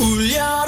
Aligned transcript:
울려 0.00 0.67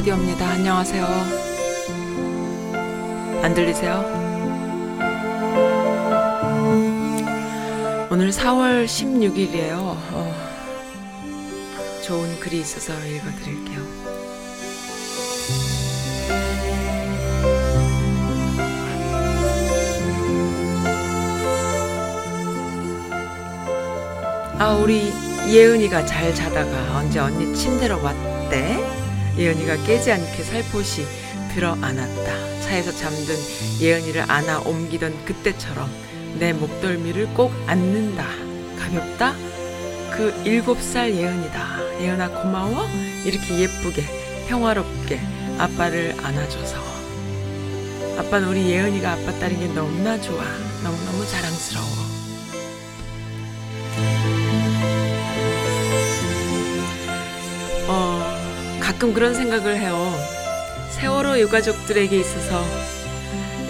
라디오입니다. 0.00 0.48
안녕하세요. 0.48 1.04
안 3.42 3.52
들리세요? 3.52 4.00
오늘 8.10 8.30
4월 8.30 8.86
16일이에요. 8.86 9.74
어, 9.76 10.34
좋은 12.02 12.40
글이 12.40 12.60
있어서 12.60 12.94
읽어드릴게요. 12.94 13.80
아, 24.58 24.78
우리 24.82 25.12
예은이가 25.46 26.06
잘 26.06 26.34
자다가 26.34 26.96
언제 26.96 27.18
언니 27.18 27.54
침대로 27.54 28.02
왔대? 28.02 28.89
예은이가 29.40 29.84
깨지 29.84 30.12
않게 30.12 30.42
살포시 30.42 31.06
들어 31.54 31.72
안았다. 31.80 32.60
차에서 32.60 32.92
잠든 32.92 33.34
예은이를 33.80 34.30
안아 34.30 34.60
옮기던 34.60 35.24
그때처럼 35.24 35.90
내 36.38 36.52
목덜미를 36.52 37.32
꼭 37.34 37.50
안는다. 37.66 38.26
가볍다? 38.78 39.34
그 40.12 40.42
일곱 40.44 40.82
살 40.82 41.14
예은이다. 41.14 42.00
예은아 42.02 42.28
고마워? 42.42 42.86
이렇게 43.24 43.60
예쁘게 43.60 44.04
평화롭게 44.48 45.18
아빠를 45.58 46.14
안아줘서. 46.22 46.76
아빠는 48.18 48.48
우리 48.48 48.68
예은이가 48.70 49.12
아빠 49.12 49.32
딸인 49.38 49.58
게 49.58 49.66
너무나 49.68 50.20
좋아. 50.20 50.44
너무너무 50.84 51.26
자랑스러워. 51.26 52.19
가끔 59.00 59.14
그런 59.14 59.32
생각을 59.32 59.78
해요. 59.78 60.14
세월호 60.90 61.40
유가족들에게 61.40 62.20
있어서 62.20 62.62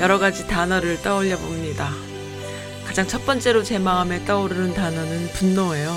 여러 0.00 0.18
가지 0.18 0.44
단어를 0.48 1.00
떠올려 1.02 1.38
봅니다. 1.38 1.92
가장 2.84 3.06
첫 3.06 3.24
번째로 3.24 3.62
제 3.62 3.78
마음에 3.78 4.24
떠오르는 4.24 4.74
단어는 4.74 5.28
분노예요. 5.34 5.94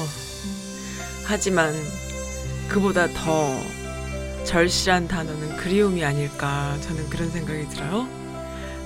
하지만 1.23 1.73
그보다 2.67 3.07
더 3.07 3.59
절실한 4.43 5.07
단어는 5.07 5.57
그리움이 5.57 6.05
아닐까 6.05 6.77
저는 6.81 7.09
그런 7.09 7.31
생각이 7.31 7.69
들어요. 7.69 8.07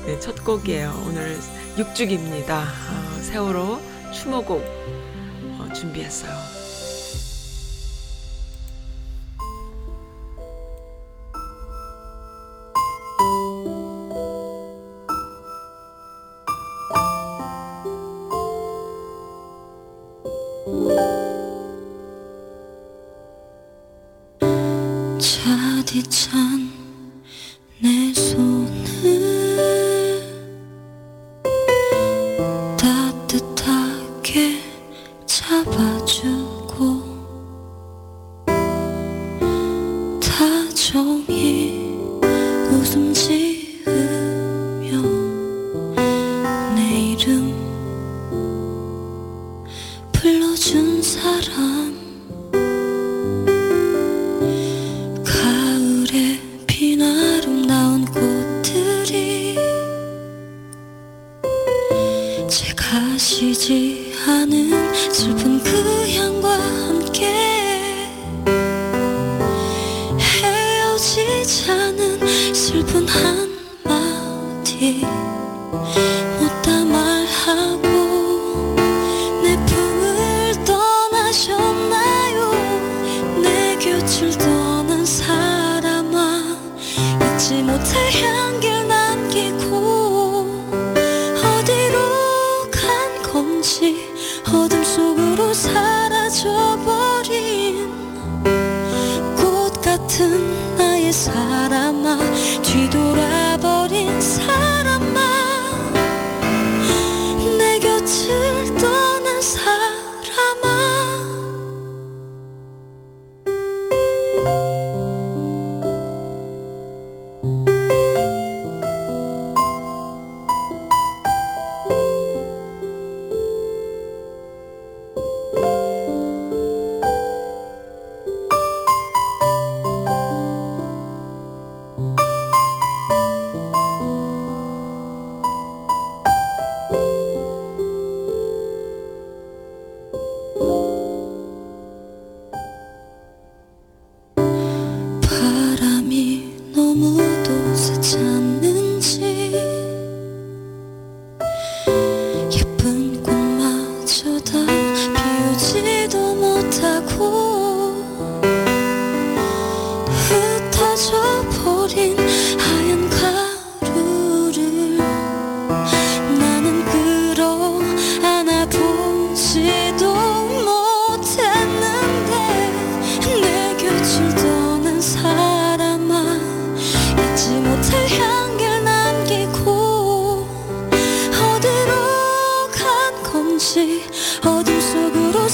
네, 0.06 0.18
첫 0.22 0.46
곡이에요. 0.46 1.08
오늘 1.08 1.38
6주기입니다. 1.76 2.52
아, 2.52 3.20
세월호 3.22 3.82
추모곡 4.14 4.62
어, 5.60 5.68
준비했어요. 5.76 6.57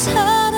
사 0.03 0.52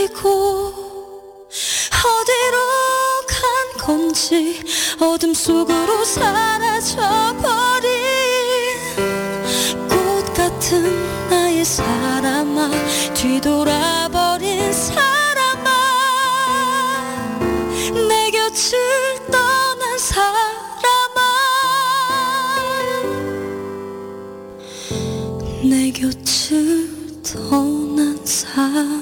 남기고 0.00 0.72
어디로 1.90 2.56
간 3.28 3.38
건지 3.78 4.62
어둠 4.98 5.34
속으로 5.34 6.04
사라져버린 6.04 7.50
꽃 9.88 10.34
같은 10.34 11.28
나의 11.28 11.64
사람아 11.64 12.70
뒤돌아버린 13.14 14.72
사람아. 14.72 15.70
내 18.08 18.30
곁을 18.30 18.78
떠난 19.30 19.98
사람아. 19.98 20.40
내 25.64 25.90
곁을 25.90 26.88
떠난 27.22 28.24
사람아 28.24 28.99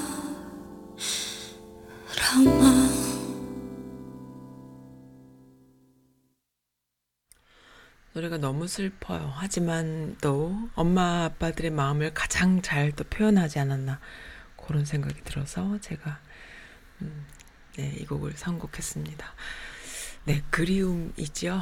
너무 8.49 8.67
슬퍼요. 8.67 9.31
하지만 9.35 10.17
또 10.21 10.57
엄마 10.73 11.25
아빠들의 11.25 11.69
마음을 11.69 12.15
가장 12.15 12.63
잘 12.63 12.91
또 12.93 13.03
표현하지 13.03 13.59
않았나 13.59 13.99
그런 14.57 14.85
생각이 14.85 15.21
들어서 15.23 15.79
제가 15.81 16.19
음, 17.03 17.27
네, 17.77 17.93
이 17.99 18.05
곡을 18.07 18.33
선곡했습니다. 18.35 19.33
네, 20.25 20.41
그리움이죠. 20.49 21.61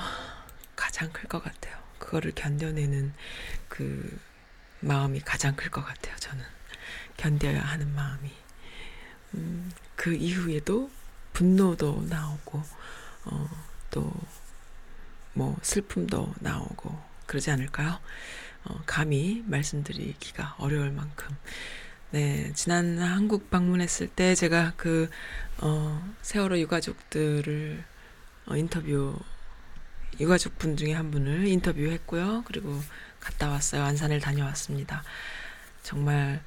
가장 0.78 1.12
클 1.12 1.28
것 1.28 1.44
같아요. 1.44 1.78
그거를 2.00 2.31
견뎌내는 2.34 3.13
그 3.68 4.18
마음이 4.80 5.19
가장 5.19 5.57
클 5.57 5.69
것 5.69 5.83
같아요. 5.83 6.16
저는 6.16 6.42
견뎌야 7.18 7.60
하는 7.63 7.94
마음이 7.94 8.31
음, 9.33 9.69
그 9.98 10.13
이후에도 10.16 10.90
분노도 11.33 12.06
나오고 12.07 12.63
어, 13.25 13.50
또 13.92 14.10
뭐 15.38 15.56
슬픔도 15.62 16.34
나오고 16.39 16.98
그러지 17.28 17.51
않을까요? 17.51 18.00
어, 18.66 18.81
감히 18.88 19.44
말씀드리기가 19.45 20.56
어려울 20.57 20.92
만큼. 20.92 21.36
네, 22.10 22.51
지난 22.56 22.98
한국 22.98 23.51
방문했을 23.51 24.07
때 24.07 24.34
제가 24.34 24.74
그 24.78 25.10
어, 25.60 26.04
세월호 26.24 26.57
유가족들을 26.60 27.84
어, 28.48 28.56
인터뷰 28.56 29.16
유가족 30.19 30.57
분 30.57 30.75
중에 30.75 30.94
한 30.94 31.12
분을 31.12 31.45
인터뷰했고요. 31.48 32.44
그리고 32.45 32.81
갔다 33.19 33.50
왔어요. 33.50 33.83
안산을 33.83 34.19
다녀왔습니다. 34.19 35.04
정말 35.83 36.42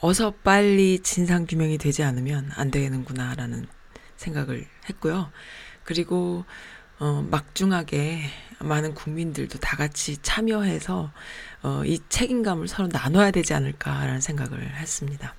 어서 0.00 0.32
빨리 0.32 0.98
진상 1.02 1.46
규명이 1.46 1.78
되지 1.78 2.02
않으면 2.02 2.50
안 2.54 2.70
되는구나라는 2.70 3.66
생각을 4.16 4.66
했고요. 4.90 5.32
그리고 5.84 6.44
어, 7.00 7.24
막중하게 7.30 8.22
많은 8.60 8.94
국민들도 8.94 9.58
다 9.60 9.76
같이 9.76 10.16
참여해서 10.20 11.12
어, 11.62 11.82
이 11.84 12.00
책임감을 12.08 12.66
서로 12.66 12.88
나눠야 12.88 13.30
되지 13.30 13.54
않을까라는 13.54 14.20
생각을 14.20 14.76
했습니다. 14.76 15.34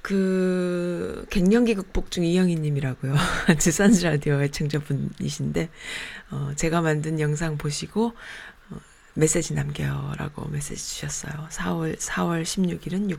그 0.00 1.26
갱년기 1.30 1.74
극복 1.74 2.10
중 2.10 2.24
이영희님이라고요. 2.24 3.14
지산스 3.58 4.04
라디오 4.04 4.42
애청자분이신데 4.42 5.70
어, 6.30 6.52
제가 6.56 6.80
만든 6.80 7.20
영상 7.20 7.58
보시고 7.58 8.12
어, 8.70 8.76
메시지 9.14 9.54
남겨요라고 9.54 10.48
메시지 10.48 10.76
주셨어요. 10.76 11.48
4월 11.50 11.98
4월 11.98 12.42
16일은 12.42 13.14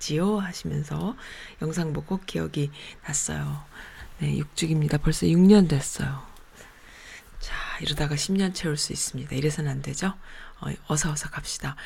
6주기지요 0.00 0.38
하시면서 0.38 1.16
영상 1.62 1.92
보고 1.92 2.20
기억이 2.26 2.70
났어요. 3.06 3.64
네, 4.20 4.36
6주기입니다. 4.36 5.00
벌써 5.00 5.26
6년 5.26 5.68
됐어요. 5.68 6.22
자, 7.38 7.54
이러다가 7.80 8.16
10년 8.16 8.52
채울 8.52 8.76
수 8.76 8.92
있습니다. 8.92 9.34
이래서는 9.34 9.70
안 9.70 9.82
되죠? 9.82 10.14
어, 10.60 10.66
어서 10.88 11.12
어서 11.12 11.28
갑시다. 11.30 11.76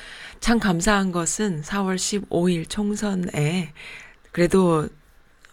참 0.40 0.58
감사한 0.58 1.12
것은 1.12 1.62
4월 1.62 1.96
15일 1.96 2.68
총선에 2.68 3.72
그래도 4.32 4.88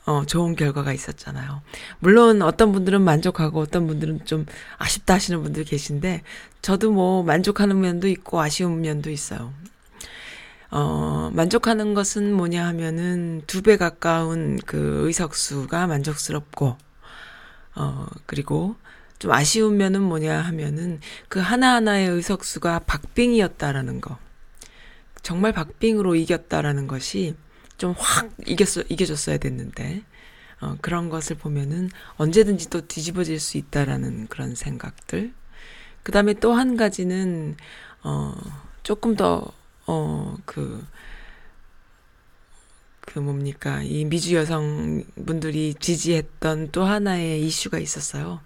어, 0.05 0.25
좋은 0.25 0.55
결과가 0.55 0.93
있었잖아요. 0.93 1.61
물론 1.99 2.41
어떤 2.41 2.71
분들은 2.71 3.01
만족하고 3.01 3.59
어떤 3.59 3.85
분들은 3.85 4.25
좀 4.25 4.45
아쉽다 4.77 5.15
하시는 5.15 5.43
분들 5.43 5.65
계신데 5.65 6.23
저도 6.61 6.91
뭐 6.91 7.23
만족하는 7.23 7.79
면도 7.79 8.07
있고 8.07 8.39
아쉬운 8.39 8.81
면도 8.81 9.09
있어요. 9.11 9.53
어, 10.71 11.29
만족하는 11.33 11.93
것은 11.93 12.33
뭐냐 12.33 12.65
하면은 12.67 13.41
두 13.47 13.61
배 13.63 13.77
가까운 13.77 14.59
그 14.65 15.01
의석수가 15.07 15.87
만족스럽고, 15.87 16.77
어, 17.75 18.07
그리고 18.25 18.75
좀 19.19 19.31
아쉬운 19.31 19.77
면은 19.77 20.01
뭐냐 20.03 20.39
하면은 20.41 20.99
그 21.27 21.39
하나하나의 21.39 22.07
의석수가 22.09 22.79
박빙이었다라는 22.79 24.01
거. 24.01 24.17
정말 25.23 25.51
박빙으로 25.53 26.15
이겼다라는 26.15 26.87
것이 26.87 27.35
좀 27.77 27.93
확 27.97 28.31
이겼어, 28.45 28.83
이겨줬어야 28.89 29.37
됐는데, 29.37 30.03
어, 30.61 30.75
그런 30.81 31.09
것을 31.09 31.37
보면은 31.37 31.89
언제든지 32.17 32.69
또 32.69 32.81
뒤집어질 32.87 33.39
수 33.39 33.57
있다라는 33.57 34.27
그런 34.27 34.55
생각들. 34.55 35.33
그 36.03 36.11
다음에 36.11 36.33
또 36.35 36.53
한 36.53 36.77
가지는, 36.77 37.55
어, 38.03 38.33
조금 38.83 39.15
더, 39.15 39.51
어, 39.91 40.37
그, 40.45 40.85
그 43.01 43.19
뭡니까. 43.19 43.81
이 43.83 44.05
미주 44.05 44.35
여성분들이 44.35 45.75
지지했던 45.79 46.69
또 46.71 46.83
하나의 46.83 47.45
이슈가 47.45 47.79
있었어요. 47.79 48.41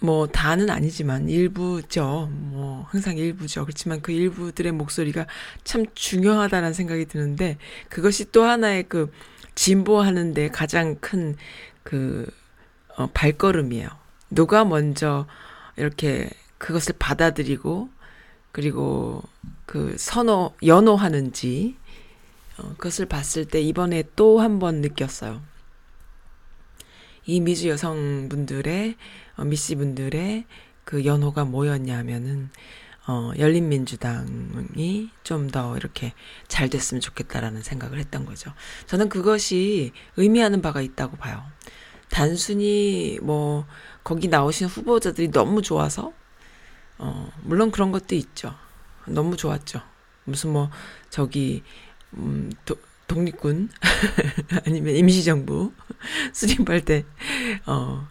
뭐 0.00 0.28
다는 0.28 0.70
아니지만 0.70 1.28
일부죠. 1.28 2.28
뭐 2.30 2.86
항상 2.88 3.16
일부죠. 3.16 3.64
그렇지만 3.64 4.00
그 4.00 4.12
일부들의 4.12 4.70
목소리가 4.70 5.26
참 5.64 5.86
중요하다는 5.94 6.72
생각이 6.72 7.06
드는데 7.06 7.58
그것이 7.88 8.30
또 8.30 8.44
하나의 8.44 8.84
그 8.88 9.10
진보하는데 9.56 10.48
가장 10.50 10.94
큰 11.00 11.36
그 11.88 12.30
어, 12.98 13.06
발걸음이에요. 13.14 13.88
누가 14.28 14.66
먼저 14.66 15.26
이렇게 15.76 16.28
그것을 16.58 16.96
받아들이고 16.98 17.88
그리고 18.58 19.22
그 19.66 19.94
선호 19.96 20.52
연호하는지 20.64 21.76
어, 22.58 22.74
그것을 22.76 23.06
봤을 23.06 23.44
때 23.44 23.60
이번에 23.60 24.02
또 24.16 24.40
한 24.40 24.58
번 24.58 24.80
느꼈어요. 24.80 25.40
이 27.24 27.40
미주 27.40 27.68
여성분들의 27.68 28.96
어, 29.36 29.44
미씨 29.44 29.76
분들의 29.76 30.44
그 30.82 31.04
연호가 31.04 31.44
뭐였냐면은 31.44 32.50
어, 33.06 33.30
열린민주당이 33.38 35.10
좀 35.22 35.50
더 35.52 35.76
이렇게 35.76 36.12
잘 36.48 36.68
됐으면 36.68 37.00
좋겠다라는 37.00 37.62
생각을 37.62 38.00
했던 38.00 38.26
거죠. 38.26 38.52
저는 38.86 39.08
그것이 39.08 39.92
의미하는 40.16 40.62
바가 40.62 40.80
있다고 40.80 41.16
봐요. 41.16 41.44
단순히 42.10 43.20
뭐 43.22 43.66
거기 44.02 44.26
나오신 44.26 44.66
후보자들이 44.66 45.30
너무 45.30 45.62
좋아서 45.62 46.12
어, 46.98 47.30
물론 47.42 47.70
그런 47.70 47.92
것도 47.92 48.14
있죠. 48.14 48.54
너무 49.06 49.36
좋았죠. 49.36 49.80
무슨 50.24 50.52
뭐 50.52 50.70
저기 51.10 51.62
음, 52.14 52.50
도, 52.64 52.76
독립군 53.06 53.70
아니면 54.66 54.94
임시정부 54.96 55.72
수립할 56.32 56.84
때 56.84 57.04
어, 57.66 58.06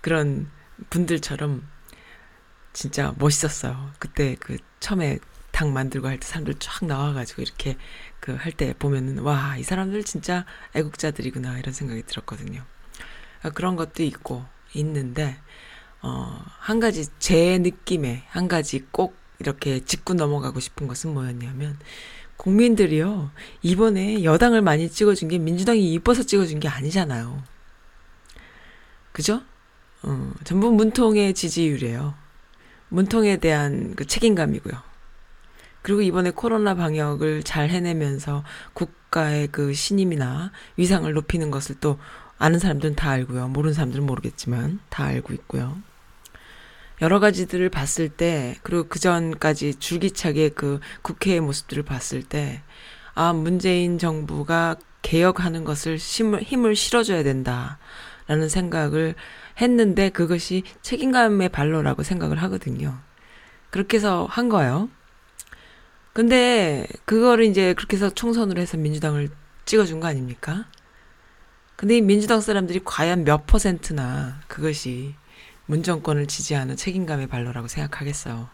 그런 0.00 0.48
분들처럼 0.90 1.66
진짜 2.72 3.14
멋있었어요. 3.18 3.92
그때 3.98 4.36
그 4.38 4.56
처음에 4.80 5.18
당 5.50 5.72
만들고 5.72 6.06
할 6.06 6.20
때 6.20 6.26
사람들 6.28 6.54
쫙 6.60 6.84
나와가지고 6.86 7.42
이렇게 7.42 7.76
그 8.20 8.36
할 8.36 8.52
때 8.52 8.74
보면은 8.78 9.18
와 9.20 9.56
이 9.58 9.62
사람들 9.64 10.04
진짜 10.04 10.44
애국자들이구나 10.74 11.58
이런 11.58 11.74
생각이 11.74 12.02
들었거든요. 12.04 12.64
아, 13.42 13.50
그런 13.50 13.76
것도 13.76 14.02
있고 14.04 14.44
있는데 14.74 15.38
어, 16.02 16.40
한 16.58 16.80
가지 16.80 17.06
제 17.18 17.58
느낌에 17.58 18.24
한 18.28 18.48
가지 18.48 18.84
꼭 18.90 19.16
이렇게 19.38 19.80
짚고 19.84 20.14
넘어가고 20.14 20.60
싶은 20.60 20.88
것은 20.88 21.14
뭐였냐면 21.14 21.78
국민들이요 22.36 23.30
이번에 23.62 24.24
여당을 24.24 24.62
많이 24.62 24.88
찍어준 24.88 25.28
게 25.28 25.38
민주당이 25.38 25.92
이뻐서 25.92 26.22
찍어준 26.22 26.60
게 26.60 26.68
아니잖아요. 26.68 27.42
그죠? 29.12 29.42
어, 30.02 30.32
전부 30.44 30.70
문통의 30.70 31.34
지지율이에요. 31.34 32.14
문통에 32.88 33.38
대한 33.38 33.94
그 33.96 34.06
책임감이고요. 34.06 34.88
그리고 35.82 36.02
이번에 36.02 36.30
코로나 36.30 36.74
방역을 36.74 37.42
잘 37.42 37.70
해내면서 37.70 38.44
국가의 38.74 39.48
그 39.48 39.74
신임이나 39.74 40.52
위상을 40.76 41.12
높이는 41.12 41.50
것을 41.50 41.76
또 41.80 41.98
아는 42.38 42.58
사람들은 42.58 42.94
다 42.94 43.10
알고요. 43.10 43.48
모르는 43.48 43.74
사람들은 43.74 44.06
모르겠지만 44.06 44.80
다 44.88 45.04
알고 45.04 45.32
있고요. 45.34 45.76
여러 47.00 47.20
가지들을 47.20 47.68
봤을 47.68 48.08
때, 48.08 48.56
그리고 48.62 48.88
그 48.88 48.98
전까지 48.98 49.76
줄기차게 49.76 50.50
그 50.50 50.80
국회의 51.02 51.40
모습들을 51.40 51.82
봤을 51.84 52.22
때, 52.22 52.62
아, 53.14 53.32
문재인 53.32 53.98
정부가 53.98 54.76
개혁하는 55.02 55.64
것을 55.64 55.96
힘을, 55.96 56.42
힘을 56.42 56.76
실어줘야 56.76 57.22
된다. 57.22 57.78
라는 58.28 58.50
생각을 58.50 59.14
했는데 59.58 60.10
그것이 60.10 60.62
책임감의 60.82 61.48
발로라고 61.48 62.02
생각을 62.02 62.42
하거든요. 62.42 62.98
그렇게 63.70 63.96
해서 63.96 64.26
한 64.30 64.50
거예요. 64.50 64.90
근데 66.12 66.86
그거를 67.06 67.46
이제 67.46 67.72
그렇게 67.74 67.96
해서 67.96 68.10
총선으로 68.10 68.60
해서 68.60 68.76
민주당을 68.76 69.30
찍어준 69.64 70.00
거 70.00 70.08
아닙니까? 70.08 70.66
근데 71.74 71.96
이 71.96 72.00
민주당 72.02 72.40
사람들이 72.40 72.80
과연 72.84 73.24
몇 73.24 73.46
퍼센트나 73.46 74.40
그것이 74.46 75.14
문정권을 75.68 76.26
지지하는 76.26 76.76
책임감의 76.76 77.26
발로라고 77.28 77.68
생각하겠어요. 77.68 78.48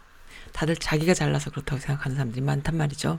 다들 0.52 0.76
자기가 0.76 1.14
잘나서 1.14 1.50
그렇다고 1.50 1.80
생각하는 1.80 2.16
사람들이 2.16 2.42
많단 2.42 2.76
말이죠. 2.76 3.18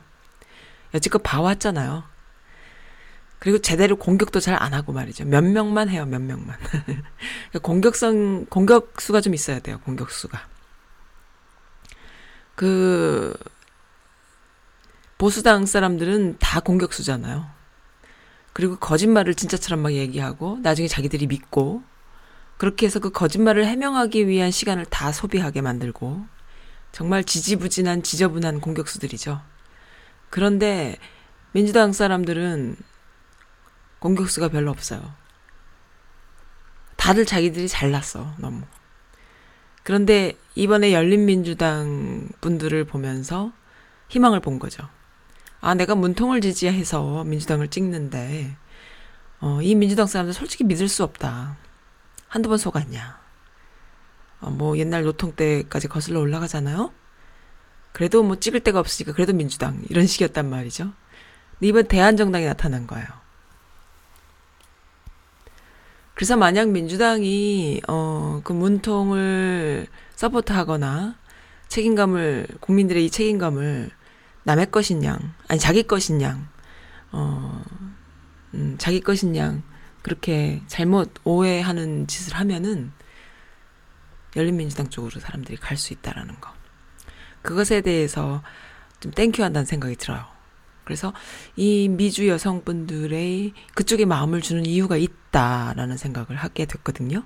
여지껏 0.94 1.24
봐왔잖아요. 1.24 2.04
그리고 3.40 3.60
제대로 3.60 3.96
공격도 3.96 4.40
잘 4.40 4.56
안 4.62 4.74
하고 4.74 4.92
말이죠. 4.92 5.26
몇 5.26 5.44
명만 5.44 5.90
해요, 5.90 6.06
몇 6.06 6.22
명만. 6.22 6.58
그러니까 6.72 7.60
공격성, 7.62 8.48
공격수가 8.48 9.22
좀 9.22 9.34
있어야 9.34 9.60
돼요, 9.60 9.80
공격수가. 9.86 10.48
그, 12.56 13.34
보수당 15.18 15.66
사람들은 15.66 16.38
다 16.40 16.60
공격수잖아요. 16.60 17.46
그리고 18.54 18.78
거짓말을 18.78 19.36
진짜처럼 19.36 19.82
막 19.82 19.94
얘기하고, 19.94 20.60
나중에 20.62 20.88
자기들이 20.88 21.28
믿고, 21.28 21.84
그렇게 22.58 22.86
해서 22.86 23.00
그 23.00 23.12
거짓말을 23.12 23.66
해명하기 23.66 24.28
위한 24.28 24.52
시간을 24.52 24.86
다 24.86 25.12
소비하게 25.12 25.62
만들고, 25.62 26.26
정말 26.92 27.24
지지부진한 27.24 28.04
지저분한 28.04 28.62
공격수들이죠. 28.62 29.42
그런데 30.30 30.98
민주당 31.52 31.92
사람들은 31.94 32.78
공격수가 34.00 34.50
별로 34.50 34.72
없어요. 34.72 35.14
다들 36.96 37.26
자기들이 37.26 37.68
잘났어, 37.68 38.34
너무. 38.38 38.64
그런데 39.84 40.34
이번에 40.56 40.94
열린민주당 40.94 42.30
분들을 42.42 42.86
보면서 42.86 43.52
희망을 44.08 44.40
본 44.40 44.58
거죠. 44.58 44.88
아, 45.62 45.74
내가 45.74 45.96
문통을 45.96 46.42
지지해서 46.42 47.24
민주당을 47.24 47.68
찍는데, 47.68 48.56
어, 49.42 49.60
이 49.62 49.76
민주당 49.76 50.08
사람들 50.08 50.34
솔직히 50.34 50.64
믿을 50.64 50.88
수 50.88 51.04
없다. 51.04 51.58
한두 52.36 52.50
번 52.50 52.58
속았냐. 52.58 53.18
어, 54.42 54.50
뭐 54.50 54.78
옛날 54.78 55.04
노통 55.04 55.32
때까지 55.38 55.88
거슬러 55.88 56.20
올라가잖아요? 56.20 56.92
그래도 57.94 58.24
뭐 58.24 58.38
찍을 58.38 58.60
데가 58.60 58.80
없으니까 58.82 59.14
그래도 59.14 59.32
민주당. 59.32 59.82
이런 59.90 60.06
식이었단 60.06 60.50
말이죠. 60.50 60.92
근데 61.52 61.68
이번 61.68 61.88
대한정당이 61.88 62.46
나타난 62.46 62.88
거예요. 62.88 63.08
그래서 66.14 66.36
만약 66.36 66.68
민주당이 66.70 67.82
어 67.88 68.42
그 68.44 68.52
문통을 68.52 69.88
서포트하거나 70.16 71.16
책임감을 71.70 72.48
국민들의 72.60 73.06
이 73.06 73.10
책임감을 73.10 73.92
남의 74.44 74.72
것인 74.72 75.06
양 75.06 75.18
아니 75.48 75.58
자기 75.58 75.84
것인 75.84 76.22
양 76.22 76.50
어 77.14 77.64
음, 78.54 78.76
자기 78.78 79.00
것인 79.00 79.38
양 79.38 79.64
그렇게 80.06 80.62
잘못 80.68 81.12
오해하는 81.24 82.06
짓을 82.06 82.36
하면은 82.36 82.92
열린민주당 84.36 84.92
쪽으로 84.92 85.20
사람들이 85.20 85.58
갈 85.58 85.78
수 85.78 85.94
있다라는 85.94 86.40
거 86.40 86.54
그것에 87.42 87.82
대해서 87.82 88.44
좀 89.00 89.12
땡큐한다는 89.14 89.66
생각이 89.66 89.96
들어요. 89.96 90.24
그래서 90.84 91.12
이 91.56 91.90
미주 91.90 92.28
여성분들의 92.28 93.54
그쪽에 93.74 94.06
마음을 94.06 94.42
주는 94.42 94.64
이유가 94.68 94.96
있다라는 94.96 95.98
생각을 95.98 96.36
하게 96.36 96.66
됐거든요. 96.68 97.24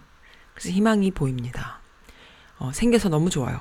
그래서 0.54 0.70
희망이 0.70 1.12
보입니다. 1.12 1.82
어, 2.60 2.72
생겨서 2.72 3.10
너무 3.10 3.30
좋아요. 3.30 3.60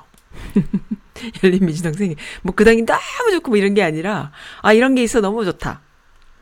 열린민주당 1.43 1.91
생이 1.91 2.15
뭐 2.41 2.53
그 2.55 2.63
당이 2.63 2.85
너무 2.85 3.31
좋고 3.31 3.49
뭐 3.49 3.57
이런 3.57 3.73
게 3.73 3.83
아니라 3.83 4.31
아 4.61 4.71
이런 4.71 4.95
게 4.95 5.03
있어 5.03 5.19
너무 5.19 5.43
좋다. 5.43 5.81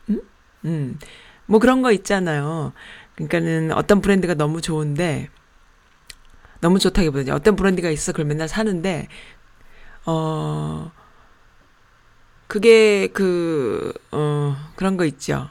음, 0.10 0.22
음, 0.66 1.00
뭐 1.48 1.60
그런 1.60 1.82
거 1.82 1.92
있잖아요. 1.92 2.74
그러니까는 3.16 3.72
어떤 3.74 4.02
브랜드가 4.02 4.36
너무 4.36 4.62
좋은데 4.62 5.30
너무 6.62 6.78
좋다기보다는 6.80 7.34
어떤 7.34 7.56
브랜드가 7.56 7.90
있어 7.90 8.12
그걸 8.12 8.26
맨날 8.26 8.48
사는데 8.48 9.08
어 10.06 10.92
그게 12.48 13.08
그, 13.08 13.94
어, 14.12 14.56
그런 14.76 14.98
거 14.98 15.06
있죠. 15.06 15.50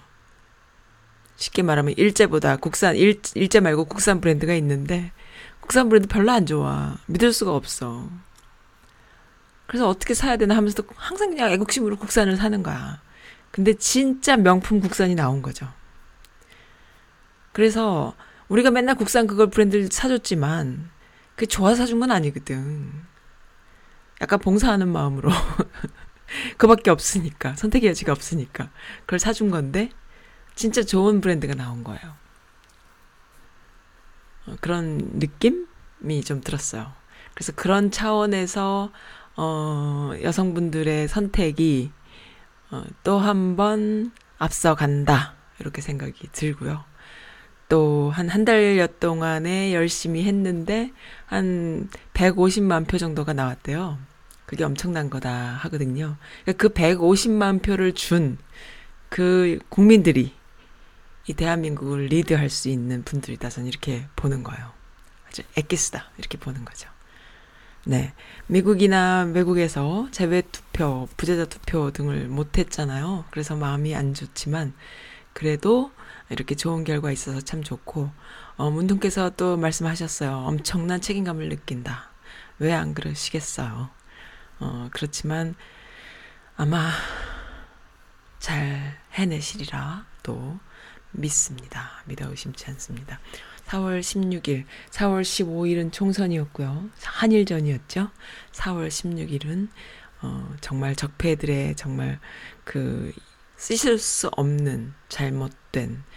쉽게 1.37 1.63
말하면 1.63 1.95
일제보다 1.97 2.57
국산, 2.57 2.97
일, 2.97 3.21
일제 3.35 3.61
말고 3.61 3.85
국산 3.85 4.21
브랜드가 4.23 4.55
있는데, 4.55 5.13
국산 5.61 5.91
브랜드 5.91 6.09
별로 6.09 6.33
안 6.33 6.47
좋아. 6.47 6.97
믿을 7.07 7.33
수가 7.33 7.55
없어. 7.55 8.09
그래서 9.67 9.89
어떻게 9.89 10.15
사야 10.15 10.37
되나 10.39 10.57
하면서도 10.57 10.89
항상 10.97 11.31
그냥 11.31 11.51
애국심으로 11.53 11.97
국산을 11.97 12.37
사는 12.37 12.63
거야. 12.63 13.01
근데 13.51 13.75
진짜 13.75 14.37
명품 14.37 14.81
국산이 14.81 15.15
나온 15.15 15.43
거죠. 15.43 15.69
그래서 17.57 18.15
우리가 18.49 18.71
맨날 18.71 18.97
국산 18.97 19.27
그걸 19.27 19.49
브랜드를 19.49 19.89
사줬지만, 19.91 20.91
그게 21.35 21.47
좋아서 21.47 21.77
사준 21.77 22.01
건 22.01 22.11
아니거든. 22.11 22.93
약간 24.21 24.39
봉사하는 24.41 24.89
마음으로. 24.89 25.31
그밖에 26.59 26.91
없으니까 26.91 27.57
선택의 27.57 27.89
여지가 27.89 28.13
없으니까 28.13 28.69
그걸 29.07 29.19
사준 29.19 29.51
건데 29.51 29.89
진짜 30.55 30.83
좋은 30.83 31.23
브랜드가 31.23 31.55
나온 31.55 31.83
거예요. 31.83 32.15
어, 34.47 34.57
그런 34.61 34.99
느낌이 35.15 36.25
좀 36.27 36.43
들었어요. 36.43 36.93
그래서 37.33 37.53
그런 37.53 37.91
차원에서 37.91 38.93
어, 39.37 40.13
여성분들의 40.21 41.09
선택이 41.09 41.91
어, 42.71 42.85
또 43.03 43.19
한 43.19 43.57
번 43.57 44.13
앞서간다 44.37 45.35
이렇게 45.59 45.81
생각이 45.81 46.29
들고요. 46.33 46.85
또 47.69 48.11
한 48.15 48.29
한 48.29 48.45
달여 48.45 48.87
동안에 49.01 49.75
열심히 49.75 50.25
했는데 50.25 50.93
한 51.27 51.89
150만 52.15 52.87
표 52.89 52.99
정도가 52.99 53.33
나왔대요. 53.33 53.99
그게 54.47 54.65
엄청난 54.65 55.11
거다 55.11 55.31
하거든요. 55.63 56.17
그러니까 56.45 56.69
그 56.69 56.69
150만 56.75 57.63
표를 57.63 57.93
준 57.95 58.39
그 59.09 59.59
국민들이 59.69 60.33
이 61.27 61.35
대한민국을 61.35 62.07
리드할 62.07 62.51
수 62.51 62.69
있는 62.69 63.03
분들이다. 63.03 63.49
저는 63.49 63.69
이렇게 63.69 64.07
보는 64.17 64.43
거예요. 64.43 64.71
아주 65.29 65.43
엑기스다. 65.57 66.11
이렇게 66.19 66.39
보는 66.39 66.65
거죠. 66.65 66.89
네. 67.85 68.13
미국이나 68.47 69.31
외국에서 69.33 70.09
제외 70.11 70.43
투표, 70.43 71.09
부재자 71.17 71.47
투표 71.47 71.91
등을 71.91 72.29
못 72.29 72.59
했잖아요. 72.59 73.25
그래서 73.31 73.57
마음이 73.57 73.95
안 73.95 74.15
좋지만, 74.15 74.73
그래도 75.33 75.93
이렇게 76.31 76.55
좋은 76.55 76.85
결과 76.85 77.13
있어서 77.13 77.41
참 77.41 77.63
좋고, 77.63 78.11
어, 78.57 78.71
문동께서 78.71 79.31
또 79.37 79.57
말씀하셨어요. 79.57 80.31
엄청난 80.47 81.01
책임감을 81.01 81.49
느낀다. 81.49 82.11
왜 82.59 82.73
안 82.73 82.95
그러시겠어요? 82.95 83.91
어, 84.61 84.89
그렇지만 84.93 85.55
아마 86.57 86.91
잘 88.39 88.99
해내시리라 89.13 90.07
또 90.23 90.59
믿습니다. 91.13 92.03
믿어 92.07 92.29
의심치 92.31 92.67
않습니다. 92.71 93.21
4월 93.67 94.01
16일, 94.01 94.65
4월 94.91 95.23
15일은 95.23 95.93
총선이었고요. 95.93 96.89
한일전이었죠. 97.03 98.11
4월 98.53 98.89
16일은 98.89 99.69
어, 100.23 100.55
정말 100.61 100.95
적폐들의 100.95 101.75
정말 101.77 102.21
그 102.65 103.13
쓰실 103.57 103.99
수 103.99 104.29
없는 104.37 104.95
잘못된 105.09 106.03
어, 106.03 106.16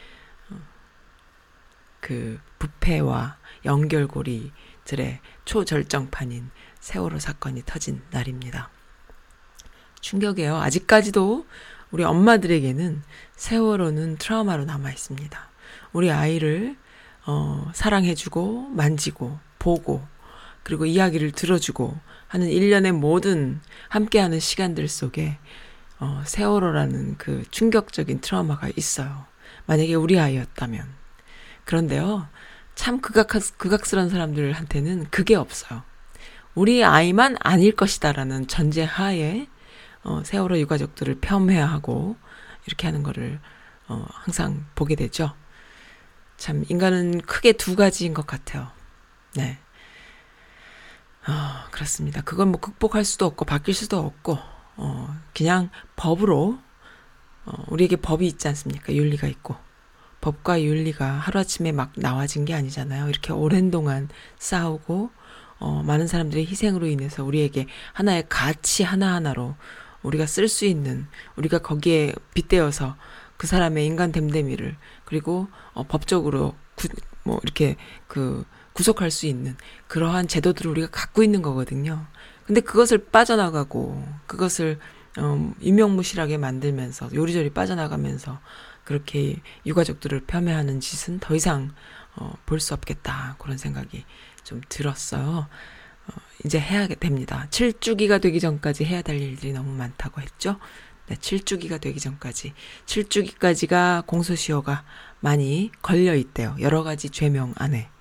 그 2.00 2.40
부패와 2.60 3.38
연결고리들의 3.66 5.20
초절정판인 5.46 6.50
세월호 6.80 7.20
사건이 7.20 7.64
터진 7.66 8.02
날입니다. 8.12 8.70
충격이에요. 10.02 10.56
아직까지도 10.58 11.46
우리 11.92 12.04
엄마들에게는 12.04 13.02
세월호는 13.36 14.18
트라우마로 14.18 14.66
남아 14.66 14.92
있습니다. 14.92 15.50
우리 15.92 16.12
아이를 16.12 16.78
어, 17.26 17.70
사랑해주고 17.74 18.70
만지고 18.70 19.40
보고 19.58 20.06
그리고 20.64 20.86
이야기를 20.86 21.32
들어주고 21.32 21.98
하는 22.28 22.48
일련의 22.48 22.92
모든 22.92 23.60
함께하는 23.90 24.40
시간들 24.40 24.88
속에 24.88 25.38
어, 26.00 26.24
세월호라는 26.26 27.18
그 27.18 27.44
충격적인 27.52 28.22
트라우마가 28.22 28.70
있어요. 28.76 29.26
만약에 29.66 29.96
우리 29.96 30.20
아이였다면. 30.20 30.99
그런데요, 31.70 32.28
참 32.74 33.00
극악, 33.00 33.28
극악스러운 33.60 34.10
사람들한테는 34.10 35.12
그게 35.12 35.36
없어요. 35.36 35.84
우리 36.56 36.84
아이만 36.84 37.38
아닐 37.42 37.76
것이다라는 37.76 38.48
전제 38.48 38.84
하에 38.84 39.48
어, 40.04 40.24
세월호 40.26 40.58
유가족들을 40.58 41.20
폄훼하고 41.22 42.16
이렇게 42.66 42.88
하는 42.88 43.04
거를 43.04 43.40
어, 43.88 44.04
항상 44.10 44.66
보게 44.74 44.96
되죠. 44.96 45.36
참 46.38 46.66
인간은 46.70 47.22
크게 47.22 47.52
두 47.52 47.76
가지인 47.76 48.16
것 48.16 48.26
같아요. 48.26 48.72
네. 49.36 49.60
어, 51.28 51.70
그렇습니다. 51.70 52.22
그건 52.22 52.48
뭐 52.48 52.60
극복할 52.60 53.06
수도 53.06 53.28
없고 53.28 53.46
바뀔 53.46 53.76
수도 53.76 54.00
없고 54.00 54.40
어, 54.78 55.16
그냥 55.36 55.70
법으로 55.98 56.58
어, 57.46 57.64
우리에게 57.68 57.98
법이 57.98 58.26
있지 58.26 58.48
않습니까? 58.48 58.92
윤리가 58.92 59.28
있고 59.28 59.69
법과 60.22 60.62
윤리가 60.62 61.06
하루아침에 61.06 61.72
막 61.72 61.92
나와진 61.96 62.46
게 62.46 62.54
아니잖아요. 62.54 63.10
이렇게 63.10 63.34
오랜 63.34 63.72
동안 63.72 64.10
싸우고 64.38 65.12
어, 65.60 65.84
많은 65.84 66.08
사람들의 66.08 66.46
희생으로 66.46 66.88
인해서 66.88 67.24
우리에게 67.24 67.68
하나의 67.94 68.26
가치 68.30 68.84
하나하나로 68.84 69.56
우리가 70.04 70.26
쓸 70.26 70.48
수 70.48 70.66
있는 70.66 71.08
우리가 71.36 71.60
거기에 71.60 72.14
빗대어서 72.34 72.96
그 73.38 73.48
사람의 73.48 73.86
인간 73.86 74.12
됨됨이를 74.12 74.76
그리고 75.06 75.48
어, 75.74 75.84
법적으로 75.84 76.56
구, 76.76 76.88
뭐 77.24 77.40
이렇게 77.44 77.76
그 78.08 78.46
구속할 78.74 79.12
수 79.12 79.28
있는 79.28 79.58
그러한 79.88 80.28
제도들을 80.28 80.72
우리가 80.72 80.88
갖고 80.90 81.24
있는 81.24 81.42
거거든요. 81.42 82.06
근데 82.46 82.62
그것을 82.62 82.98
빠져나가고 83.06 84.08
그것을 84.26 84.80
음, 85.18 85.54
유명무실하게 85.62 86.38
만들면서 86.38 87.10
요리조리 87.14 87.52
빠져나가면서 87.52 88.40
그렇게 88.90 89.36
유가족들을 89.68 90.22
폄훼하는 90.26 90.80
짓은 90.80 91.20
더 91.20 91.36
이상 91.36 91.76
어, 92.16 92.34
볼 92.48 92.60
수 92.60 92.74
없겠다 92.74 93.36
그런 93.38 93.56
생각이 93.60 94.04
좀 94.44 94.62
들었어요. 94.68 95.48
어, 96.08 96.14
이제 96.44 96.60
해야 96.60 96.88
됩니다. 96.88 97.46
7주기가 97.52 98.20
되기 98.20 98.40
전까지 98.40 98.86
해야 98.86 99.04
될 99.04 99.22
일들이 99.22 99.54
너무 99.54 99.76
많다고 99.76 100.22
했죠. 100.22 100.58
네, 101.06 101.16
7주기가 101.18 101.80
되기 101.80 102.00
전까지 102.00 102.54
7주기까지가 102.88 104.08
공소시효가 104.08 104.84
많이 105.20 105.72
걸려 105.84 106.16
있대요. 106.16 106.56
여러 106.60 106.82
가지 106.82 107.12
죄명 107.12 107.54
안에 107.58 107.92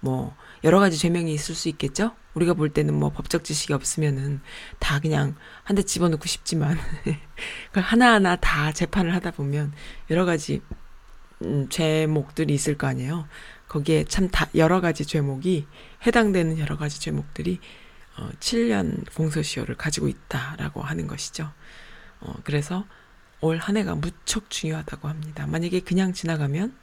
뭐 0.00 0.34
여러 0.64 0.78
가지 0.80 0.98
죄명이 0.98 1.32
있을 1.32 1.54
수 1.54 1.68
있겠죠. 1.70 2.14
우리가 2.34 2.54
볼 2.54 2.68
때는 2.70 2.94
뭐 2.94 3.10
법적 3.10 3.44
지식이 3.44 3.72
없으면은 3.72 4.40
다 4.78 5.00
그냥 5.00 5.34
한 5.64 5.76
대 5.76 5.82
집어넣고 5.82 6.26
싶지만 6.26 6.76
그걸 7.68 7.82
하나하나 7.82 8.36
다 8.36 8.72
재판을 8.72 9.14
하다 9.14 9.32
보면 9.32 9.72
여러 10.10 10.24
가지 10.24 10.60
음, 11.42 11.68
죄목들이 11.70 12.52
있을 12.54 12.76
거 12.76 12.86
아니에요. 12.86 13.26
거기에 13.68 14.04
참 14.04 14.28
다 14.30 14.48
여러 14.54 14.80
가지 14.80 15.06
죄목이 15.06 15.66
해당되는 16.06 16.58
여러 16.58 16.76
가지 16.76 17.00
죄목들이 17.00 17.60
어 18.18 18.28
7년 18.40 19.12
공소시효를 19.14 19.76
가지고 19.76 20.08
있다라고 20.08 20.82
하는 20.82 21.06
것이죠. 21.06 21.52
어 22.20 22.34
그래서 22.44 22.84
올 23.40 23.56
한 23.58 23.76
해가 23.78 23.94
무척 23.94 24.50
중요하다고 24.50 25.08
합니다. 25.08 25.46
만약에 25.46 25.80
그냥 25.80 26.12
지나가면 26.12 26.76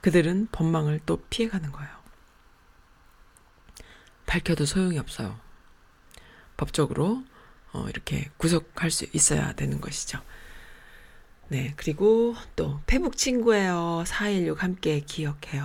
그들은 0.00 0.48
법망을 0.52 1.00
또 1.06 1.18
피해가는 1.28 1.70
거예요. 1.72 1.90
밝혀도 4.26 4.64
소용이 4.64 4.98
없어요. 4.98 5.38
법적으로 6.56 7.24
어, 7.72 7.86
이렇게 7.88 8.30
구속할 8.36 8.90
수 8.90 9.06
있어야 9.12 9.52
되는 9.54 9.80
것이죠. 9.80 10.20
네, 11.48 11.74
그리고 11.76 12.34
또 12.56 12.80
페북 12.86 13.16
친구예요. 13.16 14.04
416 14.06 14.62
함께 14.62 15.00
기억해요. 15.00 15.64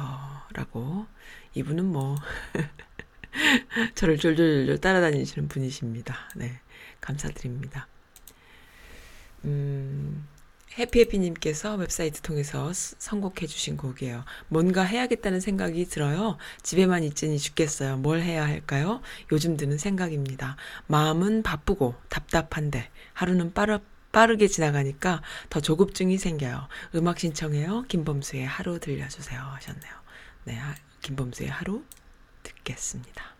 라고 0.53 1.05
이분은 1.53 1.85
뭐 1.85 2.15
저를 3.95 4.17
졸졸졸 4.17 4.79
따라다니시는 4.79 5.47
분이십니다. 5.47 6.15
네, 6.35 6.59
감사드립니다. 6.99 7.87
음, 9.45 10.27
해피해피님께서 10.77 11.75
웹사이트 11.75 12.21
통해서 12.21 12.71
선곡해 12.73 13.47
주신 13.47 13.77
곡이에요. 13.77 14.23
뭔가 14.47 14.83
해야겠다는 14.83 15.39
생각이 15.39 15.85
들어요. 15.85 16.37
집에만 16.63 17.03
있으니 17.03 17.39
죽겠어요. 17.39 17.97
뭘 17.97 18.21
해야 18.21 18.45
할까요? 18.45 19.01
요즘 19.31 19.57
드는 19.57 19.77
생각입니다. 19.77 20.55
마음은 20.87 21.43
바쁘고 21.43 21.95
답답한데 22.09 22.89
하루는 23.13 23.53
빠르, 23.53 23.79
빠르게 24.11 24.47
지나가니까 24.47 25.21
더 25.49 25.59
조급증이 25.59 26.17
생겨요. 26.17 26.67
음악 26.95 27.19
신청해요. 27.19 27.83
김범수의 27.87 28.45
하루 28.45 28.79
들려주세요. 28.79 29.39
하셨네요. 29.39 29.93
네, 30.45 30.57
김범수의 31.01 31.49
하루 31.49 31.83
듣겠습니다. 32.43 33.35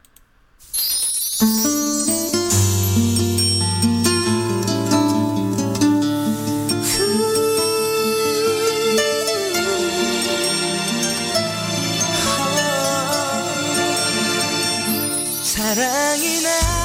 사랑 16.20 16.79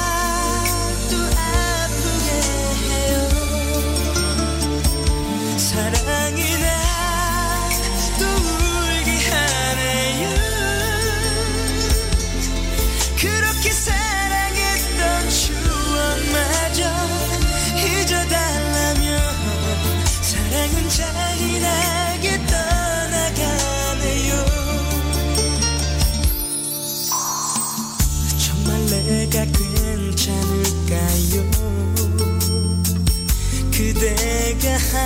그대가 34.65 35.05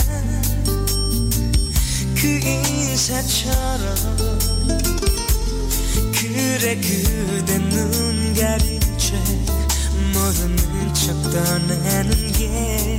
한그 2.16 2.22
인사처럼 2.28 3.84
그래 6.14 6.80
그대 6.80 7.58
눈 7.58 8.34
가린 8.36 8.80
채 8.98 9.18
모르는 10.14 10.94
척 10.94 11.22
떠나는 11.24 12.32
게 12.32 12.98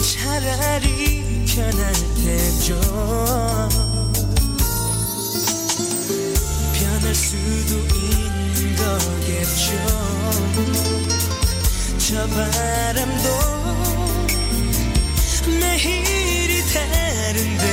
차라리 0.00 1.44
편할 1.44 1.92
테죠 2.14 2.78
변할 6.72 7.14
수도 7.16 7.74
있는 7.96 8.76
거겠죠 8.76 9.66
저 11.98 12.28
바람도 12.28 13.97
매일이 15.60 16.62
다른데 16.72 17.64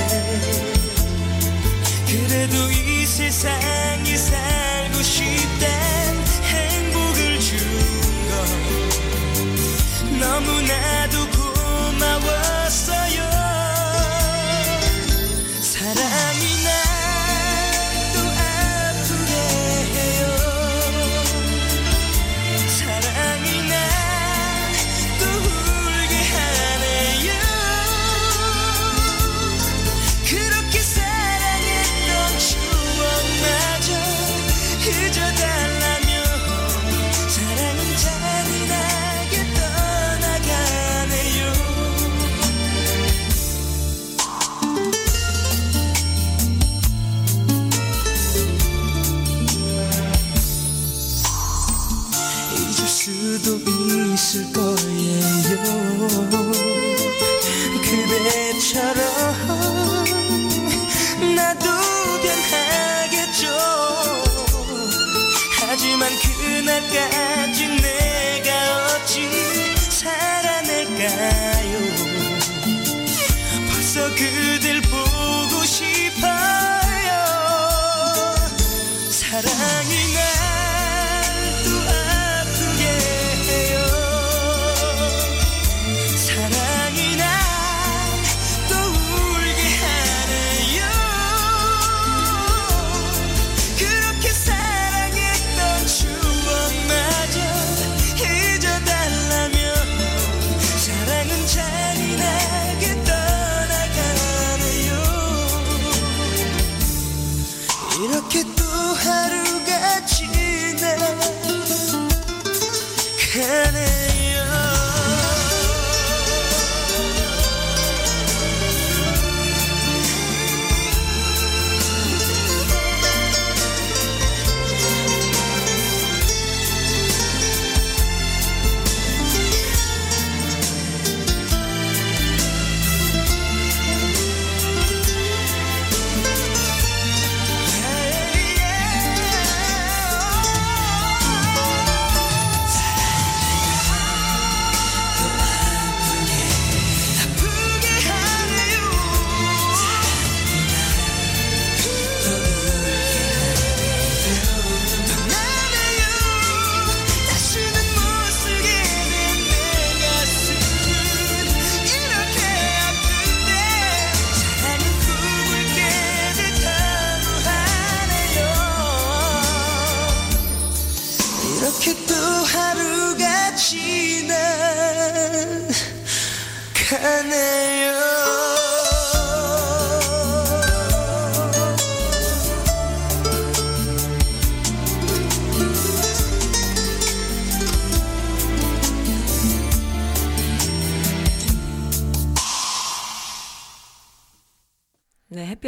그래도 2.08 2.72
이 2.72 3.05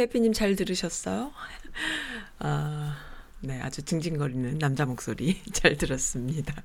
해피해피님 0.08 0.32
잘 0.32 0.56
들으셨어요? 0.56 1.32
아, 2.40 2.96
네, 3.40 3.60
아주 3.60 3.82
징징거리는 3.82 4.58
남자 4.58 4.84
목소리 4.84 5.40
잘 5.52 5.76
들었습니다. 5.76 6.62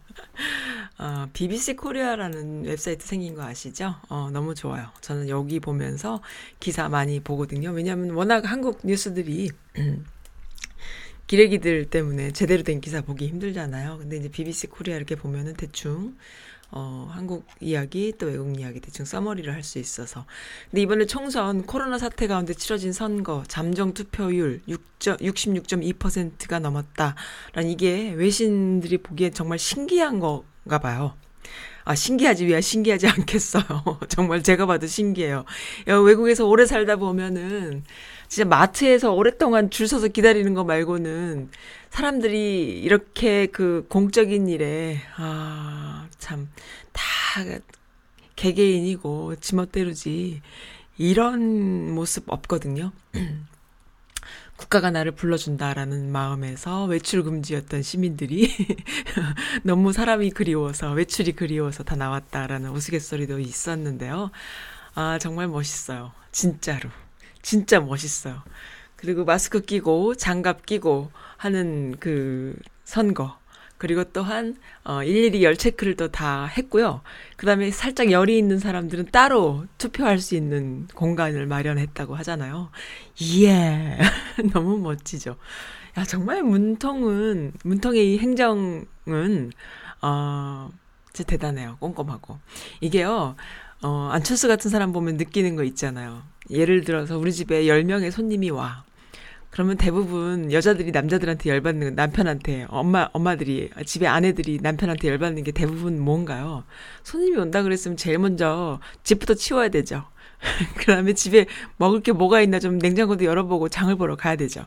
어, 0.98 1.28
BBC 1.34 1.76
코리아라는 1.76 2.66
웹사이트 2.66 3.06
생긴 3.06 3.36
거 3.36 3.44
아시죠? 3.44 3.96
어, 4.10 4.30
너무 4.32 4.56
좋아요. 4.56 4.88
저는 5.02 5.30
여기 5.30 5.60
보면서 5.60 6.22
기사 6.60 6.90
많이 6.90 7.20
보거든요. 7.20 7.72
왜냐하면 7.72 8.12
워낙 8.12 8.50
한국 8.50 8.80
뉴스들이 8.84 9.52
기레기들 11.28 11.90
때문에 11.90 12.32
제대로 12.32 12.64
된 12.64 12.82
기사 12.82 13.02
보기 13.02 13.28
힘들잖아요. 13.28 13.98
근데 14.00 14.18
이제 14.18 14.30
BBC 14.30 14.68
코리아 14.68 14.96
이렇게 14.96 15.16
보면은 15.16 15.54
대충 15.54 16.16
어, 16.76 17.08
한국 17.12 17.46
이야기 17.60 18.14
또 18.18 18.26
외국 18.26 18.60
이야기 18.60 18.80
대충 18.80 19.06
summary를 19.06 19.54
할 19.54 19.64
수 19.64 19.78
있어서. 19.80 20.26
근데 20.72 20.82
이번에 20.82 21.06
총선 21.06 21.64
코로나 21.66 21.98
사태 22.00 22.28
가운데 22.28 22.54
치러진 22.54 22.92
선거 22.94 23.44
잠정 23.48 23.94
투표율 23.94 24.62
66.2%가 24.68 26.60
넘었다라는 26.60 27.70
이게 27.70 28.12
외신들이 28.14 28.98
보기엔 28.98 29.34
정말 29.34 29.60
신기한 29.60 30.20
건가 30.20 30.80
봐요. 30.80 31.16
아, 31.86 31.96
신기하지, 31.96 32.46
왜 32.46 32.62
신기하지 32.62 33.08
않겠어요. 33.08 33.64
정말 34.08 34.42
제가 34.42 34.66
봐도 34.66 34.88
신기해요. 34.88 35.44
야, 35.88 35.98
외국에서 35.98 36.46
오래 36.48 36.66
살다 36.66 36.96
보면은, 36.96 37.84
진짜 38.30 38.48
마트에서 38.48 39.14
오랫동안 39.14 39.70
줄 39.70 39.88
서서 39.88 40.08
기다리는 40.08 40.54
거 40.54 40.64
말고는, 40.64 41.50
사람들이 41.90 42.82
이렇게 42.82 43.48
그 43.48 43.86
공적인 43.90 44.48
일에, 44.48 45.02
아, 45.18 46.08
참, 46.20 46.50
다 46.94 47.04
개개인이고, 48.36 49.36
지멋대로지, 49.42 50.42
이런 50.98 51.92
모습 51.94 52.24
없거든요. 52.28 52.92
국가가 54.58 54.92
나를 54.92 55.14
불러준다라는 55.14 56.12
마음에서 56.12 56.86
외출 56.86 57.24
금지였던 57.24 57.82
시민들이 57.82 58.50
너무 59.64 59.94
사람이 59.94 60.32
그리워서 60.32 60.92
외출이 60.92 61.34
그리워서 61.34 61.84
다 61.84 61.96
나왔다라는 61.96 62.70
우스갯소리도 62.72 63.40
있었는데요. 63.40 64.32
아, 64.96 65.18
정말 65.20 65.48
멋있어요. 65.48 66.12
진짜로. 66.32 66.90
진짜 67.42 67.80
멋있어요. 67.80 68.42
그리고 68.96 69.26
마스크 69.26 69.62
끼고 69.62 70.16
장갑 70.16 70.66
끼고 70.66 71.12
하는 71.38 71.96
그 72.00 72.56
선거. 72.86 73.38
그리고 73.84 74.06
또한 74.06 74.56
어 74.86 75.04
일일이 75.04 75.44
열 75.44 75.58
체크를 75.58 75.98
또 75.98 76.08
다 76.08 76.46
했고요. 76.46 77.02
그다음에 77.36 77.70
살짝 77.70 78.12
열이 78.12 78.38
있는 78.38 78.58
사람들은 78.58 79.08
따로 79.12 79.66
투표할 79.78 80.20
수 80.20 80.36
있는 80.36 80.88
공간을 80.96 81.48
마련했다고 81.48 82.16
하잖아요. 82.16 82.72
예. 83.42 83.98
너무 84.54 84.78
멋지죠. 84.78 85.36
야, 85.98 86.04
정말 86.06 86.44
문통은 86.44 87.52
문통의 87.66 88.14
이 88.14 88.20
행정은 88.20 89.52
어 90.02 90.70
진짜 91.12 91.28
대단해요. 91.30 91.76
꼼꼼하고. 91.82 92.40
이게요. 92.80 93.36
어 93.84 94.10
안철수 94.14 94.48
같은 94.48 94.72
사람 94.72 94.94
보면 94.94 95.18
느끼는 95.18 95.58
거 95.58 95.66
있잖아요. 95.66 96.24
예를 96.50 96.86
들어서 96.86 97.18
우리 97.18 97.34
집에 97.34 97.64
10명의 97.66 98.12
손님이 98.12 98.50
와. 98.50 98.86
그러면 99.54 99.78
대부분 99.78 100.52
여자들이 100.52 100.90
남자들한테 100.90 101.52
열받는 101.52 101.94
남편한테 101.94 102.66
엄마 102.70 103.08
엄마들이 103.14 103.70
집에 103.86 104.08
아내들이 104.08 104.58
남편한테 104.60 105.10
열받는 105.10 105.44
게 105.44 105.52
대부분 105.52 106.00
뭔가요? 106.00 106.64
손님이 107.04 107.38
온다 107.38 107.62
그랬으면 107.62 107.96
제일 107.96 108.18
먼저 108.18 108.80
집부터 109.04 109.36
치워야 109.36 109.70
되죠. 109.70 110.06
그다음에 110.78 111.14
집에 111.14 111.46
먹을 111.78 112.02
게 112.02 112.14
뭐가 112.14 112.42
있나 112.42 112.58
좀 112.58 112.80
냉장고도 112.80 113.26
열어보고 113.26 113.70
장을 113.70 113.96
보러 113.96 114.16
가야 114.16 114.38
되죠. 114.38 114.66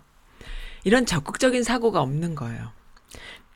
이런 0.85 1.05
적극적인 1.05 1.65
사고가 1.65 2.01
없는 2.01 2.37
거예요. 2.37 2.71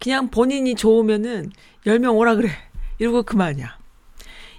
그냥 0.01 0.31
본인이 0.31 0.75
좋으면은 0.75 1.53
10명 1.87 2.17
오라 2.17 2.35
그래. 2.35 2.51
이러고 2.99 3.23
그만이야. 3.23 3.79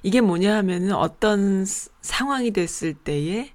이게 0.03 0.21
뭐냐 0.21 0.55
하면은 0.55 0.93
어떤 0.93 1.65
상황이 2.01 2.51
됐을 2.51 2.93
때에 2.93 3.49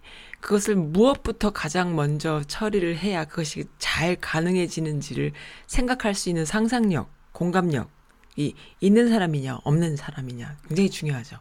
그것을 0.46 0.76
무엇부터 0.76 1.50
가장 1.50 1.96
먼저 1.96 2.40
처리를 2.46 2.96
해야 2.96 3.24
그것이 3.24 3.64
잘 3.80 4.14
가능해지는지를 4.14 5.32
생각할 5.66 6.14
수 6.14 6.28
있는 6.28 6.44
상상력, 6.44 7.10
공감력이 7.32 8.54
있는 8.78 9.08
사람이냐, 9.08 9.58
없는 9.64 9.96
사람이냐 9.96 10.56
굉장히 10.68 10.88
중요하죠. 10.88 11.38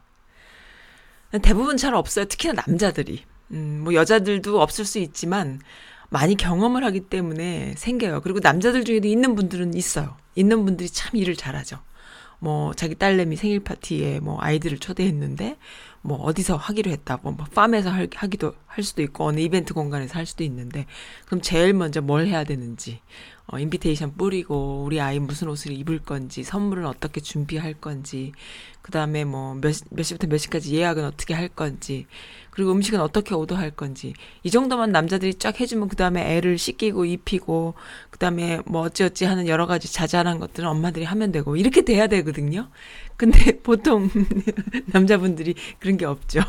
대부분 1.44 1.78
잘 1.78 1.94
없어요. 1.94 2.26
특히나 2.26 2.64
남자들이. 2.66 3.24
음, 3.52 3.82
뭐 3.84 3.94
여자들도 3.94 4.60
없을 4.60 4.86
수 4.86 4.98
있지만 4.98 5.62
많이 6.10 6.36
경험을 6.36 6.84
하기 6.86 7.02
때문에 7.02 7.76
생겨요. 7.78 8.22
그리고 8.22 8.40
남자들 8.40 8.86
중에도 8.86 9.08
있는 9.08 9.36
분들은 9.36 9.76
있어요. 9.76 10.18
있는 10.34 10.66
분들이 10.66 10.90
참 10.90 11.16
일을 11.16 11.36
잘하죠. 11.36 11.78
뭐 12.40 12.74
자기 12.74 12.96
딸내미 12.96 13.36
생일 13.36 13.60
파티에 13.60 14.20
뭐 14.20 14.40
아이들을 14.42 14.80
초대했는데 14.80 15.58
뭐 16.06 16.18
어디서 16.20 16.56
하기로 16.56 16.92
했다. 16.92 17.20
뭐 17.24 17.36
팜에서 17.56 17.90
할, 17.90 18.08
하기도 18.14 18.54
할 18.68 18.84
수도 18.84 19.02
있고 19.02 19.26
어느 19.26 19.40
이벤트 19.40 19.74
공간에서 19.74 20.20
할 20.20 20.26
수도 20.28 20.44
있는데 20.44 20.86
그럼 21.26 21.42
제일 21.42 21.74
먼저 21.74 22.00
뭘 22.02 22.28
해야 22.28 22.44
되는지 22.44 23.00
어 23.48 23.58
인비테이션 23.60 24.16
뿌리고 24.16 24.84
우리 24.84 25.02
아이 25.02 25.18
무슨 25.20 25.48
옷을 25.50 25.72
입을 25.72 26.00
건지 26.00 26.44
선물은 26.44 26.86
어떻게 26.86 27.22
준비할 27.22 27.74
건지 27.76 28.34
그다음에 28.84 29.26
뭐 29.26 29.56
몇 29.56 29.76
몇 29.90 30.04
시부터 30.04 30.28
몇 30.28 30.38
시까지 30.38 30.76
예약은 30.76 31.04
어떻게 31.06 31.34
할 31.34 31.50
건지 31.50 32.06
그리고 32.56 32.72
음식은 32.72 33.02
어떻게 33.02 33.36
오더할 33.36 33.72
건지 33.72 34.14
이 34.44 34.50
정도만 34.50 34.92
남자들이 34.92 35.36
쫙 35.36 35.60
해주면 35.60 35.90
그 35.90 35.98
다음에 35.98 36.36
애를 36.38 36.58
씻기고 36.58 37.04
입히고 37.04 37.74
그 38.10 38.18
다음에 38.18 38.62
뭐 38.66 38.82
어찌어찌 38.82 39.26
하는 39.26 39.48
여러 39.48 39.68
가지 39.68 39.92
자잘한 39.92 40.40
것들은 40.40 40.68
엄마들이 40.68 41.04
하면 41.04 41.34
되고 41.34 41.58
이렇게 41.58 41.82
돼야 41.82 42.08
되거든요. 42.08 42.70
근데 43.18 43.60
보통 43.62 44.10
남자분들이 44.88 45.56
그런 45.80 45.98
게 45.98 46.06
없죠. 46.06 46.40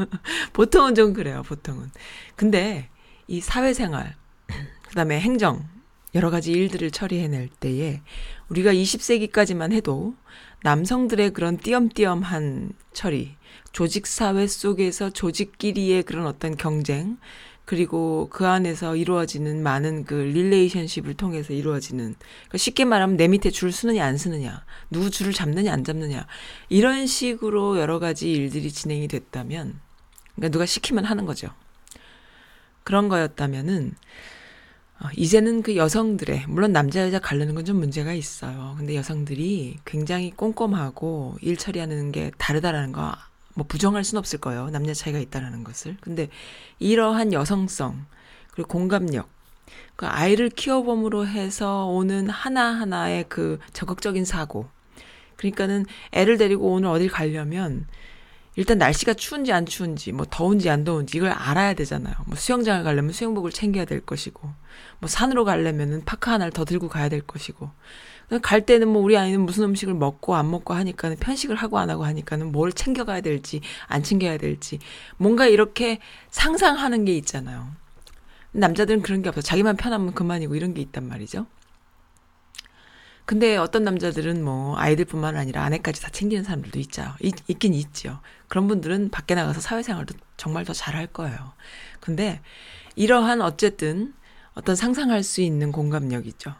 보통은 0.52 0.94
좀 0.94 1.14
그래요. 1.14 1.42
보통은. 1.42 1.90
근데 2.36 2.90
이 3.26 3.40
사회생활 3.40 4.14
그 4.46 4.94
다음에 4.94 5.18
행정 5.18 5.66
여러 6.14 6.30
가지 6.30 6.52
일들을 6.52 6.90
처리해낼 6.90 7.48
때에 7.48 8.02
우리가 8.48 8.72
20세기까지만 8.72 9.72
해도 9.72 10.14
남성들의 10.62 11.30
그런 11.30 11.58
띄엄띄엄한 11.58 12.72
처리, 12.92 13.36
조직 13.76 14.06
사회 14.06 14.46
속에서 14.46 15.10
조직끼리의 15.10 16.04
그런 16.04 16.26
어떤 16.26 16.56
경쟁, 16.56 17.18
그리고 17.66 18.26
그 18.30 18.46
안에서 18.46 18.96
이루어지는 18.96 19.62
많은 19.62 20.04
그 20.04 20.14
relationship을 20.14 21.12
통해서 21.12 21.52
이루어지는 21.52 22.14
그러니까 22.14 22.56
쉽게 22.56 22.86
말하면 22.86 23.18
내 23.18 23.28
밑에 23.28 23.50
줄 23.50 23.72
서느냐 23.72 24.02
안 24.02 24.16
서느냐 24.16 24.64
누구 24.90 25.10
줄을 25.10 25.34
잡느냐 25.34 25.74
안 25.74 25.84
잡느냐 25.84 26.26
이런 26.70 27.06
식으로 27.06 27.78
여러 27.78 27.98
가지 27.98 28.32
일들이 28.32 28.72
진행이 28.72 29.08
됐다면 29.08 29.78
그러니까 30.36 30.52
누가 30.52 30.64
시키면 30.64 31.04
하는 31.04 31.26
거죠 31.26 31.50
그런 32.82 33.10
거였다면은 33.10 33.94
어, 35.00 35.08
이제는 35.14 35.60
그 35.60 35.76
여성들의 35.76 36.46
물론 36.48 36.72
남자 36.72 37.02
여자 37.02 37.18
가르는 37.18 37.54
건 37.54 37.66
좀 37.66 37.76
문제가 37.76 38.14
있어요. 38.14 38.74
근데 38.78 38.94
여성들이 38.94 39.80
굉장히 39.84 40.30
꼼꼼하고 40.30 41.36
일 41.42 41.58
처리하는 41.58 42.12
게 42.12 42.30
다르다라는 42.38 42.92
거 42.92 43.14
뭐 43.56 43.66
부정할 43.66 44.04
수는 44.04 44.18
없을 44.18 44.38
거예요. 44.38 44.68
남녀 44.68 44.92
차이가 44.92 45.18
있다라는 45.18 45.64
것을. 45.64 45.96
근데 46.00 46.28
이러한 46.78 47.32
여성성 47.32 48.04
그리고 48.52 48.68
공감력 48.68 49.28
그 49.96 50.06
아이를 50.06 50.50
키워봄으로 50.50 51.26
해서 51.26 51.86
오는 51.86 52.28
하나하나의 52.28 53.24
그 53.28 53.58
적극적인 53.72 54.26
사고 54.26 54.68
그러니까는 55.36 55.86
애를 56.12 56.36
데리고 56.36 56.72
오늘 56.72 56.90
어딜 56.90 57.08
가려면 57.08 57.86
일단 58.56 58.78
날씨가 58.78 59.14
추운지 59.14 59.52
안 59.52 59.66
추운지, 59.66 60.12
뭐 60.12 60.26
더운지 60.28 60.70
안 60.70 60.82
더운지 60.82 61.18
이걸 61.18 61.30
알아야 61.30 61.74
되잖아요. 61.74 62.14
뭐 62.26 62.36
수영장을 62.36 62.82
가려면 62.82 63.12
수영복을 63.12 63.50
챙겨야 63.50 63.84
될 63.84 64.00
것이고, 64.00 64.50
뭐 64.98 65.08
산으로 65.08 65.44
가려면은 65.44 66.04
파카 66.04 66.32
하나를 66.32 66.52
더 66.52 66.64
들고 66.64 66.88
가야 66.88 67.10
될 67.10 67.20
것이고, 67.20 67.70
갈 68.42 68.66
때는 68.66 68.88
뭐 68.88 69.02
우리 69.02 69.16
아이는 69.16 69.40
무슨 69.42 69.64
음식을 69.64 69.94
먹고 69.94 70.34
안 70.34 70.50
먹고 70.50 70.74
하니까는 70.74 71.16
편식을 71.18 71.54
하고 71.54 71.78
안 71.78 71.90
하고 71.90 72.04
하니까는 72.04 72.50
뭘 72.50 72.72
챙겨가야 72.72 73.20
될지 73.20 73.60
안 73.86 74.02
챙겨야 74.02 74.36
될지 74.38 74.80
뭔가 75.16 75.46
이렇게 75.46 76.00
상상하는 76.30 77.04
게 77.04 77.14
있잖아요. 77.18 77.68
남자들은 78.50 79.02
그런 79.02 79.22
게 79.22 79.28
없어. 79.28 79.42
자기만 79.42 79.76
편하면 79.76 80.12
그만이고 80.12 80.56
이런 80.56 80.74
게 80.74 80.80
있단 80.80 81.06
말이죠. 81.06 81.46
근데 83.26 83.56
어떤 83.56 83.82
남자들은 83.82 84.44
뭐 84.44 84.78
아이들뿐만 84.78 85.36
아니라 85.36 85.64
아내까지 85.64 86.00
다 86.00 86.08
챙기는 86.10 86.44
사람들도 86.44 86.78
있죠. 86.78 87.04
있, 87.20 87.34
있긴 87.48 87.74
있죠. 87.74 88.20
그런 88.46 88.68
분들은 88.68 89.10
밖에 89.10 89.34
나가서 89.34 89.60
사회생활도 89.60 90.14
정말 90.36 90.64
더 90.64 90.72
잘할 90.72 91.08
거예요. 91.08 91.52
근데 91.98 92.40
이러한 92.94 93.42
어쨌든 93.42 94.14
어떤 94.54 94.76
상상할 94.76 95.24
수 95.24 95.40
있는 95.40 95.72
공감력이죠. 95.72 96.54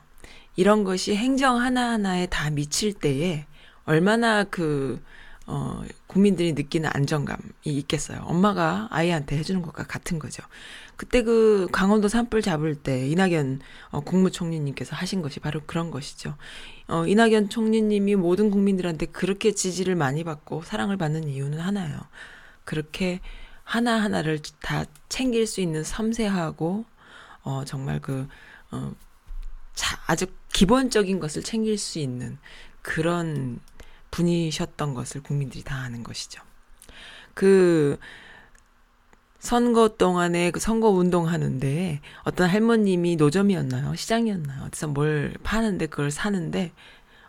이런 0.56 0.82
것이 0.82 1.14
행정 1.14 1.60
하나하나에 1.60 2.26
다 2.26 2.50
미칠 2.50 2.92
때에 2.92 3.46
얼마나 3.84 4.42
그, 4.42 5.00
어, 5.46 5.82
국민들이 6.08 6.52
느끼는 6.52 6.90
안정감이 6.92 7.42
있겠어요. 7.64 8.22
엄마가 8.24 8.88
아이한테 8.90 9.38
해주는 9.38 9.62
것과 9.62 9.84
같은 9.84 10.18
거죠. 10.18 10.42
그때 10.96 11.22
그 11.22 11.68
강원도 11.72 12.08
산불 12.08 12.42
잡을 12.42 12.74
때 12.74 13.06
이낙연 13.08 13.60
어, 13.90 14.00
국무총리님께서 14.00 14.96
하신 14.96 15.22
것이 15.22 15.40
바로 15.40 15.60
그런 15.66 15.90
것이죠. 15.90 16.36
어, 16.88 17.06
이낙연 17.06 17.50
총리님이 17.50 18.16
모든 18.16 18.50
국민들한테 18.50 19.06
그렇게 19.06 19.52
지지를 19.52 19.94
많이 19.94 20.24
받고 20.24 20.62
사랑을 20.62 20.96
받는 20.96 21.28
이유는 21.28 21.60
하나예요. 21.60 22.00
그렇게 22.64 23.20
하나하나를 23.64 24.40
다 24.60 24.84
챙길 25.08 25.46
수 25.46 25.60
있는 25.60 25.82
섬세하고, 25.82 26.84
어, 27.42 27.64
정말 27.64 28.00
그, 28.00 28.28
어, 28.70 28.92
자, 29.74 30.00
아주 30.06 30.26
기본적인 30.52 31.18
것을 31.18 31.42
챙길 31.42 31.76
수 31.76 31.98
있는 31.98 32.38
그런 32.80 33.58
분이셨던 34.12 34.94
것을 34.94 35.22
국민들이 35.22 35.64
다 35.64 35.76
아는 35.76 36.04
것이죠. 36.04 36.42
그, 37.34 37.98
선거 39.46 39.88
동안에 39.88 40.50
그 40.50 40.60
선거 40.60 40.90
운동 40.90 41.28
하는데 41.28 42.00
어떤 42.24 42.48
할머님이 42.50 43.16
노점이었나요? 43.16 43.94
시장이었나요? 43.94 44.64
어디서 44.64 44.88
뭘 44.88 45.34
파는데 45.42 45.86
그걸 45.86 46.10
사는데 46.10 46.72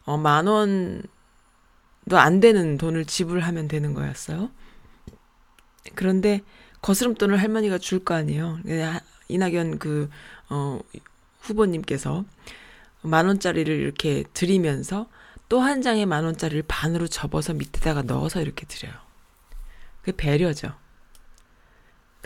어, 0.03 0.17
만 0.17 0.47
원도 0.47 1.07
안 2.11 2.39
되는 2.41 2.77
돈을 2.77 3.05
지불하면 3.05 3.67
되는 3.69 3.93
거였어요. 3.93 4.49
그런데 5.95 6.41
거스름돈을 6.81 7.37
할머니가 7.41 7.77
줄 7.77 8.03
거 8.03 8.13
아니에요. 8.15 8.59
이낙연 9.29 9.79
그, 9.79 10.09
어, 10.49 10.79
후보님께서 11.41 12.25
만 13.01 13.25
원짜리를 13.27 13.73
이렇게 13.73 14.23
드리면서 14.33 15.07
또 15.49 15.61
한 15.61 15.81
장의 15.81 16.05
만 16.05 16.25
원짜리를 16.25 16.63
반으로 16.67 17.07
접어서 17.07 17.53
밑에다가 17.53 18.01
넣어서 18.01 18.41
이렇게 18.41 18.65
드려요. 18.65 18.93
그게 20.01 20.15
배려죠. 20.17 20.73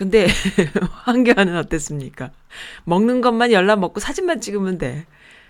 근데 0.01 0.25
황교안은 1.05 1.55
어땠습니까? 1.57 2.31
먹는 2.85 3.21
것만 3.21 3.51
열라 3.51 3.75
먹고 3.75 3.99
사진만 3.99 4.41
찍으면 4.41 4.79
돼. 4.79 5.05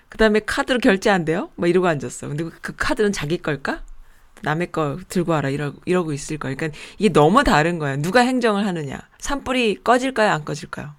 그 0.10 0.18
다음에 0.18 0.42
카드로 0.42 0.80
결제 0.80 1.10
안 1.10 1.24
돼요? 1.24 1.52
뭐 1.56 1.70
이러고 1.70 1.88
앉았어. 1.88 2.28
근데 2.28 2.44
그 2.60 2.76
카드는 2.76 3.14
자기 3.14 3.38
걸까? 3.38 3.82
남의 4.42 4.74
거 4.74 5.00
들고 5.08 5.32
와라 5.32 5.48
이러고, 5.48 5.80
이러고 5.86 6.12
있을 6.12 6.38
거야. 6.38 6.54
그러니까 6.54 6.78
이게 6.98 7.14
너무 7.14 7.46
다른 7.46 7.80
거야. 7.80 7.96
누가 7.96 8.20
행정을 8.20 8.66
하느냐. 8.66 9.00
산불이 9.20 9.86
꺼질까요? 9.86 10.30
안 10.30 10.44
꺼질까요? 10.44 10.96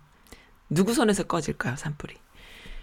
누구 0.70 0.94
손에서 0.94 1.24
꺼질까요? 1.24 1.76
산불이. 1.76 2.14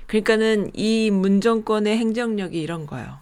그러니까는 0.06 0.70
이 0.76 1.10
문정권의 1.10 1.98
행정력이 1.98 2.62
이런 2.62 2.86
거예요. 2.86 3.18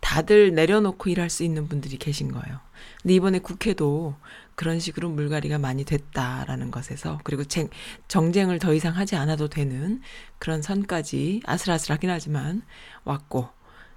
다들 0.00 0.54
내려놓고 0.54 1.10
일할 1.10 1.28
수 1.28 1.42
있는 1.44 1.68
분들이 1.68 1.98
계신 1.98 2.32
거예요. 2.32 2.60
근데 3.02 3.12
이번에 3.12 3.38
국회도 3.38 4.16
그런 4.58 4.80
식으로 4.80 5.08
물갈이가 5.10 5.58
많이 5.58 5.84
됐다라는 5.84 6.72
것에서 6.72 7.20
그리고 7.22 7.44
쟁, 7.44 7.68
정쟁을 8.08 8.58
더 8.58 8.74
이상 8.74 8.96
하지 8.96 9.14
않아도 9.14 9.46
되는 9.46 10.02
그런 10.40 10.62
선까지 10.62 11.42
아슬아슬하긴 11.46 12.10
하지만 12.10 12.62
왔고 13.04 13.48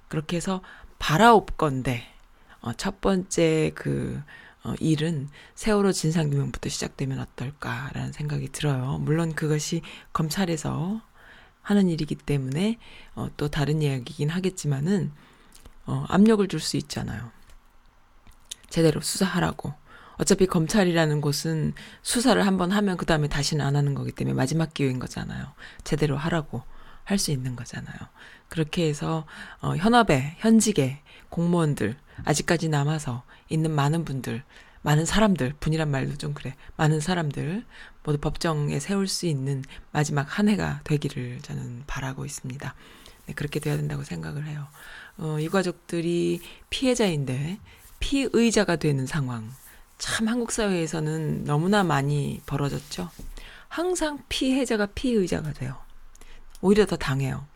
그렇게 0.06 0.36
해서 0.36 0.62
바라옵 1.00 1.56
건데 1.56 2.04
어, 2.60 2.72
첫 2.74 3.00
번째 3.00 3.72
그 3.74 4.22
어, 4.62 4.74
일은 4.78 5.28
세월호 5.56 5.90
진상규명부터 5.90 6.68
시작되면 6.68 7.18
어떨까라는 7.18 8.12
생각이 8.12 8.50
들어요. 8.52 8.98
물론 9.00 9.34
그것이 9.34 9.82
검찰에서 10.12 11.02
하는 11.60 11.88
일이기 11.88 12.14
때문에 12.14 12.78
어, 13.16 13.26
또 13.36 13.48
다른 13.48 13.82
이야기긴 13.82 14.28
하겠지만은 14.28 15.10
어, 15.86 16.04
압력을 16.08 16.46
줄 16.46 16.60
수 16.60 16.76
있잖아요. 16.76 17.32
제대로 18.70 19.00
수사하라고. 19.00 19.81
어차피 20.22 20.46
검찰이라는 20.46 21.20
곳은 21.20 21.72
수사를 22.02 22.46
한번 22.46 22.70
하면 22.70 22.96
그 22.96 23.04
다음에 23.06 23.26
다시는 23.26 23.64
안 23.64 23.74
하는 23.74 23.92
거기 23.94 24.12
때문에 24.12 24.34
마지막 24.34 24.72
기회인 24.72 25.00
거잖아요. 25.00 25.46
제대로 25.82 26.16
하라고 26.16 26.62
할 27.02 27.18
수 27.18 27.32
있는 27.32 27.56
거잖아요. 27.56 27.96
그렇게 28.48 28.88
해서 28.88 29.26
어, 29.60 29.74
현업에 29.74 30.36
현직에 30.38 31.00
공무원들 31.28 31.96
아직까지 32.24 32.68
남아서 32.68 33.24
있는 33.48 33.72
많은 33.72 34.04
분들 34.04 34.44
많은 34.82 35.06
사람들 35.06 35.54
분이란 35.58 35.90
말도 35.90 36.18
좀 36.18 36.34
그래 36.34 36.54
많은 36.76 37.00
사람들 37.00 37.64
모두 38.04 38.18
법정에 38.18 38.78
세울 38.78 39.08
수 39.08 39.26
있는 39.26 39.64
마지막 39.90 40.38
한 40.38 40.48
해가 40.48 40.82
되기를 40.84 41.40
저는 41.42 41.82
바라고 41.88 42.24
있습니다. 42.24 42.74
네, 43.26 43.34
그렇게 43.34 43.58
돼야 43.58 43.76
된다고 43.76 44.04
생각을 44.04 44.46
해요. 44.46 44.68
어, 45.18 45.40
이 45.40 45.48
가족들이 45.48 46.40
피해자인데 46.70 47.58
피의자가 47.98 48.76
되는 48.76 49.04
상황 49.04 49.50
참 50.02 50.26
한국 50.26 50.50
사회에서는 50.50 51.44
너무나 51.44 51.84
많이 51.84 52.40
벌어졌죠. 52.46 53.08
항상 53.68 54.18
피해자가 54.28 54.86
피의자가 54.86 55.52
돼요. 55.52 55.76
오히려 56.60 56.86
더 56.86 56.96
당해요. 56.96 57.46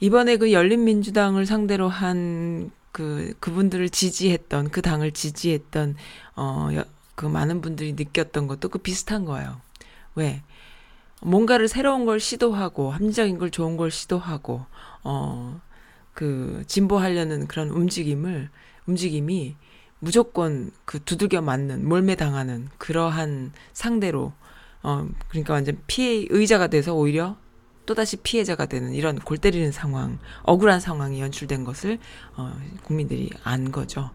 이번에 0.00 0.38
그 0.38 0.52
열린민주당을 0.52 1.46
상대로 1.46 1.88
한 1.88 2.72
그, 2.90 3.32
그분들을 3.38 3.88
지지했던, 3.90 4.70
그 4.70 4.82
당을 4.82 5.12
지지했던, 5.12 5.94
어, 6.34 6.68
여, 6.74 6.84
그 7.14 7.26
많은 7.26 7.60
분들이 7.60 7.92
느꼈던 7.92 8.48
것도 8.48 8.68
그 8.68 8.78
비슷한 8.78 9.24
거예요. 9.24 9.60
왜? 10.16 10.42
뭔가를 11.22 11.68
새로운 11.68 12.06
걸 12.06 12.18
시도하고, 12.18 12.90
합리적인 12.90 13.38
걸 13.38 13.52
좋은 13.52 13.76
걸 13.76 13.92
시도하고, 13.92 14.66
어, 15.04 15.60
그, 16.12 16.64
진보하려는 16.66 17.46
그런 17.46 17.68
움직임을, 17.68 18.50
움직임이 18.88 19.54
무조건 20.00 20.70
그 20.84 21.02
두들겨 21.02 21.40
맞는, 21.40 21.86
몰매 21.88 22.14
당하는 22.14 22.68
그러한 22.78 23.52
상대로, 23.72 24.32
어, 24.82 25.08
그러니까 25.28 25.54
완전 25.54 25.78
피해, 25.86 26.26
의자가 26.30 26.68
돼서 26.68 26.94
오히려 26.94 27.36
또다시 27.88 28.18
피해자가 28.18 28.66
되는 28.66 28.92
이런 28.92 29.18
골 29.18 29.38
때리는 29.38 29.72
상황, 29.72 30.18
억울한 30.42 30.78
상황이 30.78 31.22
연출된 31.22 31.64
것을 31.64 31.98
어, 32.36 32.54
국민들이 32.84 33.30
안 33.42 33.72
거죠. 33.72 34.10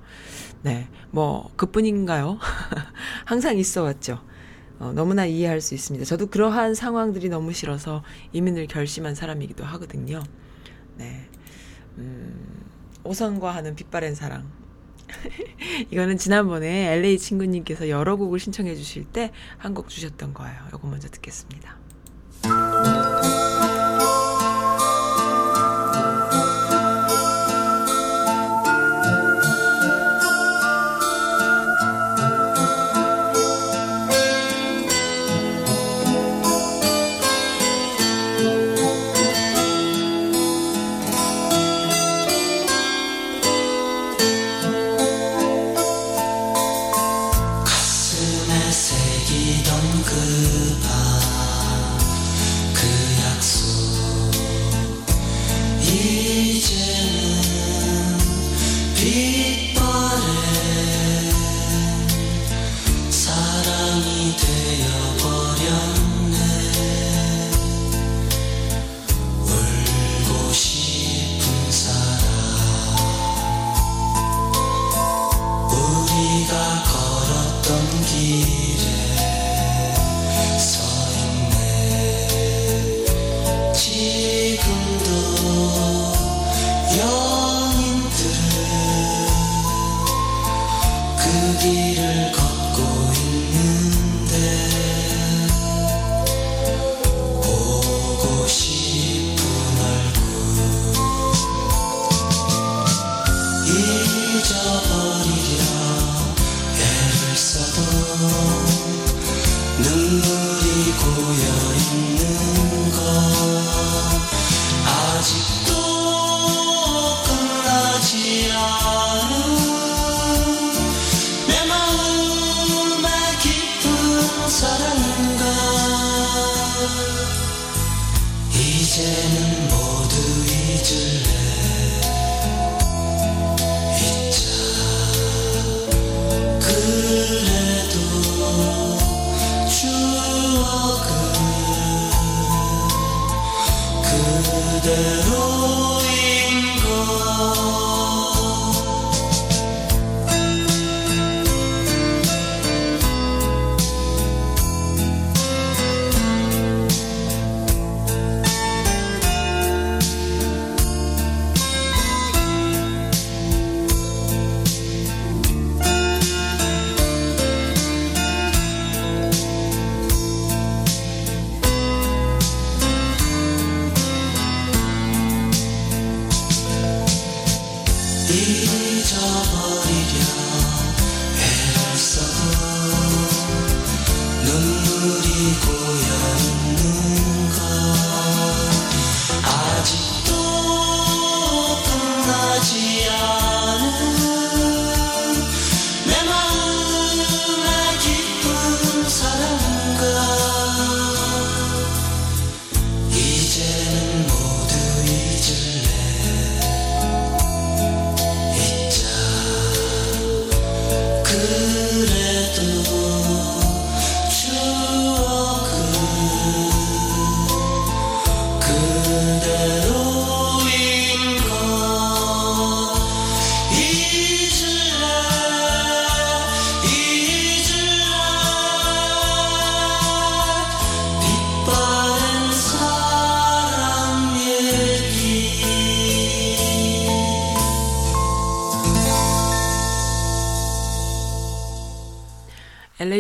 네, 0.61 0.87
뭐 1.09 1.51
그뿐인가요? 1.55 2.37
항상 3.25 3.57
있어 3.57 3.81
왔죠. 3.81 4.21
어, 4.77 4.93
너무나 4.93 5.25
이해할 5.25 5.59
수 5.59 5.73
있습니다. 5.73 6.05
저도 6.05 6.27
그러한 6.27 6.75
상황들이 6.75 7.29
너무 7.29 7.51
싫어서 7.51 8.03
이민을 8.31 8.67
결심한 8.67 9.15
사람이기도 9.15 9.63
하거든요. 9.63 10.21
네, 10.97 11.27
음, 11.97 12.63
오선과 13.03 13.55
하는 13.55 13.75
빛바랜 13.75 14.13
사랑. 14.13 14.62
이거는 15.91 16.17
지난번에 16.17 16.93
LA 16.97 17.17
친구님께서 17.19 17.89
여러 17.89 18.15
곡을 18.15 18.39
신청해 18.39 18.75
주실 18.75 19.05
때 19.05 19.31
한 19.59 19.73
곡 19.73 19.89
주셨던 19.89 20.33
거예요. 20.33 20.55
요거 20.73 20.87
먼저 20.87 21.07
듣겠습니다. 21.09 21.77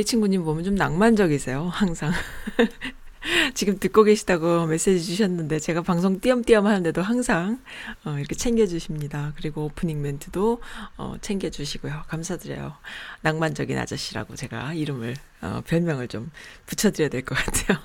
LA 0.03 0.05
친구님 0.05 0.43
보면 0.43 0.63
좀 0.65 0.75
낭만적이세요, 0.75 1.69
항상. 1.71 2.11
지금 3.55 3.79
듣고 3.79 4.03
계시다고 4.03 4.65
메시지 4.65 5.01
주셨는데 5.05 5.59
제가 5.59 5.81
방송 5.81 6.19
띄엄띄엄 6.19 6.67
하는데도 6.67 7.01
항상 7.01 7.61
어, 8.03 8.17
이렇게 8.19 8.35
챙겨주십니다. 8.35 9.31
그리고 9.37 9.63
오프닝 9.65 10.01
멘트도 10.01 10.61
어, 10.97 11.15
챙겨주시고요. 11.21 12.03
감사드려요. 12.07 12.73
낭만적인 13.21 13.77
아저씨라고 13.77 14.35
제가 14.35 14.73
이름을 14.73 15.15
어, 15.41 15.61
별명을 15.65 16.09
좀 16.09 16.31
붙여드려야 16.65 17.09
될 17.09 17.23
것 17.23 17.35
같아요. 17.35 17.79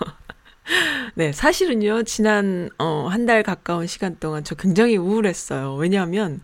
네, 1.14 1.32
사실은요, 1.32 2.02
지난, 2.02 2.68
어, 2.78 3.06
한 3.08 3.26
달 3.26 3.42
가까운 3.44 3.86
시간 3.86 4.16
동안 4.18 4.42
저 4.42 4.54
굉장히 4.56 4.96
우울했어요. 4.96 5.74
왜냐하면, 5.76 6.40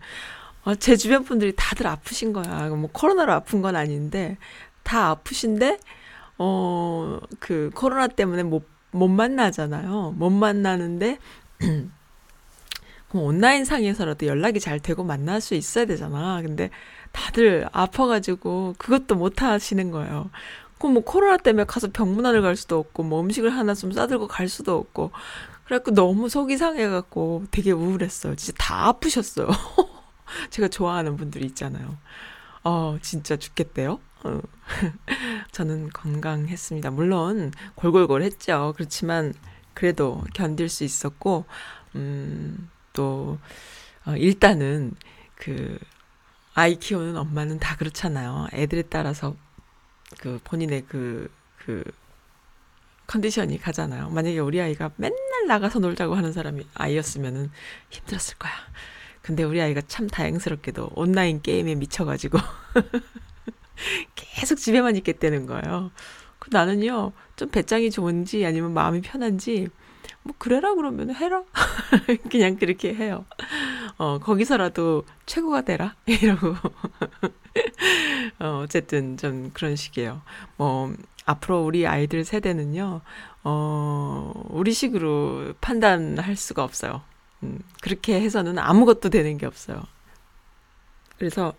어, 0.63 0.73
제 0.75 0.95
주변 0.95 1.23
분들이 1.23 1.53
다들 1.55 1.85
아프신 1.87 2.33
거야. 2.33 2.69
뭐, 2.69 2.89
코로나로 2.91 3.31
아픈 3.33 3.61
건 3.61 3.75
아닌데, 3.75 4.37
다 4.85 5.09
아프신데, 5.09 5.79
어, 6.37 7.19
그, 7.39 7.71
코로나 7.75 8.07
때문에 8.07 8.43
못, 8.43 8.65
못 8.91 9.09
만나잖아요. 9.09 10.13
못 10.15 10.29
만나는데, 10.29 11.19
온라인 13.13 13.65
상에서라도 13.65 14.25
연락이 14.25 14.59
잘 14.59 14.79
되고 14.79 15.03
만날 15.03 15.41
수 15.41 15.55
있어야 15.55 15.85
되잖아. 15.85 16.41
근데 16.41 16.69
다들 17.11 17.67
아파가지고 17.71 18.75
그것도 18.77 19.15
못 19.15 19.41
하시는 19.41 19.91
거예요. 19.91 20.29
그럼 20.77 20.95
뭐 20.95 21.03
코로나 21.03 21.37
때문에 21.37 21.63
가서 21.65 21.87
병문안을 21.91 22.41
갈 22.41 22.55
수도 22.55 22.77
없고 22.77 23.03
뭐 23.03 23.21
음식을 23.21 23.49
하나 23.49 23.73
좀 23.73 23.91
싸들고 23.91 24.27
갈 24.27 24.49
수도 24.49 24.77
없고 24.77 25.11
그래갖고 25.63 25.91
너무 25.91 26.29
속이 26.29 26.57
상해갖고 26.57 27.45
되게 27.51 27.71
우울했어요. 27.71 28.35
진짜 28.35 28.53
다 28.57 28.87
아프셨어요. 28.87 29.47
제가 30.51 30.67
좋아하는 30.67 31.15
분들이 31.15 31.45
있잖아요. 31.45 31.97
어, 32.63 32.97
진짜 33.01 33.37
죽겠대요. 33.37 33.99
어. 34.23 34.41
저는 35.51 35.89
건강했습니다. 35.89 36.91
물론 36.91 37.51
골골골 37.75 38.23
했죠. 38.23 38.73
그렇지만 38.75 39.33
그래도 39.73 40.23
견딜 40.33 40.69
수 40.69 40.83
있었고, 40.83 41.45
음, 41.95 42.69
또, 42.93 43.37
어, 44.05 44.15
일단은 44.15 44.93
그, 45.35 45.77
아이 46.53 46.77
키우는 46.77 47.17
엄마는 47.17 47.59
다 47.59 47.75
그렇잖아요. 47.75 48.47
애들에 48.53 48.83
따라서 48.83 49.35
그 50.19 50.39
본인의 50.43 50.85
그, 50.87 51.29
그, 51.57 51.83
컨디션이 53.07 53.59
가잖아요. 53.59 54.09
만약에 54.09 54.39
우리 54.39 54.59
아이가 54.59 54.91
맨날 54.95 55.19
나가서 55.47 55.79
놀자고 55.79 56.15
하는 56.15 56.31
사람이 56.31 56.65
아이였으면은 56.73 57.51
힘들었을 57.89 58.37
거야. 58.39 58.51
근데 59.21 59.43
우리 59.43 59.61
아이가 59.61 59.81
참 59.87 60.07
다행스럽게도 60.07 60.91
온라인 60.95 61.41
게임에 61.41 61.75
미쳐가지고 61.75 62.37
계속 64.15 64.55
집에만 64.57 64.95
있겠다는 64.97 65.45
거예요. 65.45 65.91
그 66.39 66.49
나는요, 66.51 67.11
좀 67.35 67.49
배짱이 67.49 67.91
좋은지 67.91 68.45
아니면 68.45 68.73
마음이 68.73 69.01
편한지, 69.01 69.67
뭐, 70.23 70.33
그래라 70.37 70.73
그러면 70.75 71.13
해라. 71.13 71.43
그냥 72.29 72.57
그렇게 72.57 72.93
해요. 72.93 73.25
어, 73.97 74.19
거기서라도 74.19 75.05
최고가 75.25 75.61
되라. 75.61 75.95
이러고. 76.05 76.55
어, 78.39 78.61
어쨌든 78.63 79.17
좀 79.17 79.51
그런 79.53 79.75
식이에요. 79.75 80.21
뭐, 80.57 80.93
앞으로 81.25 81.63
우리 81.63 81.87
아이들 81.87 82.23
세대는요, 82.23 83.01
어, 83.43 84.31
우리 84.49 84.73
식으로 84.73 85.53
판단할 85.61 86.35
수가 86.35 86.63
없어요. 86.63 87.01
음, 87.43 87.59
그렇게 87.81 88.19
해서는 88.19 88.59
아무것도 88.59 89.09
되는 89.09 89.37
게 89.37 89.45
없어요. 89.45 89.83
그래서 91.17 91.53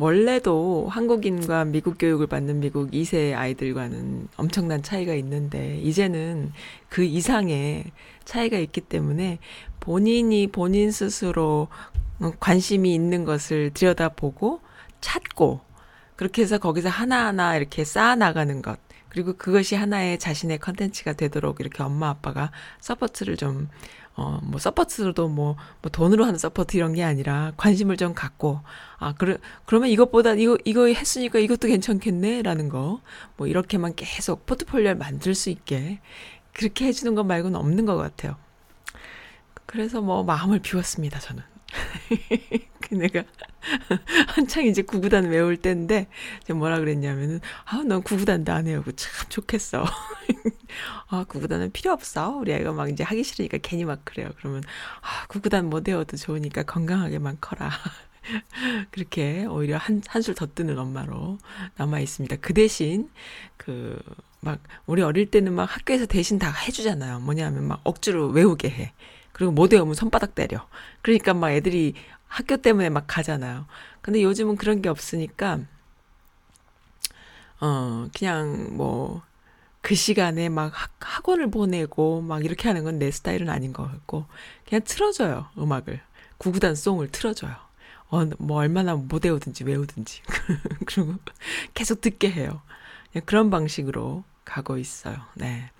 원래도 0.00 0.88
한국인과 0.88 1.66
미국 1.66 1.98
교육을 1.98 2.26
받는 2.26 2.60
미국 2.60 2.90
2세 2.90 3.36
아이들과는 3.36 4.28
엄청난 4.38 4.82
차이가 4.82 5.12
있는데 5.12 5.78
이제는 5.80 6.52
그 6.88 7.04
이상의 7.04 7.84
차이가 8.24 8.56
있기 8.56 8.80
때문에 8.80 9.38
본인이 9.78 10.46
본인 10.46 10.90
스스로 10.90 11.68
관심이 12.40 12.94
있는 12.94 13.26
것을 13.26 13.72
들여다보고 13.74 14.62
찾고 15.02 15.60
그렇게 16.16 16.40
해서 16.40 16.56
거기서 16.56 16.88
하나하나 16.88 17.54
이렇게 17.58 17.84
쌓아 17.84 18.14
나가는 18.14 18.62
것 18.62 18.78
그리고 19.10 19.34
그것이 19.34 19.74
하나의 19.74 20.18
자신의 20.18 20.60
컨텐츠가 20.60 21.12
되도록 21.12 21.60
이렇게 21.60 21.82
엄마 21.82 22.08
아빠가 22.08 22.52
support를 22.80 23.36
좀 23.36 23.68
어, 24.16 24.38
뭐, 24.42 24.58
support도 24.58 25.28
뭐, 25.28 25.56
뭐, 25.82 25.90
돈으로 25.90 26.24
하는 26.24 26.38
support 26.38 26.76
이런 26.76 26.92
게 26.94 27.02
아니라 27.02 27.52
관심을 27.56 27.96
좀 27.96 28.12
갖고, 28.14 28.60
아, 28.98 29.14
그러, 29.14 29.36
그러면 29.66 29.88
이것보다 29.88 30.34
이거, 30.34 30.58
이거 30.64 30.86
했으니까 30.86 31.38
이것도 31.38 31.68
괜찮겠네? 31.68 32.42
라는 32.42 32.68
거, 32.68 33.00
뭐, 33.36 33.46
이렇게만 33.46 33.94
계속 33.94 34.46
포트폴리오를 34.46 34.96
만들 34.96 35.34
수 35.34 35.48
있게, 35.50 36.00
그렇게 36.52 36.86
해주는 36.86 37.14
것 37.14 37.24
말고는 37.24 37.58
없는 37.58 37.86
것 37.86 37.96
같아요. 37.96 38.36
그래서 39.66 40.00
뭐, 40.00 40.24
마음을 40.24 40.58
비웠습니다, 40.58 41.18
저는. 41.20 41.42
그 42.80 42.94
내가 42.94 43.22
한창 44.28 44.64
이제 44.66 44.82
구구단 44.82 45.26
외울 45.26 45.56
때인데 45.56 46.08
제가 46.44 46.58
뭐라 46.58 46.78
그랬냐면은 46.78 47.40
아 47.64 47.82
넌 47.84 48.02
구구단도 48.02 48.52
안 48.52 48.66
해요. 48.66 48.82
참 48.96 49.28
좋겠어. 49.28 49.84
아 51.08 51.24
구구단은 51.24 51.72
필요 51.72 51.92
없어. 51.92 52.30
우리 52.36 52.52
애가 52.52 52.72
막 52.72 52.88
이제 52.90 53.04
하기 53.04 53.22
싫으니까 53.24 53.58
괜히 53.62 53.84
막 53.84 54.04
그래요. 54.04 54.30
그러면 54.38 54.62
아 55.02 55.26
구구단 55.28 55.66
못 55.70 55.86
외워도 55.88 56.16
좋으니까 56.16 56.62
건강하게만 56.64 57.38
커라. 57.40 57.70
그렇게 58.90 59.46
오히려 59.46 59.76
한 59.76 60.02
한술 60.06 60.34
더 60.34 60.46
뜨는 60.46 60.78
엄마로 60.78 61.38
남아 61.76 62.00
있습니다. 62.00 62.36
그 62.40 62.54
대신 62.54 63.10
그 63.56 63.98
막 64.40 64.60
우리 64.86 65.02
어릴 65.02 65.30
때는 65.30 65.52
막 65.54 65.64
학교에서 65.64 66.06
대신 66.06 66.38
다 66.38 66.50
해주잖아요. 66.50 67.20
뭐냐면 67.20 67.64
막 67.68 67.80
억지로 67.84 68.28
외우게 68.28 68.70
해. 68.70 68.92
그리고 69.40 69.52
못 69.52 69.72
외우면 69.72 69.94
손바닥 69.94 70.34
때려. 70.34 70.68
그러니까 71.00 71.32
막 71.32 71.50
애들이 71.50 71.94
학교 72.28 72.58
때문에 72.58 72.90
막 72.90 73.04
가잖아요. 73.06 73.64
근데 74.02 74.22
요즘은 74.22 74.56
그런 74.56 74.82
게 74.82 74.90
없으니까, 74.90 75.60
어, 77.60 78.08
그냥 78.16 78.76
뭐, 78.76 79.22
그 79.80 79.94
시간에 79.94 80.50
막 80.50 80.72
학, 80.74 80.90
학원을 81.00 81.50
보내고 81.50 82.20
막 82.20 82.44
이렇게 82.44 82.68
하는 82.68 82.84
건 82.84 82.98
내 82.98 83.10
스타일은 83.10 83.48
아닌 83.48 83.72
것 83.72 83.84
같고, 83.90 84.26
그냥 84.68 84.82
틀어줘요, 84.84 85.46
음악을. 85.58 86.00
구구단 86.38 86.74
송을 86.74 87.08
틀어줘요. 87.10 87.54
어, 88.10 88.26
뭐 88.38 88.58
얼마나 88.58 88.94
못 88.94 89.24
외우든지 89.24 89.64
외우든지. 89.64 90.22
그리고 90.86 91.14
계속 91.74 92.02
듣게 92.02 92.30
해요. 92.30 92.60
그런 93.24 93.48
방식으로 93.50 94.22
가고 94.44 94.76
있어요. 94.76 95.16
네. 95.34 95.70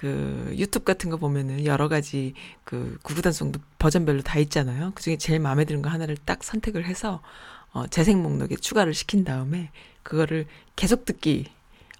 그 0.00 0.54
유튜브 0.56 0.86
같은 0.86 1.10
거 1.10 1.18
보면은 1.18 1.66
여러 1.66 1.86
가지 1.86 2.32
그 2.64 2.98
구구단송도 3.02 3.60
버전별로 3.78 4.22
다 4.22 4.38
있잖아요. 4.38 4.92
그 4.94 5.02
중에 5.02 5.18
제일 5.18 5.40
마음에 5.40 5.66
드는 5.66 5.82
거 5.82 5.90
하나를 5.90 6.16
딱 6.24 6.42
선택을 6.42 6.86
해서 6.86 7.20
어, 7.74 7.86
재생 7.86 8.22
목록에 8.22 8.56
추가를 8.56 8.94
시킨 8.94 9.24
다음에 9.24 9.70
그거를 10.02 10.46
계속 10.74 11.04
듣기 11.04 11.52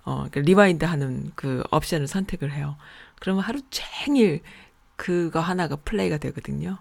어, 0.05 0.28
그 0.32 0.38
rewind 0.38 0.86
하는 0.86 1.30
그 1.34 1.62
옵션을 1.72 2.07
선택을 2.07 2.53
해요. 2.53 2.78
그러면 3.20 3.44
하루 3.44 3.61
종일 3.68 4.40
그거 4.96 5.40
하나가 5.40 5.76
플레이가 5.76 6.16
되거든요. 6.16 6.78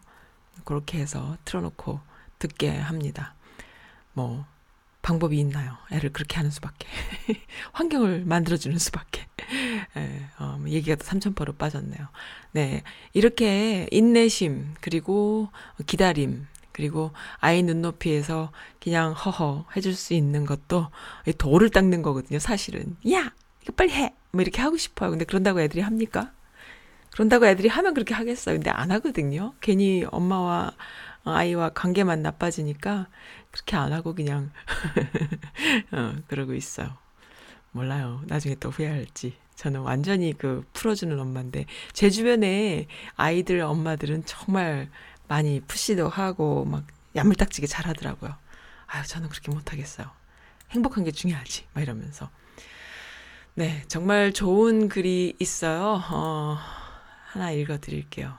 그렇게 0.63 0.99
해서 0.99 1.35
틀어놓고 1.43 1.99
듣게 2.39 2.77
합니다. 2.77 3.35
뭐 4.13 4.45
방법이 5.01 5.37
있나요? 5.39 5.77
애를 5.91 6.11
그렇게 6.11 6.37
하는 6.37 6.51
수밖에. 6.51 6.87
환경을 7.73 8.25
만들어주는 8.25 8.77
수밖에. 8.77 9.25
예, 9.97 10.29
어, 10.39 10.57
뭐 10.59 10.69
얘기가 10.69 10.95
또 10.95 11.05
삼천포로 11.05 11.53
빠졌네요. 11.53 12.07
네. 12.51 12.83
이렇게 13.13 13.87
인내심, 13.91 14.75
그리고 14.81 15.49
기다림, 15.85 16.47
그리고 16.71 17.11
아이 17.39 17.63
눈높이에서 17.63 18.51
그냥 18.81 19.13
허허 19.13 19.65
해줄 19.75 19.95
수 19.95 20.13
있는 20.13 20.45
것도 20.45 20.87
돌을 21.37 21.69
닦는 21.69 22.01
거거든요, 22.01 22.39
사실은. 22.39 22.95
야! 23.11 23.33
이거 23.63 23.73
빨리 23.75 23.91
해! 23.91 24.13
뭐 24.31 24.41
이렇게 24.41 24.61
하고 24.61 24.77
싶어요. 24.77 25.09
근데 25.09 25.25
그런다고 25.25 25.59
애들이 25.61 25.81
합니까? 25.81 26.31
그런다고 27.11 27.47
애들이 27.47 27.67
하면 27.67 27.93
그렇게 27.93 28.13
하겠어요. 28.13 28.55
근데 28.55 28.69
안 28.69 28.91
하거든요. 28.91 29.53
괜히 29.61 30.05
엄마와 30.09 30.73
아이와 31.23 31.69
관계만 31.69 32.21
나빠지니까 32.21 33.07
그렇게 33.59 33.75
안 33.75 33.93
하고 33.93 34.15
그냥 34.15 34.51
어, 35.91 36.15
그러고 36.27 36.53
있어요. 36.53 36.97
몰라요. 37.71 38.21
나중에 38.25 38.55
또 38.55 38.69
후회할지. 38.69 39.35
저는 39.55 39.81
완전히 39.81 40.33
그 40.37 40.65
풀어주는 40.73 41.19
엄마인데 41.19 41.65
제 41.91 42.09
주변에 42.09 42.87
아이들 43.15 43.59
엄마들은 43.59 44.23
정말 44.25 44.89
많이 45.27 45.59
푸시도 45.59 46.07
하고 46.07 46.63
막 46.65 46.85
야물딱지게 47.15 47.67
잘하더라고요. 47.67 48.35
아유 48.87 49.05
저는 49.05 49.29
그렇게 49.29 49.51
못하겠어요. 49.51 50.09
행복한 50.71 51.03
게 51.03 51.11
중요하지. 51.11 51.65
막 51.73 51.81
이러면서 51.81 52.29
네 53.53 53.83
정말 53.87 54.31
좋은 54.31 54.87
글이 54.87 55.35
있어요. 55.39 56.01
어, 56.09 56.57
하나 57.27 57.51
읽어드릴게요. 57.51 58.37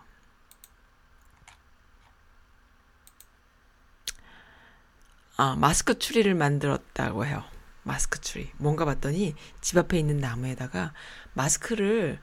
아, 5.43 5.57
마스크 5.57 5.99
추리를 5.99 6.34
만들었다고 6.34 7.24
해요. 7.24 7.43
마스크 7.82 8.20
추리. 8.20 8.51
뭔가 8.59 8.84
봤더니 8.84 9.34
집 9.62 9.78
앞에 9.78 9.99
있는 9.99 10.18
나무에다가 10.18 10.93
마스크를 11.32 12.20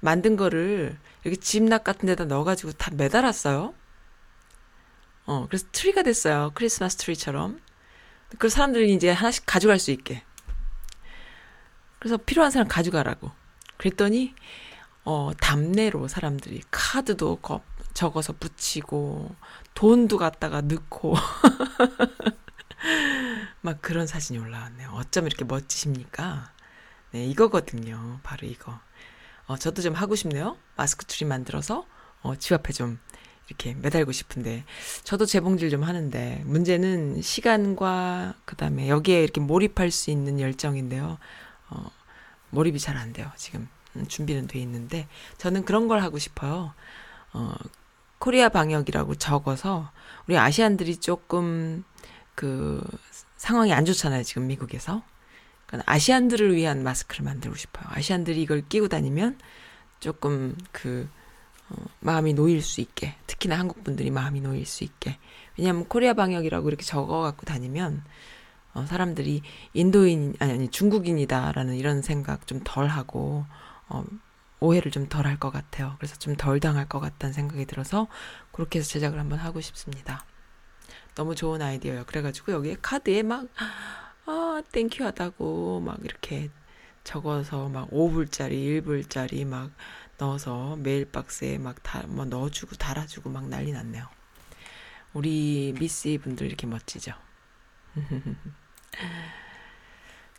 만든 0.00 0.36
거를 0.36 0.98
이렇게 1.24 1.40
집납 1.40 1.82
같은 1.82 2.04
데다 2.04 2.26
넣어가지고 2.26 2.72
다 2.72 2.90
매달았어요. 2.92 3.72
어, 5.24 5.46
그래서 5.48 5.64
트리가 5.72 6.02
됐어요. 6.02 6.50
크리스마스 6.52 6.98
트리처럼. 6.98 7.58
그 8.36 8.50
사람들이 8.50 8.92
이제 8.92 9.10
하나씩 9.12 9.44
가져갈 9.46 9.78
수 9.78 9.90
있게. 9.90 10.22
그래서 11.98 12.18
필요한 12.18 12.50
사람 12.50 12.68
가져가라고. 12.68 13.30
그랬더니, 13.78 14.34
어, 15.06 15.30
답례로 15.40 16.06
사람들이 16.06 16.60
카드도 16.70 17.36
거, 17.36 17.62
적어서 17.94 18.34
붙이고 18.34 19.34
돈도 19.72 20.18
갖다가 20.18 20.60
넣고 20.60 21.14
막 23.60 23.80
그런 23.82 24.06
사진이 24.06 24.38
올라왔네요. 24.38 24.90
어쩜 24.90 25.26
이렇게 25.26 25.44
멋지십니까? 25.44 26.52
네, 27.12 27.24
이거거든요. 27.26 28.20
바로 28.22 28.46
이거. 28.46 28.78
어, 29.46 29.56
저도 29.56 29.82
좀 29.82 29.94
하고 29.94 30.14
싶네요. 30.14 30.56
마스크 30.76 31.04
트리 31.06 31.26
만들어서 31.26 31.86
어, 32.22 32.36
집 32.36 32.52
앞에 32.52 32.72
좀 32.72 32.98
이렇게 33.48 33.74
매달고 33.74 34.12
싶은데 34.12 34.64
저도 35.04 35.24
재봉질 35.24 35.70
좀 35.70 35.82
하는데 35.82 36.42
문제는 36.44 37.22
시간과 37.22 38.34
그 38.44 38.56
다음에 38.56 38.88
여기에 38.88 39.22
이렇게 39.22 39.40
몰입할 39.40 39.90
수 39.90 40.10
있는 40.10 40.38
열정인데요. 40.38 41.18
어, 41.70 41.90
몰입이 42.50 42.78
잘 42.78 42.96
안 42.96 43.12
돼요. 43.12 43.30
지금 43.36 43.68
음, 43.96 44.06
준비는 44.06 44.46
돼 44.48 44.58
있는데 44.60 45.08
저는 45.38 45.64
그런 45.64 45.88
걸 45.88 46.02
하고 46.02 46.18
싶어요. 46.18 46.74
어, 47.32 47.54
코리아 48.18 48.48
방역이라고 48.48 49.14
적어서 49.14 49.90
우리 50.26 50.36
아시안들이 50.36 50.96
조금 50.98 51.84
그 52.38 52.80
상황이 53.36 53.72
안 53.72 53.84
좋잖아요. 53.84 54.22
지금 54.22 54.46
미국에서. 54.46 55.02
그러니까 55.66 55.92
아시안들을 55.92 56.54
위한 56.54 56.84
마스크를 56.84 57.24
만들고 57.24 57.56
싶어요. 57.56 57.84
아시안들이 57.88 58.40
이걸 58.40 58.62
끼고 58.68 58.86
다니면 58.86 59.38
조금 59.98 60.56
그 60.70 61.08
어, 61.68 61.74
마음이 61.98 62.34
놓일 62.34 62.62
수 62.62 62.80
있게 62.80 63.16
특히나 63.26 63.58
한국 63.58 63.82
분들이 63.82 64.10
마음이 64.12 64.40
놓일 64.40 64.66
수 64.66 64.84
있게 64.84 65.18
왜냐하면 65.58 65.86
코리아 65.88 66.14
방역이라고 66.14 66.68
이렇게 66.68 66.84
적어 66.84 67.22
갖고 67.22 67.44
다니면 67.44 68.04
어, 68.72 68.86
사람들이 68.86 69.42
인도인 69.74 70.34
아니 70.38 70.52
아니 70.52 70.68
중국인이다라는 70.68 71.74
이런 71.74 72.02
생각 72.02 72.46
좀 72.46 72.60
덜 72.64 72.86
하고 72.86 73.44
어, 73.88 74.04
오해를 74.60 74.92
좀 74.92 75.08
덜 75.08 75.26
할 75.26 75.38
것 75.40 75.50
같아요. 75.50 75.96
그래서 75.98 76.14
좀 76.16 76.36
덜 76.36 76.60
당할 76.60 76.86
것 76.88 77.00
같다는 77.00 77.32
생각이 77.32 77.66
들어서 77.66 78.06
그렇게 78.52 78.78
해서 78.78 78.88
제작을 78.90 79.18
한번 79.18 79.38
하고 79.40 79.60
싶습니다. 79.60 80.24
너무 81.18 81.34
좋은 81.34 81.60
아이디어예요. 81.60 82.04
그래가지고 82.06 82.52
여기에 82.52 82.76
카드에 82.80 83.24
막 83.24 83.48
아, 84.24 84.62
thank 84.70 84.90
you 84.90 85.02
하다고 85.02 85.80
막 85.80 85.98
이렇게 86.04 86.48
적어서 87.02 87.68
막 87.68 87.90
5불짜리, 87.90 88.84
1불짜리 88.84 89.44
막 89.44 89.72
넣어서 90.18 90.76
mail 90.76 91.10
box에 91.10 91.58
막 91.58 91.82
다 91.82 92.06
뭐 92.06 92.24
넣어주고 92.24 92.76
달아주고 92.76 93.30
막 93.30 93.48
난리 93.48 93.72
났네요. 93.72 94.06
우리 95.12 95.74
미스 95.76 96.16
분들 96.22 96.46
이렇게 96.46 96.68
멋지죠. 96.68 97.12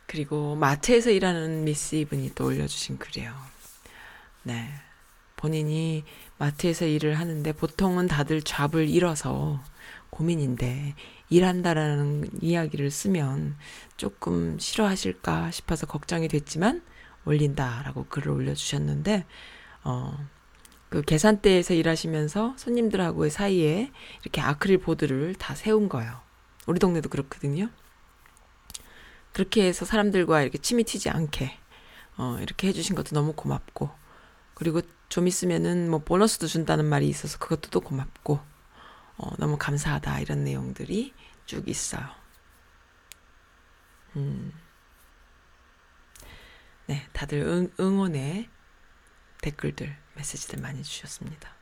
그리고 0.06 0.56
마트에서 0.56 1.10
일하는 1.10 1.64
미스 1.64 1.96
이분이 1.96 2.34
또 2.34 2.46
올려주신 2.46 2.96
글이에요. 2.96 3.34
네. 4.44 4.72
본인이 5.36 6.04
마트에서 6.38 6.86
일을 6.86 7.18
하는데 7.18 7.52
보통은 7.52 8.06
다들 8.06 8.40
잡을 8.40 8.88
잃어서 8.88 9.62
고민인데 10.10 10.94
일한다라는 11.28 12.28
이야기를 12.42 12.90
쓰면 12.90 13.56
조금 13.96 14.58
싫어하실까 14.58 15.50
싶어서 15.50 15.86
걱정이 15.86 16.28
됐지만 16.28 16.82
올린다라고 17.24 18.06
글을 18.08 18.32
올려주셨는데 18.32 19.24
어, 19.84 20.18
그 20.88 21.02
계산대에서 21.02 21.74
일하시면서 21.74 22.54
손님들하고의 22.56 23.30
사이에 23.30 23.92
이렇게 24.22 24.40
아크릴 24.40 24.78
보드를 24.78 25.34
다 25.36 25.54
세운 25.54 25.88
거예요. 25.88 26.20
우리 26.66 26.78
동네도 26.80 27.08
그렇거든요. 27.08 27.70
그렇게 29.32 29.64
해서 29.64 29.84
사람들과 29.84 30.42
이렇게 30.42 30.58
침이 30.58 30.84
튀지 30.84 31.08
않게 31.10 31.56
어, 32.16 32.38
이렇게 32.40 32.68
해주신 32.68 32.96
것도 32.96 33.14
너무 33.14 33.32
고맙고 33.32 33.90
그리고 34.54 34.82
좀 35.08 35.26
있으면은 35.26 35.88
뭐 35.90 36.00
보너스도 36.00 36.46
준다는 36.46 36.84
말이 36.84 37.08
있어서 37.08 37.38
그것도 37.38 37.70
또 37.70 37.80
고맙고 37.80 38.40
어, 39.20 39.36
너무 39.36 39.58
감사하다 39.58 40.20
이런 40.20 40.44
내용들이 40.44 41.12
쭉 41.44 41.68
있어요. 41.68 42.08
음. 44.16 44.52
네, 46.86 47.06
다들 47.12 47.42
응, 47.42 47.70
응원의 47.78 48.48
댓글들, 49.42 49.94
메시지들 50.14 50.60
많이 50.60 50.82
주셨습니다. 50.82 51.54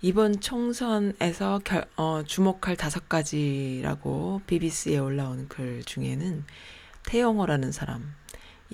이번 0.00 0.40
총선에서 0.40 1.60
결, 1.64 1.88
어, 1.96 2.22
주목할 2.24 2.76
다섯 2.76 3.08
가지라고 3.08 4.40
BBC에 4.46 4.98
올라온 4.98 5.48
글 5.48 5.82
중에는 5.84 6.44
태영호라는 7.04 7.72
사람, 7.72 8.14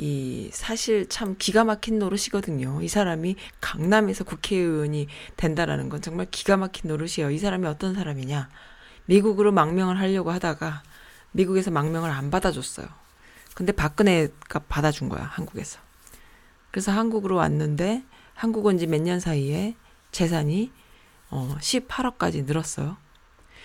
이 0.00 0.48
사실 0.52 1.08
참 1.08 1.34
기가 1.38 1.64
막힌 1.64 1.98
노릇이거든요. 1.98 2.80
이 2.82 2.88
사람이 2.88 3.34
강남에서 3.60 4.22
국회의원이 4.24 5.08
된다라는 5.36 5.88
건 5.88 6.00
정말 6.00 6.26
기가 6.30 6.56
막힌 6.56 6.88
노릇이에요. 6.88 7.30
이 7.32 7.38
사람이 7.38 7.66
어떤 7.66 7.94
사람이냐? 7.94 8.48
미국으로 9.06 9.50
망명을 9.50 9.98
하려고 9.98 10.30
하다가 10.30 10.82
미국에서 11.32 11.72
망명을 11.72 12.10
안 12.10 12.30
받아줬어요. 12.30 12.86
근데 13.54 13.72
박근혜가 13.72 14.60
받아준 14.68 15.08
거야, 15.08 15.24
한국에서. 15.24 15.80
그래서 16.70 16.92
한국으로 16.92 17.34
왔는데 17.36 18.04
한국 18.34 18.66
온 18.66 18.76
지 18.78 18.86
몇 18.86 19.02
년 19.02 19.18
사이에 19.18 19.74
재산이 20.12 20.70
어 21.30 21.56
18억까지 21.60 22.44
늘었어요. 22.44 22.96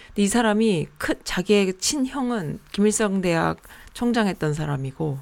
근데 0.07 0.23
이 0.23 0.27
사람이 0.27 0.87
큰 0.97 1.15
자기의 1.23 1.77
친형은 1.77 2.59
김일성 2.71 3.21
대학 3.21 3.61
총장 3.93 4.27
했던 4.27 4.55
사람이고 4.55 5.19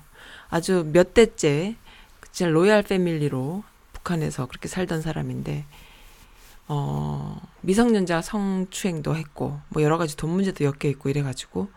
아주 0.51 0.85
몇 0.91 1.13
대째 1.15 1.75
진짜 2.31 2.49
로얄 2.51 2.83
패밀리로 2.83 3.63
북한에서 3.93 4.47
그렇게 4.47 4.67
살던 4.67 5.01
사람인데 5.01 5.65
어 6.67 7.41
미성년자 7.61 8.21
성추행도 8.21 9.15
했고 9.15 9.59
뭐 9.69 9.81
여러 9.81 9.97
가지 9.97 10.15
돈 10.15 10.29
문제도 10.31 10.63
엮여 10.63 10.89
있고 10.91 11.09
이래 11.09 11.23
가지고 11.23 11.69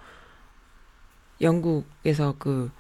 영국에서 1.40 2.34
그 2.38 2.70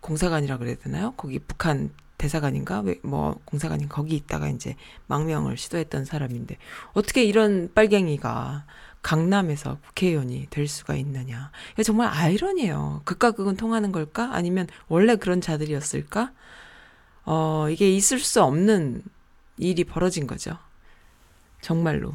공사관이라 0.00 0.58
그래야 0.58 0.76
되나요? 0.76 1.12
거기 1.16 1.38
북한 1.38 1.90
대사관인가 2.18 2.80
왜 2.80 2.98
뭐 3.02 3.38
공사관인 3.44 3.88
거기 3.88 4.16
있다가 4.16 4.48
이제 4.48 4.76
망명을 5.06 5.56
시도했던 5.56 6.04
사람인데 6.04 6.58
어떻게 6.92 7.24
이런 7.24 7.70
빨갱이가 7.74 8.66
강남에서 9.02 9.78
국회의원이 9.86 10.48
될 10.50 10.68
수가 10.68 10.94
있느냐. 10.96 11.50
정말 11.84 12.08
아이러니예요. 12.08 13.02
극과 13.04 13.32
극은 13.32 13.56
통하는 13.56 13.92
걸까? 13.92 14.30
아니면 14.34 14.66
원래 14.88 15.16
그런 15.16 15.40
자들이었을까? 15.40 16.32
어, 17.24 17.68
이게 17.70 17.94
있을 17.94 18.18
수 18.18 18.42
없는 18.42 19.02
일이 19.58 19.84
벌어진 19.84 20.26
거죠. 20.26 20.56
정말로. 21.60 22.14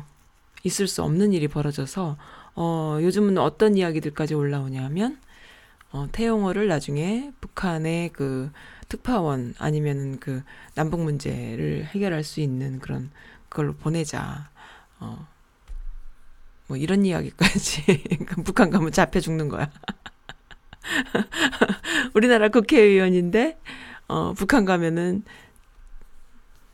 있을 0.64 0.88
수 0.88 1.04
없는 1.04 1.34
일이 1.34 1.48
벌어져서, 1.48 2.18
어, 2.56 2.98
요즘은 3.02 3.38
어떤 3.38 3.76
이야기들까지 3.78 4.34
올라오냐면, 4.34 5.20
어, 5.92 6.08
태영호를 6.12 6.68
나중에 6.68 7.32
북한의 7.42 8.10
그 8.14 8.52
특파원 8.90 9.54
아니면은 9.60 10.20
그 10.20 10.44
남북 10.74 11.02
문제를 11.02 11.86
해결할 11.86 12.24
수 12.24 12.40
있는 12.40 12.80
그런 12.80 13.12
그걸로 13.50 13.74
보내자. 13.76 14.50
어, 15.00 15.28
뭐 16.68 16.78
이런 16.78 17.06
이야기까지 17.06 18.04
북한 18.46 18.70
가면 18.70 18.92
잡혀 18.92 19.20
죽는 19.20 19.50
거야. 19.50 19.70
우리나라 22.14 22.50
국회의원인데 22.50 23.58
어 24.08 24.34
북한 24.34 24.66
가면은 24.66 25.24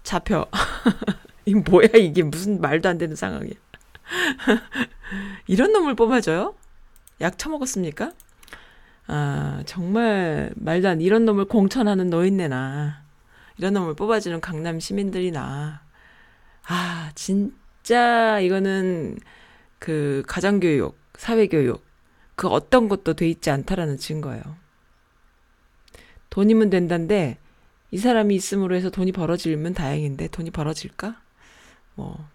잡혀. 0.03 0.47
이 1.45 1.55
뭐야 1.55 1.89
이게 1.95 2.23
무슨 2.23 2.61
말도 2.61 2.89
안 2.89 2.97
되는 2.97 3.15
상황이야. 3.15 3.53
이런 5.47 5.71
놈을 5.71 5.95
뽑아줘요? 5.95 6.55
약 7.21 7.37
처먹었습니까? 7.37 8.11
아 9.07 9.63
정말 9.65 10.51
말도 10.55 10.87
안 10.87 11.01
이런 11.01 11.25
놈을 11.25 11.45
공천하는 11.45 12.09
노인네나 12.09 13.01
이런 13.57 13.73
놈을 13.73 13.95
뽑아주는 13.95 14.39
강남 14.39 14.79
시민들이나 14.79 15.81
아 16.67 17.11
진짜 17.15 18.39
이거는 18.39 19.17
그 19.79 20.23
가정교육, 20.27 20.97
사회교육, 21.15 21.83
그 22.35 22.47
어떤 22.47 22.87
것도 22.87 23.13
돼 23.13 23.29
있지 23.29 23.49
않다라는 23.49 23.97
증거예요. 23.97 24.43
돈이면 26.29 26.69
된다는데 26.69 27.37
이 27.91 27.97
사람이 27.97 28.35
있음으로 28.35 28.75
해서 28.75 28.89
돈이 28.89 29.11
벌어지면 29.11 29.73
다행인데 29.73 30.27
돈이 30.27 30.51
벌어질까? 30.51 31.19
뭐 31.95 32.29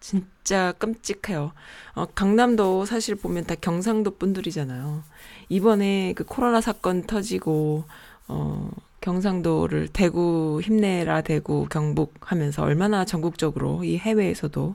진짜 0.00 0.72
끔찍해요. 0.78 1.52
어, 1.94 2.06
강남도 2.06 2.84
사실 2.84 3.16
보면 3.16 3.44
다 3.44 3.54
경상도 3.54 4.16
분들이잖아요. 4.16 5.02
이번에 5.48 6.14
그 6.14 6.24
코로나 6.24 6.60
사건 6.60 7.02
터지고 7.06 7.84
어 8.28 8.70
경상도를 9.00 9.88
대구 9.88 10.60
힘내라 10.62 11.22
대구 11.22 11.66
경북 11.68 12.14
하면서 12.20 12.62
얼마나 12.62 13.04
전국적으로 13.04 13.84
이 13.84 13.98
해외에서도 13.98 14.74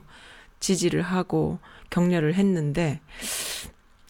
지지를 0.62 1.02
하고 1.02 1.58
격려를 1.90 2.34
했는데 2.34 3.00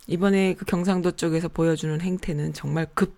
이번에 0.07 0.55
그 0.55 0.64
경상도 0.64 1.12
쪽에서 1.12 1.48
보여주는 1.48 2.00
행태는 2.00 2.53
정말 2.53 2.86
급 2.94 3.16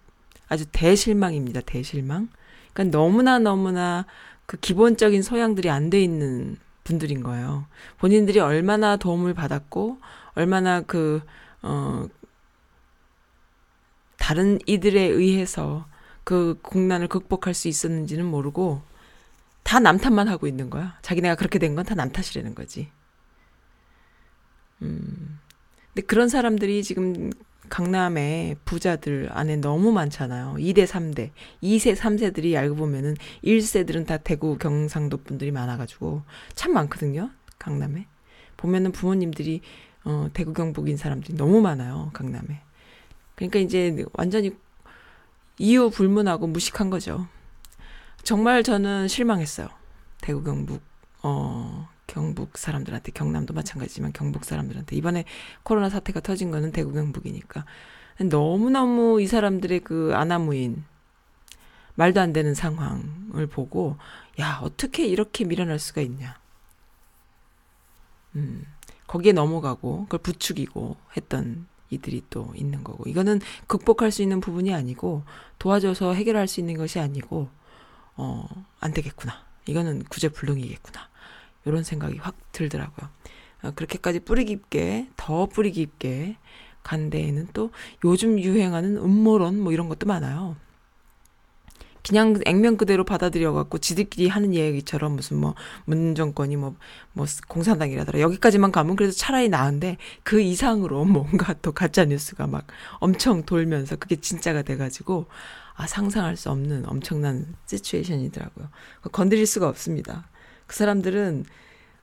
아주 0.49 0.65
대실망입니다. 0.73 1.61
대실망. 1.63 2.29
그러니까 2.73 2.97
너무나 2.97 3.39
너무나 3.39 4.07
그 4.47 4.57
기본적인 4.59 5.23
소양들이 5.23 5.69
안 5.71 5.91
돼 5.91 6.01
있는 6.03 6.57
분들인 6.85 7.23
거예요. 7.23 7.67
본인들이 7.99 8.41
얼마나 8.41 8.97
도움을 8.97 9.35
받았고 9.35 9.99
얼마나 10.35 10.83
그 10.83 11.23
어, 11.63 12.07
다른 14.19 14.59
이들에 14.67 15.01
의해서 15.03 15.87
그 16.25 16.59
국난을 16.63 17.09
극복할 17.09 17.55
수 17.55 17.69
있었는지는 17.69 18.25
모르고 18.25 18.83
다 19.63 19.81
남 19.81 19.99
탓만 19.99 20.29
하고 20.29 20.47
있는 20.47 20.69
거야. 20.71 20.99
자기네가 21.03 21.37
그렇게 21.37 21.59
된 21.59 21.75
건 21.75 21.85
다 21.87 21.95
남 21.95 22.11
탓이라는 22.13 22.55
거지. 22.55 22.91
음. 24.83 25.39
근데 25.93 26.07
그런 26.07 26.29
사람들이 26.29 26.83
지금 26.83 27.31
강남에 27.69 28.57
부자들 28.65 29.31
안에 29.33 29.57
너무 29.57 29.93
많잖아요. 29.93 30.57
2대, 30.59 30.87
3대. 30.87 31.31
2세, 31.63 31.97
3세들이 31.97 32.57
알고 32.57 32.77
보면은 32.77 33.17
1세들은 33.43 34.07
다 34.07 34.19
대구, 34.19 34.59
경상도 34.59 35.19
분들이 35.19 35.51
많아가지고 35.51 36.23
참 36.55 36.73
많거든요. 36.73 37.31
강남에. 37.59 38.07
보면은 38.57 38.93
부모님들이 38.93 39.63
어, 40.05 40.29
대구, 40.35 40.53
경북인 40.53 40.97
사람들이 40.97 41.37
너무 41.37 41.61
많아요. 41.63 42.11
강남에. 42.13 42.61
그러니까 43.35 43.59
이제 43.59 44.05
완전히 44.13 44.53
이유 45.59 45.91
불문하고 45.91 46.47
무식한 46.47 46.91
거죠. 46.91 47.27
정말 48.23 48.63
저는 48.63 49.09
실망했어요. 49.09 49.69
대구, 50.21 50.43
경북, 50.43 50.83
어, 51.23 51.89
경북 52.07 52.59
사람들한테 52.59 53.13
경남도 53.13 53.55
마찬가지지만 53.55 54.13
경북 54.13 54.45
사람들한테. 54.45 54.97
이번에 54.97 55.25
코로나 55.63 55.89
사태가 55.91 56.21
터진 56.21 56.51
거는 56.51 56.73
대구 56.73 56.93
경북이니까. 56.93 57.65
너무너무 58.31 59.21
이 59.21 59.27
사람들의 59.27 59.81
그 59.81 60.13
아나무인 60.15 60.85
말도 61.97 62.21
안 62.21 62.33
되는 62.33 62.55
상황을 62.55 63.47
보고 63.47 63.97
야 64.41 64.61
어떻게 64.63 65.07
이렇게 65.07 65.45
밀어낼 65.45 65.79
수가 65.79 66.01
있냐. 66.03 66.39
음 68.37 68.65
거기에 69.07 69.33
넘어가고 69.33 70.05
그걸 70.05 70.21
부추기고 70.21 70.97
했던 71.17 71.67
이들이 71.91 72.25
또 72.31 72.53
있는 72.57 72.83
거고. 72.85 73.09
이거는 73.09 73.41
극복할 73.67 74.11
수 74.11 74.23
있는 74.23 74.41
부분이 74.41 74.75
아니고 74.75 75.25
도와줘서 75.59 76.15
해결할 76.15 76.49
수 76.49 76.61
있는 76.61 76.77
것이 76.77 76.99
아니고 77.01 77.49
어 78.17 78.49
안 78.85 78.93
되겠구나. 78.93 79.33
이거는 79.67 80.05
구제불능이겠구나 80.05 81.09
이런 81.65 81.83
생각이 81.85 82.19
확 82.19 82.35
들더라고요. 82.53 83.09
어, 83.63 83.71
그렇게까지 83.75 84.21
뿌리 84.21 84.45
깊게 84.45 85.09
더 85.17 85.47
뿌리 85.47 85.73
깊게 85.73 86.37
간 86.83 87.11
데에는 87.11 87.49
또 87.53 87.71
요즘 88.05 88.39
유행하는 88.39 88.97
음모론 88.99 89.61
뭐 89.61 89.73
이런 89.73 89.89
것도 89.89 90.07
많아요. 90.07 90.57
그냥 92.07 92.39
액면 92.45 92.77
그대로 92.77 93.03
받아들여 93.05 93.55
갖고 93.55 93.79
지들끼리 93.79 94.29
하는 94.29 94.55
얘기처럼 94.55 95.17
무슨 95.17 95.39
뭐 95.39 95.55
문정권이 95.87 96.57
뭐 96.57 96.77
뭐 97.15 97.27
공산당이라더라 97.49 98.21
여기까지만 98.21 98.73
가면 98.73 98.97
그래도 98.97 99.13
차라리 99.13 99.49
나은데 99.49 99.97
그 100.23 100.41
이상으로 100.41 101.05
뭔가 101.07 101.55
또 101.63 101.73
가짜 101.73 102.05
뉴스가 102.05 102.47
막 102.47 102.67
엄청 102.99 103.45
돌면서 103.45 103.97
그게 103.97 104.17
진짜가 104.17 104.63
돼가지고 104.63 105.27
아 105.75 105.87
상상할 105.87 106.37
수 106.37 106.51
없는 106.51 106.87
엄청난 106.87 107.55
시츄에이션이더라고요. 107.67 108.69
건드릴 109.13 109.47
수가 109.47 109.69
없습니다. 109.69 110.29
그 110.67 110.77
사람들은 110.77 111.45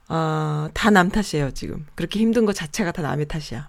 어, 0.08 0.68
다 0.74 0.90
남 0.90 1.08
탓이에요 1.10 1.52
지금. 1.52 1.86
그렇게 1.94 2.20
힘든 2.20 2.44
것 2.44 2.54
자체가 2.54 2.92
다 2.92 3.02
남의 3.02 3.26
탓이야. 3.28 3.66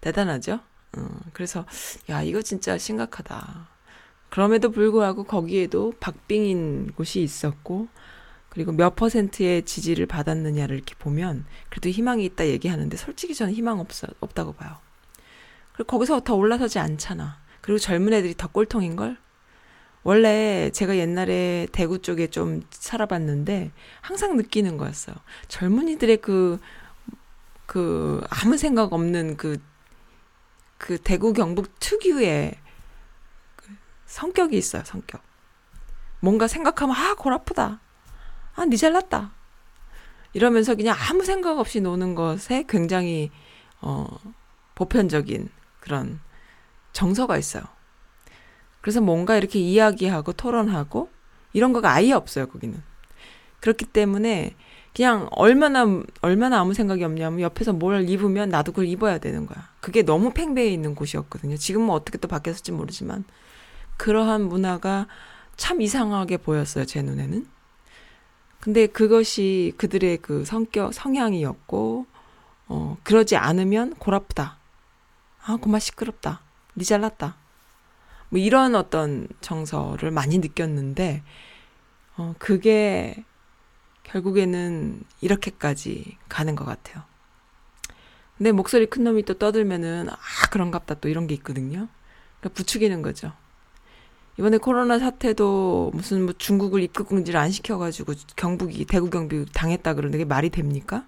대단하죠? 0.00 0.60
어, 0.96 1.20
그래서 1.32 1.64
야 2.10 2.22
이거 2.22 2.42
진짜 2.42 2.78
심각하다. 2.78 3.68
그럼에도 4.30 4.70
불구하고 4.70 5.24
거기에도 5.24 5.92
박빙인 6.00 6.92
곳이 6.96 7.22
있었고 7.22 7.88
그리고 8.48 8.72
몇 8.72 8.96
퍼센트의 8.96 9.64
지지를 9.64 10.06
받았느냐를 10.06 10.76
이렇게 10.76 10.94
보면 10.96 11.44
그래도 11.68 11.90
희망이 11.90 12.24
있다 12.24 12.46
얘기하는데 12.46 12.96
솔직히 12.96 13.34
저는 13.34 13.52
희망 13.52 13.78
없어, 13.80 14.06
없다고 14.20 14.54
봐요. 14.54 14.78
그리고 15.74 15.88
거기서 15.88 16.20
더 16.20 16.34
올라서지 16.34 16.78
않잖아. 16.78 17.38
그리고 17.60 17.78
젊은 17.78 18.12
애들이 18.14 18.34
더 18.34 18.48
꼴통인걸 18.48 19.18
원래 20.06 20.70
제가 20.70 20.98
옛날에 20.98 21.66
대구 21.72 22.00
쪽에 22.00 22.28
좀 22.28 22.62
살아봤는데 22.70 23.72
항상 24.00 24.36
느끼는 24.36 24.76
거였어요. 24.76 25.16
젊은이들의 25.48 26.18
그, 26.18 26.60
그, 27.66 28.24
아무 28.30 28.56
생각 28.56 28.92
없는 28.92 29.36
그, 29.36 29.60
그 30.78 30.96
대구 30.98 31.32
경북 31.32 31.80
특유의 31.80 32.54
그 33.56 33.66
성격이 34.06 34.56
있어요, 34.56 34.84
성격. 34.84 35.24
뭔가 36.20 36.46
생각하면, 36.46 36.94
아, 36.94 37.16
골 37.16 37.32
아프다. 37.32 37.80
아, 38.54 38.64
니 38.64 38.76
잘났다. 38.76 39.32
이러면서 40.34 40.76
그냥 40.76 40.96
아무 41.10 41.24
생각 41.24 41.58
없이 41.58 41.80
노는 41.80 42.14
것에 42.14 42.62
굉장히, 42.68 43.32
어, 43.80 44.06
보편적인 44.76 45.48
그런 45.80 46.20
정서가 46.92 47.36
있어요. 47.38 47.75
그래서 48.86 49.00
뭔가 49.00 49.36
이렇게 49.36 49.58
이야기하고 49.58 50.32
토론하고 50.32 51.10
이런 51.52 51.72
거가 51.72 51.92
아예 51.92 52.12
없어요, 52.12 52.46
거기는. 52.46 52.80
그렇기 53.58 53.84
때문에 53.86 54.54
그냥 54.94 55.26
얼마나 55.32 55.84
얼마나 56.22 56.60
아무 56.60 56.72
생각이 56.72 57.02
없냐면 57.02 57.40
옆에서 57.40 57.72
뭘 57.72 58.08
입으면 58.08 58.48
나도 58.48 58.70
그걸 58.70 58.86
입어야 58.86 59.18
되는 59.18 59.44
거야. 59.44 59.68
그게 59.80 60.02
너무 60.02 60.32
팽배해 60.32 60.68
있는 60.70 60.94
곳이었거든요. 60.94 61.56
지금은 61.56 61.90
어떻게 61.90 62.16
또 62.18 62.28
바뀌었을지 62.28 62.70
모르지만 62.70 63.24
그러한 63.96 64.42
문화가 64.42 65.08
참 65.56 65.80
이상하게 65.80 66.36
보였어요, 66.36 66.84
제 66.84 67.02
눈에는. 67.02 67.44
근데 68.60 68.86
그것이 68.86 69.72
그들의 69.78 70.18
그 70.18 70.44
성격 70.44 70.94
성향이었고 70.94 72.06
어 72.68 72.96
그러지 73.02 73.34
않으면 73.34 73.94
골 73.94 74.14
아프다. 74.14 74.58
아, 75.44 75.56
고마 75.56 75.80
시끄럽다. 75.80 76.42
니 76.76 76.84
잘났다. 76.84 77.45
뭐 78.36 78.42
이런 78.42 78.74
어떤 78.74 79.28
정서를 79.40 80.10
많이 80.10 80.38
느꼈는데, 80.38 81.22
어, 82.18 82.34
그게 82.38 83.24
결국에는 84.02 85.02
이렇게까지 85.22 86.18
가는 86.28 86.54
것 86.54 86.66
같아요. 86.66 87.02
근데 88.36 88.52
목소리 88.52 88.84
큰 88.84 89.04
놈이 89.04 89.22
또 89.22 89.38
떠들면은, 89.38 90.10
아, 90.10 90.16
그런갑다 90.50 90.96
또 90.96 91.08
이런 91.08 91.26
게 91.26 91.34
있거든요. 91.36 91.88
그러니까 92.40 92.54
부추기는 92.54 93.00
거죠. 93.00 93.32
이번에 94.38 94.58
코로나 94.58 94.98
사태도 94.98 95.92
무슨 95.94 96.26
뭐 96.26 96.34
중국을 96.36 96.82
입국 96.82 97.08
금지를 97.08 97.40
안 97.40 97.50
시켜가지고 97.50 98.12
경북이, 98.36 98.84
대구 98.84 99.08
경북 99.08 99.50
당했다 99.54 99.94
그러는데 99.94 100.18
그게 100.18 100.28
말이 100.28 100.50
됩니까? 100.50 101.06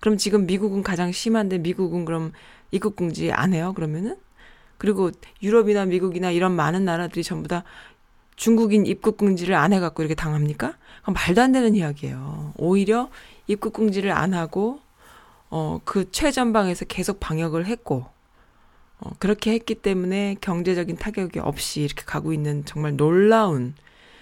그럼 0.00 0.18
지금 0.18 0.46
미국은 0.46 0.82
가장 0.82 1.12
심한데 1.12 1.58
미국은 1.58 2.04
그럼 2.04 2.32
입국 2.72 2.96
금지 2.96 3.30
안 3.30 3.54
해요? 3.54 3.72
그러면은? 3.72 4.16
그리고 4.78 5.10
유럽이나 5.42 5.84
미국이나 5.86 6.30
이런 6.30 6.52
많은 6.52 6.84
나라들이 6.84 7.22
전부 7.22 7.48
다 7.48 7.64
중국인 8.36 8.86
입국 8.86 9.16
금지를 9.16 9.54
안 9.54 9.72
해갖고 9.72 10.02
이렇게 10.02 10.14
당합니까? 10.14 10.74
그럼 11.02 11.14
말도 11.14 11.40
안 11.40 11.52
되는 11.52 11.74
이야기예요. 11.74 12.52
오히려 12.56 13.08
입국 13.46 13.72
금지를 13.72 14.12
안 14.12 14.34
하고 14.34 14.80
어, 15.48 15.80
그 15.84 16.10
최전방에서 16.10 16.84
계속 16.84 17.20
방역을 17.20 17.66
했고 17.66 18.06
어, 18.98 19.10
그렇게 19.18 19.52
했기 19.52 19.74
때문에 19.74 20.36
경제적인 20.40 20.96
타격이 20.96 21.38
없이 21.38 21.82
이렇게 21.82 22.04
가고 22.04 22.32
있는 22.32 22.64
정말 22.64 22.96
놀라운 22.96 23.74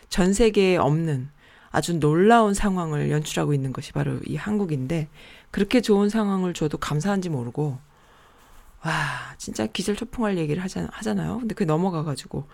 전 0.08 0.32
세계에 0.32 0.76
없는 0.76 1.28
아주 1.70 1.98
놀라운 1.98 2.54
상황을 2.54 3.10
연출하고 3.10 3.52
있는 3.52 3.72
것이 3.72 3.92
바로 3.92 4.18
이 4.26 4.36
한국인데 4.36 5.08
그렇게 5.50 5.80
좋은 5.80 6.08
상황을 6.08 6.54
줘도 6.54 6.78
감사한지 6.78 7.30
모르고 7.30 7.78
와, 8.84 9.34
진짜 9.38 9.66
기절초풍할 9.66 10.36
얘기를 10.36 10.62
하잖, 10.62 10.88
하잖아요. 10.92 11.38
근데 11.38 11.54
그게 11.54 11.64
넘어가가지고, 11.64 12.46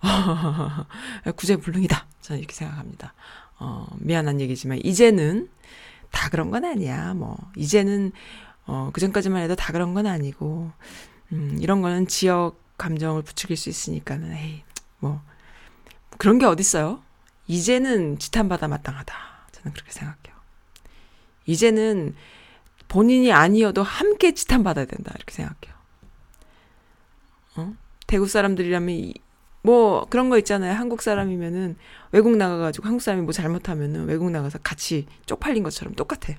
구제불능이다. 1.36 2.06
저는 2.22 2.38
이렇게 2.40 2.54
생각합니다. 2.54 3.12
어, 3.58 3.86
미안한 3.98 4.40
얘기지만, 4.40 4.80
이제는 4.82 5.50
다 6.10 6.30
그런 6.30 6.50
건 6.50 6.64
아니야. 6.64 7.12
뭐, 7.14 7.36
이제는, 7.56 8.12
어, 8.66 8.90
그전까지만 8.94 9.42
해도 9.42 9.54
다 9.54 9.72
그런 9.72 9.92
건 9.92 10.06
아니고, 10.06 10.72
음, 11.32 11.58
이런 11.60 11.82
거는 11.82 12.06
지역 12.06 12.58
감정을 12.78 13.22
부추길 13.22 13.56
수 13.56 13.68
있으니까는, 13.68 14.32
에이, 14.32 14.62
뭐, 15.00 15.20
그런 16.16 16.38
게 16.38 16.46
어딨어요? 16.46 17.02
이제는 17.46 18.18
지탄받아 18.18 18.68
마땅하다. 18.68 19.14
저는 19.52 19.72
그렇게 19.74 19.92
생각해요. 19.92 20.34
이제는 21.44 22.14
본인이 22.88 23.32
아니어도 23.32 23.82
함께 23.82 24.32
지탄받아야 24.32 24.86
된다. 24.86 25.12
이렇게 25.16 25.34
생각해요. 25.34 25.73
어? 28.14 28.16
대구 28.16 28.28
사람들이라면 28.28 29.12
뭐 29.62 30.06
그런 30.08 30.30
거 30.30 30.38
있잖아요. 30.38 30.74
한국 30.74 31.02
사람이면은 31.02 31.76
외국 32.12 32.36
나가가지고 32.36 32.86
한국 32.86 33.02
사람이 33.02 33.22
뭐 33.22 33.32
잘못하면은 33.32 34.06
외국 34.06 34.30
나가서 34.30 34.58
같이 34.62 35.06
쪽팔린 35.26 35.64
것처럼 35.64 35.94
똑같아. 35.94 36.34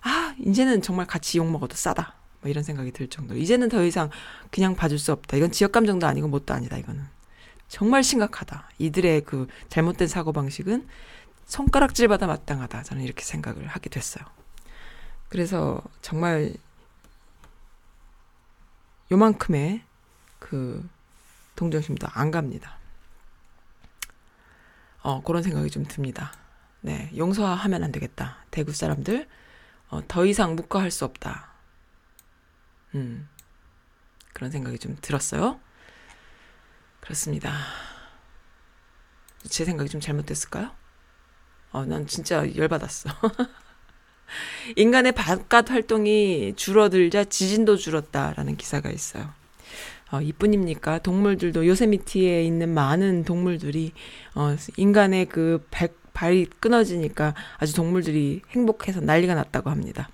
아 0.00 0.34
이제는 0.40 0.82
정말 0.82 1.06
같이 1.06 1.38
욕 1.38 1.48
먹어도 1.48 1.76
싸다. 1.76 2.14
뭐 2.40 2.50
이런 2.50 2.64
생각이 2.64 2.90
들 2.90 3.06
정도. 3.08 3.36
이제는 3.36 3.68
더 3.68 3.84
이상 3.84 4.10
그냥 4.50 4.74
봐줄 4.74 4.98
수 4.98 5.12
없다. 5.12 5.36
이건 5.36 5.52
지역 5.52 5.70
감정도 5.70 6.08
아니고 6.08 6.26
뭣도 6.26 6.52
아니다. 6.52 6.76
이거는 6.78 7.04
정말 7.68 8.02
심각하다. 8.02 8.70
이들의 8.78 9.20
그 9.20 9.46
잘못된 9.68 10.08
사고 10.08 10.32
방식은 10.32 10.88
손가락질받아 11.44 12.26
마땅하다. 12.26 12.82
저는 12.82 13.04
이렇게 13.04 13.22
생각을 13.22 13.68
하게 13.68 13.88
됐어요. 13.88 14.24
그래서 15.28 15.80
정말 16.00 16.54
요만큼의 19.12 19.82
그 20.42 20.84
동정심도 21.54 22.08
안 22.10 22.32
갑니다. 22.32 22.76
어, 25.02 25.22
그런 25.22 25.44
생각이 25.44 25.70
좀 25.70 25.84
듭니다. 25.84 26.32
네, 26.80 27.12
용서하면 27.16 27.84
안 27.84 27.92
되겠다. 27.92 28.44
대구 28.50 28.72
사람들, 28.72 29.28
어, 29.88 30.00
더 30.08 30.26
이상 30.26 30.56
묵과할 30.56 30.90
수 30.90 31.04
없다. 31.04 31.52
음, 32.96 33.28
그런 34.32 34.50
생각이 34.50 34.80
좀 34.80 34.96
들었어요. 35.00 35.60
그렇습니다. 37.00 37.56
제 39.48 39.64
생각이 39.64 39.88
좀 39.88 40.00
잘못됐을까요? 40.00 40.72
어, 41.70 41.84
난 41.84 42.08
진짜 42.08 42.52
열받았어. 42.56 43.10
인간의 44.74 45.12
바깥 45.12 45.70
활동이 45.70 46.54
줄어들자 46.56 47.24
지진도 47.24 47.76
줄었다라는 47.76 48.56
기사가 48.56 48.90
있어요. 48.90 49.41
어, 50.12 50.20
이뿐입니까? 50.20 50.98
동물들도 50.98 51.66
요세미티에 51.66 52.44
있는 52.44 52.68
많은 52.74 53.24
동물들이 53.24 53.92
어, 54.34 54.54
인간의 54.76 55.26
그 55.26 55.66
발, 55.70 55.88
발이 56.12 56.46
끊어지니까 56.60 57.34
아주 57.56 57.74
동물들이 57.74 58.42
행복해서 58.50 59.00
난리가 59.00 59.34
났다고 59.34 59.70
합니다. 59.70 60.10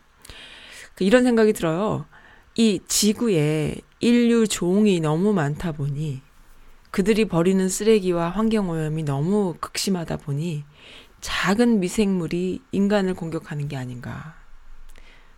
그 0.95 1.03
이런 1.03 1.25
생각이 1.25 1.53
들어요. 1.53 2.07
이 2.55 2.81
지구에 2.87 3.77
인류 3.99 4.47
종이 4.47 5.01
너무 5.01 5.33
많다 5.33 5.73
보니 5.73 6.23
그들이 6.93 7.25
버리는 7.27 7.69
쓰레기와 7.69 8.31
환경오염이 8.31 9.03
너무 9.03 9.57
극심하다 9.59 10.19
보니 10.19 10.65
작은 11.21 11.81
미생물이 11.81 12.63
인간을 12.71 13.15
공격하는 13.15 13.67
게 13.67 13.77
아닌가. 13.77 14.37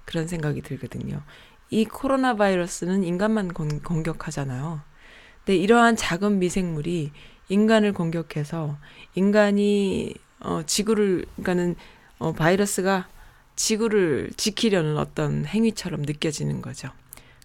그런 0.04 0.26
생각이 0.26 0.61
들거든요. 0.61 1.22
이 1.70 1.84
코로나 1.84 2.34
바이러스는 2.34 3.04
인간만 3.04 3.54
공, 3.54 3.80
공격하잖아요. 3.80 4.80
근데 5.44 5.56
이러한 5.56 5.96
작은 5.96 6.40
미생물이 6.40 7.12
인간을 7.48 7.92
공격해서 7.92 8.76
인간이 9.14 10.14
어, 10.40 10.62
지구를, 10.66 11.26
그러니까는 11.36 11.76
어, 12.18 12.32
바이러스가 12.32 13.08
지구를 13.56 14.30
지키려는 14.36 14.96
어떤 14.98 15.44
행위처럼 15.44 16.02
느껴지는 16.02 16.60
거죠. 16.62 16.90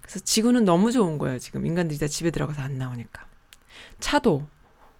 그래서 0.02 0.20
지구는 0.20 0.66
너무 0.66 0.92
좋은 0.92 1.18
거예요, 1.18 1.40
지금. 1.40 1.66
인간들이 1.66 2.00
다 2.00 2.08
집에 2.08 2.32
들어가서 2.32 2.62
안 2.62 2.78
나오니까. 2.78 3.26
차도 4.00 4.48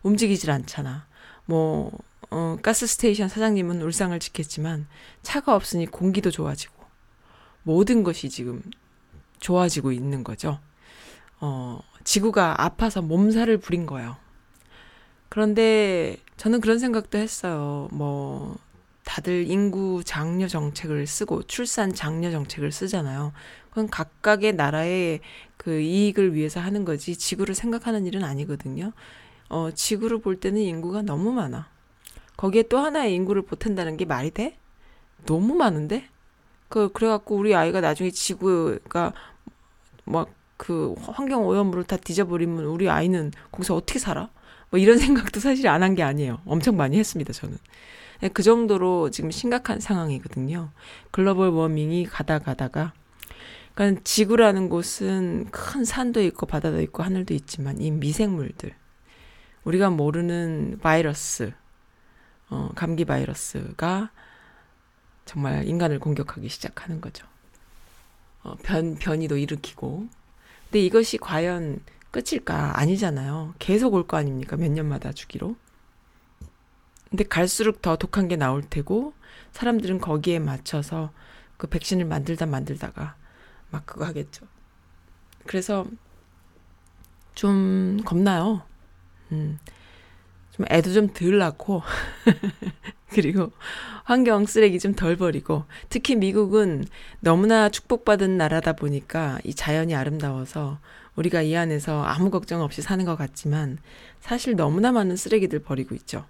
움직이질 0.04 0.52
않잖아. 0.52 1.08
뭐, 1.46 1.92
어, 2.30 2.58
가스 2.62 2.86
스테이션 2.86 3.30
사장님은 3.30 3.82
울상을 3.82 4.18
지켰지만 4.20 4.88
차가 5.22 5.56
없으니 5.56 5.86
공기도 5.86 6.32
좋아지고 6.32 6.74
모든 7.64 8.04
것이 8.04 8.30
지금 8.30 8.62
좋아지고 9.40 9.92
있는 9.92 10.24
거죠. 10.24 10.60
어, 11.40 11.80
지구가 12.04 12.64
아파서 12.64 13.02
몸살을 13.02 13.58
부린 13.58 13.86
거예요. 13.86 14.18
그런데 15.30 16.18
저는 16.38 16.62
그런 16.62 16.80
생각도 16.80 17.18
했어요. 17.18 17.90
뭐, 17.92 18.58
다들 19.04 19.50
인구 19.50 20.04
장려 20.04 20.48
정책을 20.48 21.06
쓰고 21.08 21.44
출산 21.44 21.94
장려 21.94 22.32
정책을 22.32 22.72
쓰잖아요. 22.72 23.34
그건 23.70 23.88
각각의 23.90 24.54
나라의 24.54 25.20
그 25.58 25.80
이익을 25.80 26.34
위해서 26.34 26.60
하는 26.60 26.86
거지 26.86 27.16
지구를 27.16 27.56
생각하는 27.56 28.06
일은 28.06 28.24
아니거든요. 28.24 28.92
어, 29.50 29.70
지구를 29.74 30.20
볼 30.20 30.40
때는 30.40 30.62
인구가 30.62 31.02
너무 31.02 31.32
많아. 31.32 31.68
거기에 32.36 32.64
또 32.64 32.80
하나의 32.80 33.14
인구를 33.14 33.44
보탠다는 33.44 33.98
게 33.98 34.06
말이 34.06 34.32
돼? 34.32 34.58
너무 35.26 35.54
많은데? 35.54 36.08
그, 36.70 36.90
그래갖고 36.92 37.36
우리 37.36 37.56
아이가 37.56 37.82
나중에 37.82 38.12
지구가 38.12 39.14
막 40.06 40.30
그 40.58 40.96
환경 41.02 41.46
오염으로 41.46 41.84
다 41.84 41.98
뒤져버리면 41.98 42.64
우리 42.66 42.90
아이는 42.90 43.32
거기서 43.52 43.76
어떻게 43.76 44.00
살아? 44.00 44.30
뭐 44.72 44.80
이런 44.80 44.98
생각도 45.00 45.40
사실 45.42 45.68
안 45.68 45.84
한 45.84 45.96
게 45.96 46.04
아니에요. 46.04 46.40
엄청 46.46 46.78
많이 46.78 46.98
했습니다, 46.98 47.34
저는. 47.34 47.58
네, 48.22 48.30
그 48.30 48.42
정도로 48.42 49.10
지금 49.12 49.32
심각한 49.32 49.82
상황이거든요. 49.82 50.72
글로벌 51.12 51.50
워밍이 51.50 52.06
가다 52.06 52.40
가다가 52.40 52.94
그러니까 53.74 54.02
지구라는 54.06 54.70
곳은 54.70 55.48
큰 55.52 55.84
산도 55.84 56.22
있고 56.24 56.46
바다도 56.46 56.82
있고 56.82 57.04
하늘도 57.04 57.34
있지만 57.34 57.82
이 57.82 57.92
미생물들 57.92 58.74
우리가 59.66 59.90
모르는 59.90 60.80
바이러스 60.82 61.52
어, 62.50 62.70
감기 62.76 63.04
바이러스가 63.06 64.12
정말 65.26 65.68
인간을 65.68 66.00
공격하기 66.00 66.48
시작하는 66.50 67.02
거죠. 67.02 67.26
어, 68.44 68.56
변, 68.64 68.96
변이도 68.96 69.38
일으키고. 69.38 70.08
근데 70.66 70.80
이것이 70.86 71.18
과연 71.18 71.80
끝일까? 72.12 72.80
아니잖아요. 72.80 73.56
계속 73.60 73.94
올 73.94 74.08
거 74.08 74.18
아닙니까? 74.18 74.56
몇 74.58 74.72
년마다 74.72 75.12
주기로. 75.12 75.56
근데 77.10 77.24
갈수록 77.24 77.82
더 77.82 77.96
독한 77.98 78.28
게 78.28 78.36
나올 78.36 78.62
테고, 78.64 79.14
사람들은 79.54 80.00
거기에 80.00 80.40
맞춰서 80.40 81.12
그 81.58 81.68
백신을 81.68 82.06
만들다 82.06 82.46
만들다가 82.46 83.16
막 83.72 83.86
그거 83.86 84.06
하겠죠. 84.06 84.46
그래서 85.46 85.86
좀 87.36 87.98
겁나요. 88.06 88.62
음. 89.32 89.60
좀 90.52 90.66
애도 90.70 90.94
좀 90.94 91.14
덜 91.14 91.38
낳고 91.38 91.84
그리고 93.14 93.52
환경 94.04 94.46
쓰레기 94.46 94.80
좀 94.80 94.94
덜 94.96 95.16
버리고 95.16 95.66
특히 95.90 96.16
미국은 96.16 96.86
너무나 97.20 97.70
축복받은 97.70 98.38
나라다 98.38 98.74
보니까 98.74 99.40
이 99.44 99.54
자연이 99.54 99.96
아름다워서 99.96 100.80
우리가 101.16 101.42
이 101.44 101.56
안에서 101.56 102.04
아무 102.04 102.30
걱정 102.30 102.62
없이 102.62 102.82
사는 102.82 103.04
것 103.06 103.16
같지만 103.16 103.78
사실 104.20 104.56
너무나 104.56 104.92
많은 104.92 105.16
쓰레기들 105.16 105.60
버리고 105.60 105.96
있죠. 105.96 106.26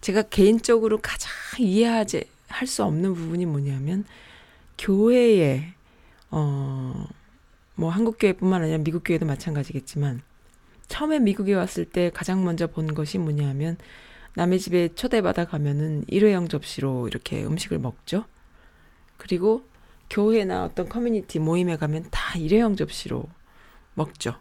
제가 0.00 0.22
개인적으로 0.22 0.98
가장 0.98 1.30
이해하지 1.58 2.24
할 2.48 2.66
수 2.66 2.82
없는 2.84 3.14
부분이 3.14 3.46
뭐냐면 3.46 4.04
교회에 4.78 5.72
어 6.30 7.06
뭐 7.78 7.90
한국 7.90 8.16
교회뿐만 8.18 8.62
아니라 8.62 8.78
미국 8.78 9.04
교회도 9.04 9.24
마찬가지겠지만 9.24 10.20
처음에 10.88 11.20
미국에 11.20 11.54
왔을 11.54 11.84
때 11.84 12.10
가장 12.12 12.42
먼저 12.44 12.66
본 12.66 12.92
것이 12.92 13.18
뭐냐면 13.18 13.76
남의 14.34 14.60
집에 14.60 14.94
초대받아 14.94 15.46
가면은 15.46 16.04
일회용 16.06 16.48
접시로 16.48 17.08
이렇게 17.08 17.44
음식을 17.44 17.78
먹죠. 17.78 18.24
그리고 19.16 19.66
교회나 20.10 20.64
어떤 20.64 20.88
커뮤니티 20.88 21.38
모임에 21.38 21.76
가면 21.76 22.06
다 22.10 22.38
일회용 22.38 22.76
접시로 22.76 23.24
먹죠. 23.94 24.34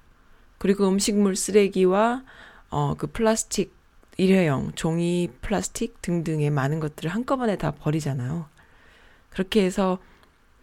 그리고 0.58 0.88
음식물 0.88 1.36
쓰레기와 1.36 2.24
어 2.70 2.96
그 2.98 3.08
플라스틱 3.08 3.76
일회용, 4.18 4.72
종이, 4.74 5.30
플라스틱 5.42 6.02
등등의 6.02 6.50
많은 6.50 6.80
것들을 6.80 7.10
한꺼번에 7.10 7.56
다 7.56 7.72
버리잖아요. 7.72 8.48
그렇게 9.30 9.64
해서 9.64 10.00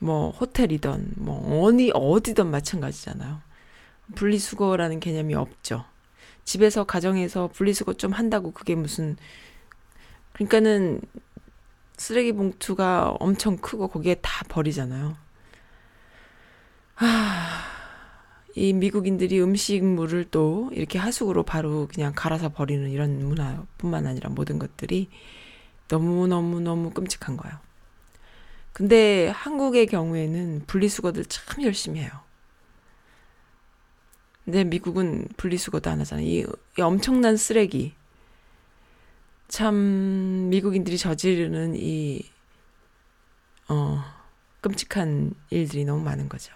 뭐 0.01 0.31
호텔이든 0.31 1.15
뭐 1.17 1.63
어디 1.63 1.91
어디든 1.95 2.51
마찬가지잖아요. 2.51 3.41
분리수거라는 4.17 5.01
개념이 5.01 5.35
없죠. 5.35 5.85
집에서 6.45 6.85
가정에서 6.85 7.49
분리수거 7.49 7.95
좀 7.95 8.13
한다고 8.13 8.53
그게 8.53 8.75
무슨 8.75 9.17
그러니까는 10.33 11.01
쓰레기 11.97 12.33
봉투가 12.33 13.17
엄청 13.21 13.57
크고 13.57 13.89
거기에 13.89 14.17
다 14.17 14.45
버리잖아요. 14.49 15.17
아, 16.97 17.65
이 18.55 18.73
미국인들이 18.73 19.41
음식물을 19.41 20.27
또 20.31 20.71
이렇게 20.73 20.99
하수구로 20.99 21.45
바로 21.45 21.89
그냥 21.93 22.13
갈아서 22.15 22.51
버리는 22.51 22.89
이런 22.91 23.25
문화뿐만 23.25 24.07
아니라 24.07 24.31
모든 24.31 24.59
것들이 24.59 25.09
너무너무너무 25.89 26.91
끔찍한 26.91 27.37
거예요. 27.37 27.59
근데 28.73 29.29
한국의 29.29 29.87
경우에는 29.87 30.65
분리수거들 30.67 31.27
참 31.27 31.63
열심히 31.63 32.01
해요. 32.01 32.11
근데 34.45 34.65
미국은 34.65 35.27
분리수거도 35.37 35.91
안 35.91 36.01
하잖아요. 36.01 36.27
이, 36.27 36.47
이 36.79 36.83
엄청난 36.83 37.37
쓰레기. 37.37 37.95
참, 39.49 40.49
미국인들이 40.51 40.99
저지르는 40.99 41.75
이, 41.77 42.23
어, 43.69 44.03
끔찍한 44.61 45.35
일들이 45.51 45.85
너무 45.85 46.03
많은 46.03 46.29
거죠. 46.29 46.53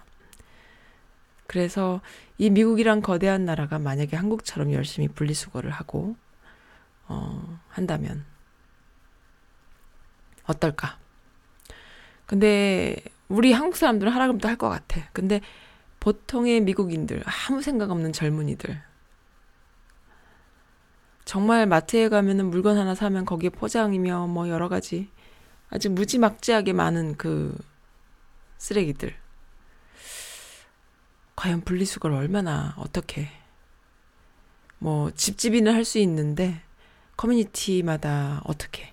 그래서 1.47 2.01
이 2.37 2.51
미국이란 2.51 3.01
거대한 3.01 3.45
나라가 3.45 3.79
만약에 3.79 4.17
한국처럼 4.17 4.73
열심히 4.73 5.09
분리수거를 5.09 5.71
하고, 5.71 6.17
어, 7.09 7.61
한다면, 7.69 8.25
어떨까? 10.45 10.99
근데, 12.27 12.97
우리 13.29 13.53
한국 13.53 13.77
사람들은 13.77 14.13
하라 14.13 14.27
그러면 14.27 14.41
또 14.41 14.49
할 14.49 14.57
것 14.57 14.69
같아. 14.69 15.09
근데, 15.13 15.41
보통의 16.01 16.61
미국인들, 16.61 17.23
아무 17.27 17.63
생각 17.63 17.91
없는 17.91 18.13
젊은이들, 18.13 18.81
정말 21.25 21.67
마트에 21.67 22.09
가면은 22.09 22.47
물건 22.51 22.79
하나 22.79 22.95
사면 22.95 23.25
거기에 23.25 23.51
포장이며 23.51 24.29
뭐 24.29 24.49
여러 24.49 24.69
가지 24.69 25.11
아주 25.69 25.91
무지막지하게 25.91 26.73
많은 26.73 27.17
그 27.17 27.57
쓰레기들. 28.57 29.15
과연 31.37 31.61
분리수거를 31.61 32.17
얼마나 32.17 32.75
어떻게 32.79 33.29
뭐 34.79 35.11
집집이는 35.13 35.73
할 35.73 35.85
수 35.85 35.99
있는데 35.99 36.63
커뮤니티마다 37.17 38.41
어떻게 38.45 38.93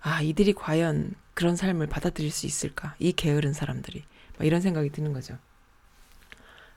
아 0.00 0.22
이들이 0.22 0.54
과연 0.54 1.14
그런 1.34 1.56
삶을 1.56 1.88
받아들일 1.88 2.30
수 2.30 2.46
있을까 2.46 2.94
이 2.98 3.12
게으른 3.12 3.52
사람들이 3.52 4.04
막 4.38 4.46
이런 4.46 4.60
생각이 4.60 4.90
드는 4.90 5.12
거죠. 5.12 5.36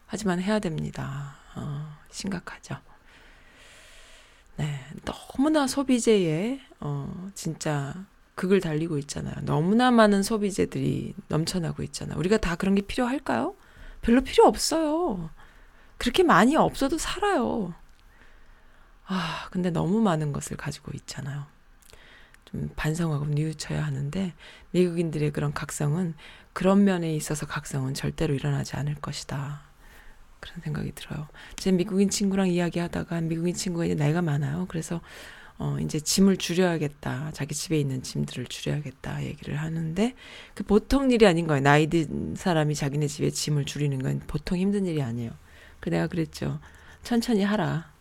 하지만 0.07 0.41
해야 0.41 0.59
됩니다. 0.59 1.35
어, 1.55 1.95
심각하죠. 2.09 2.77
네, 4.55 4.79
너무나 5.05 5.67
소비재에 5.67 6.59
어, 6.79 7.29
진짜 7.35 7.93
극을 8.35 8.61
달리고 8.61 8.97
있잖아요. 8.99 9.35
너무나 9.43 9.91
많은 9.91 10.23
소비재들이 10.23 11.13
넘쳐나고 11.27 11.83
있잖아요. 11.83 12.17
우리가 12.17 12.37
다 12.37 12.55
그런 12.55 12.75
게 12.75 12.81
필요할까요? 12.81 13.55
별로 14.01 14.21
필요 14.21 14.45
없어요. 14.45 15.29
그렇게 15.97 16.23
많이 16.23 16.55
없어도 16.55 16.97
살아요. 16.97 17.73
아, 19.05 19.47
근데 19.51 19.69
너무 19.69 20.01
많은 20.01 20.33
것을 20.33 20.57
가지고 20.57 20.91
있잖아요. 20.95 21.45
좀 22.45 22.69
반성하고 22.75 23.25
뉘우쳐야 23.25 23.83
하는데 23.83 24.33
미국인들의 24.71 25.31
그런 25.31 25.53
각성은 25.53 26.15
그런 26.53 26.83
면에 26.83 27.13
있어서 27.15 27.45
각성은 27.45 27.93
절대로 27.93 28.33
일어나지 28.33 28.75
않을 28.75 28.95
것이다. 28.95 29.66
그런 30.39 30.61
생각이 30.61 30.91
들어요. 30.93 31.27
제 31.55 31.71
미국인 31.71 32.09
친구랑 32.09 32.49
이야기하다가 32.49 33.21
미국인 33.21 33.53
친구가 33.55 33.85
이제 33.85 33.95
나이가 33.95 34.21
많아요. 34.21 34.65
그래서 34.69 35.01
어 35.59 35.77
이제 35.81 35.99
짐을 35.99 36.37
줄여야겠다. 36.37 37.31
자기 37.33 37.55
집에 37.55 37.79
있는 37.79 38.03
짐들을 38.03 38.45
줄여야겠다 38.45 39.23
얘기를 39.23 39.55
하는데 39.55 40.13
그 40.53 40.63
보통 40.63 41.09
일이 41.11 41.25
아닌 41.25 41.47
거예요. 41.47 41.61
나이 41.63 41.87
든 41.87 42.35
사람이 42.35 42.75
자기네 42.75 43.07
집에 43.07 43.31
짐을 43.31 43.65
줄이는 43.65 43.99
건 43.99 44.21
보통 44.27 44.57
힘든 44.57 44.85
일이 44.85 45.01
아니에요. 45.01 45.31
그 45.79 45.89
내가 45.89 46.07
그랬죠. 46.07 46.59
천천히 47.03 47.43
하라. 47.43 47.91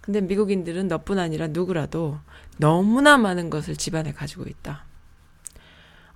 근데 0.00 0.20
미국인들은 0.20 0.88
너뿐 0.88 1.18
아니라 1.18 1.46
누구라도 1.48 2.18
너무나 2.58 3.16
많은 3.18 3.50
것을 3.50 3.76
집안에 3.76 4.12
가지고 4.12 4.44
있다. 4.44 4.84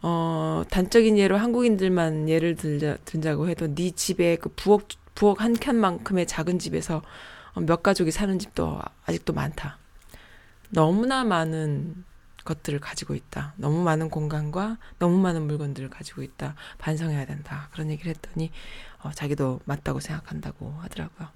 어, 0.03 0.63
단적인 0.71 1.19
예로 1.19 1.37
한국인들만 1.37 2.29
예를 2.29 2.57
들자, 2.57 2.97
든자고 3.05 3.49
해도 3.49 3.75
네 3.75 3.91
집에 3.91 4.37
그 4.37 4.51
부엌, 4.51 4.89
부엌 5.17 5.41
한 5.41 5.55
켠만큼의 5.55 6.27
작은 6.27 6.61
집에서 6.61 7.03
몇 7.63 7.83
가족이 7.83 8.13
사는 8.13 8.39
집도 8.39 8.81
아직도 9.07 9.33
많다. 9.33 9.79
너무나 10.69 11.25
많은 11.25 12.05
것들을 12.45 12.79
가지고 12.79 13.15
있다. 13.15 13.55
너무 13.57 13.83
많은 13.83 14.11
공간과 14.11 14.79
너무 14.99 15.19
많은 15.19 15.47
물건들을 15.47 15.91
가지고 15.91 16.23
있다. 16.23 16.55
반성해야 16.79 17.25
된다. 17.25 17.69
그런 17.73 17.91
얘기를 17.91 18.15
했더니 18.15 18.53
어, 19.03 19.11
자기도 19.11 19.59
맞다고 19.65 20.01
생각한다고 20.01 20.71
하더라고요. 20.81 21.29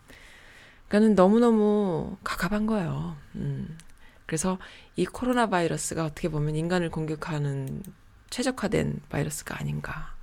그러니까는 0.88 1.14
너무너무 1.14 2.16
가갑한 2.22 2.66
거예요. 2.66 3.16
음. 3.36 3.78
그래서 4.26 4.58
이 4.94 5.06
코로나 5.06 5.48
바이러스가 5.48 6.04
어떻게 6.04 6.28
보면 6.28 6.54
인간을 6.54 6.90
공격하는 6.90 7.82
최적화된 8.28 9.00
바이러스가 9.08 9.58
아닌가. 9.58 10.14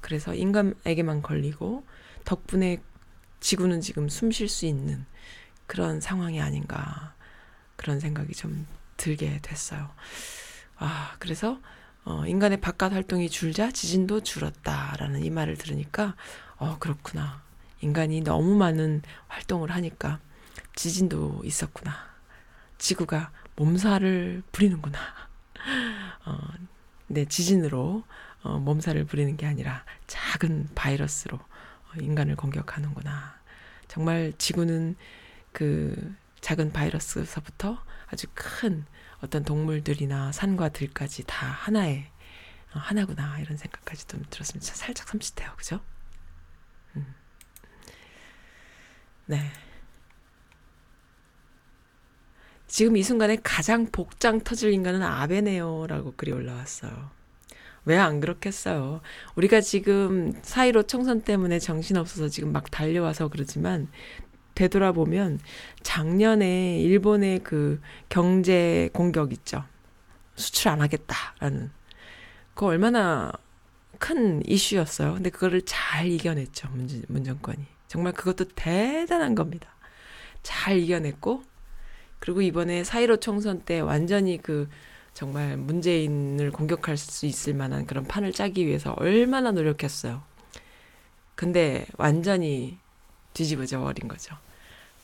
그래서 0.00 0.34
인간에게만 0.34 1.22
걸리고 1.22 1.84
덕분에 2.24 2.80
지구는 3.42 3.80
지금 3.80 4.08
숨 4.08 4.30
쉴 4.30 4.48
수 4.48 4.66
있는 4.66 5.04
그런 5.66 6.00
상황이 6.00 6.40
아닌가. 6.40 7.12
그런 7.76 7.98
생각이 7.98 8.32
좀 8.34 8.66
들게 8.96 9.40
됐어요. 9.42 9.90
아, 10.76 11.16
그래서 11.18 11.60
어, 12.04 12.24
인간의 12.26 12.60
바깥 12.60 12.92
활동이 12.92 13.28
줄자 13.28 13.72
지진도 13.72 14.22
줄었다라는 14.22 15.24
이 15.24 15.30
말을 15.30 15.56
들으니까 15.56 16.14
어, 16.56 16.78
그렇구나. 16.78 17.42
인간이 17.80 18.20
너무 18.20 18.54
많은 18.54 19.02
활동을 19.26 19.72
하니까 19.72 20.20
지진도 20.76 21.42
있었구나. 21.44 21.96
지구가 22.78 23.32
몸살을 23.56 24.44
부리는구나. 24.52 24.98
어, 26.26 26.38
네, 27.08 27.24
지진으로 27.24 28.04
어, 28.44 28.58
몸살을 28.58 29.04
부리는 29.04 29.36
게 29.36 29.46
아니라 29.46 29.84
작은 30.06 30.68
바이러스로 30.76 31.38
어, 31.38 31.44
인간을 32.00 32.36
공격하는구나. 32.36 33.40
정말 33.88 34.32
지구는 34.38 34.96
그 35.52 36.14
작은 36.40 36.72
바이러스서부터 36.72 37.82
아주 38.06 38.26
큰 38.34 38.84
어떤 39.20 39.44
동물들이나 39.44 40.32
산과 40.32 40.70
들까지 40.70 41.24
다 41.26 41.46
하나의 41.46 42.10
어, 42.74 42.78
하나구나 42.78 43.38
이런 43.38 43.56
생각까지 43.56 44.06
좀 44.06 44.24
들었습니다. 44.30 44.74
살짝 44.74 45.06
섬찟해요, 45.06 45.56
그죠? 45.56 45.80
음. 46.96 47.14
네. 49.26 49.50
지금 52.66 52.96
이 52.96 53.02
순간에 53.02 53.36
가장 53.42 53.86
복장 53.92 54.40
터질 54.40 54.72
인간은 54.72 55.02
아베네요라고 55.02 56.14
글이 56.16 56.32
올라왔어요. 56.32 57.10
왜 57.84 57.96
안 57.98 58.20
그렇겠어요? 58.20 59.00
우리가 59.34 59.60
지금 59.60 60.32
사이로 60.42 60.84
총선 60.84 61.22
때문에 61.22 61.58
정신없어서 61.58 62.28
지금 62.28 62.52
막 62.52 62.70
달려와서 62.70 63.28
그러지만 63.28 63.88
되돌아보면 64.54 65.40
작년에 65.82 66.78
일본의 66.80 67.40
그 67.40 67.80
경제 68.08 68.88
공격 68.92 69.32
있죠. 69.32 69.64
수출 70.36 70.68
안 70.68 70.80
하겠다라는. 70.80 71.70
그거 72.54 72.66
얼마나 72.66 73.32
큰 73.98 74.42
이슈였어요. 74.46 75.14
근데 75.14 75.30
그거를 75.30 75.62
잘 75.62 76.06
이겨냈죠. 76.06 76.68
문, 76.70 76.88
문 77.08 77.24
정권이. 77.24 77.66
정말 77.88 78.12
그것도 78.12 78.46
대단한 78.54 79.34
겁니다. 79.34 79.68
잘 80.42 80.78
이겨냈고, 80.78 81.42
그리고 82.18 82.42
이번에 82.42 82.84
사이로 82.84 83.18
총선 83.18 83.60
때 83.60 83.80
완전히 83.80 84.40
그 84.40 84.68
정말 85.14 85.56
문재인을 85.56 86.50
공격할 86.50 86.96
수 86.96 87.26
있을 87.26 87.54
만한 87.54 87.86
그런 87.86 88.04
판을 88.04 88.32
짜기 88.32 88.66
위해서 88.66 88.94
얼마나 88.98 89.50
노력했어요. 89.52 90.22
근데 91.34 91.86
완전히 91.98 92.78
뒤집어져 93.34 93.80
버린 93.80 94.08
거죠. 94.08 94.36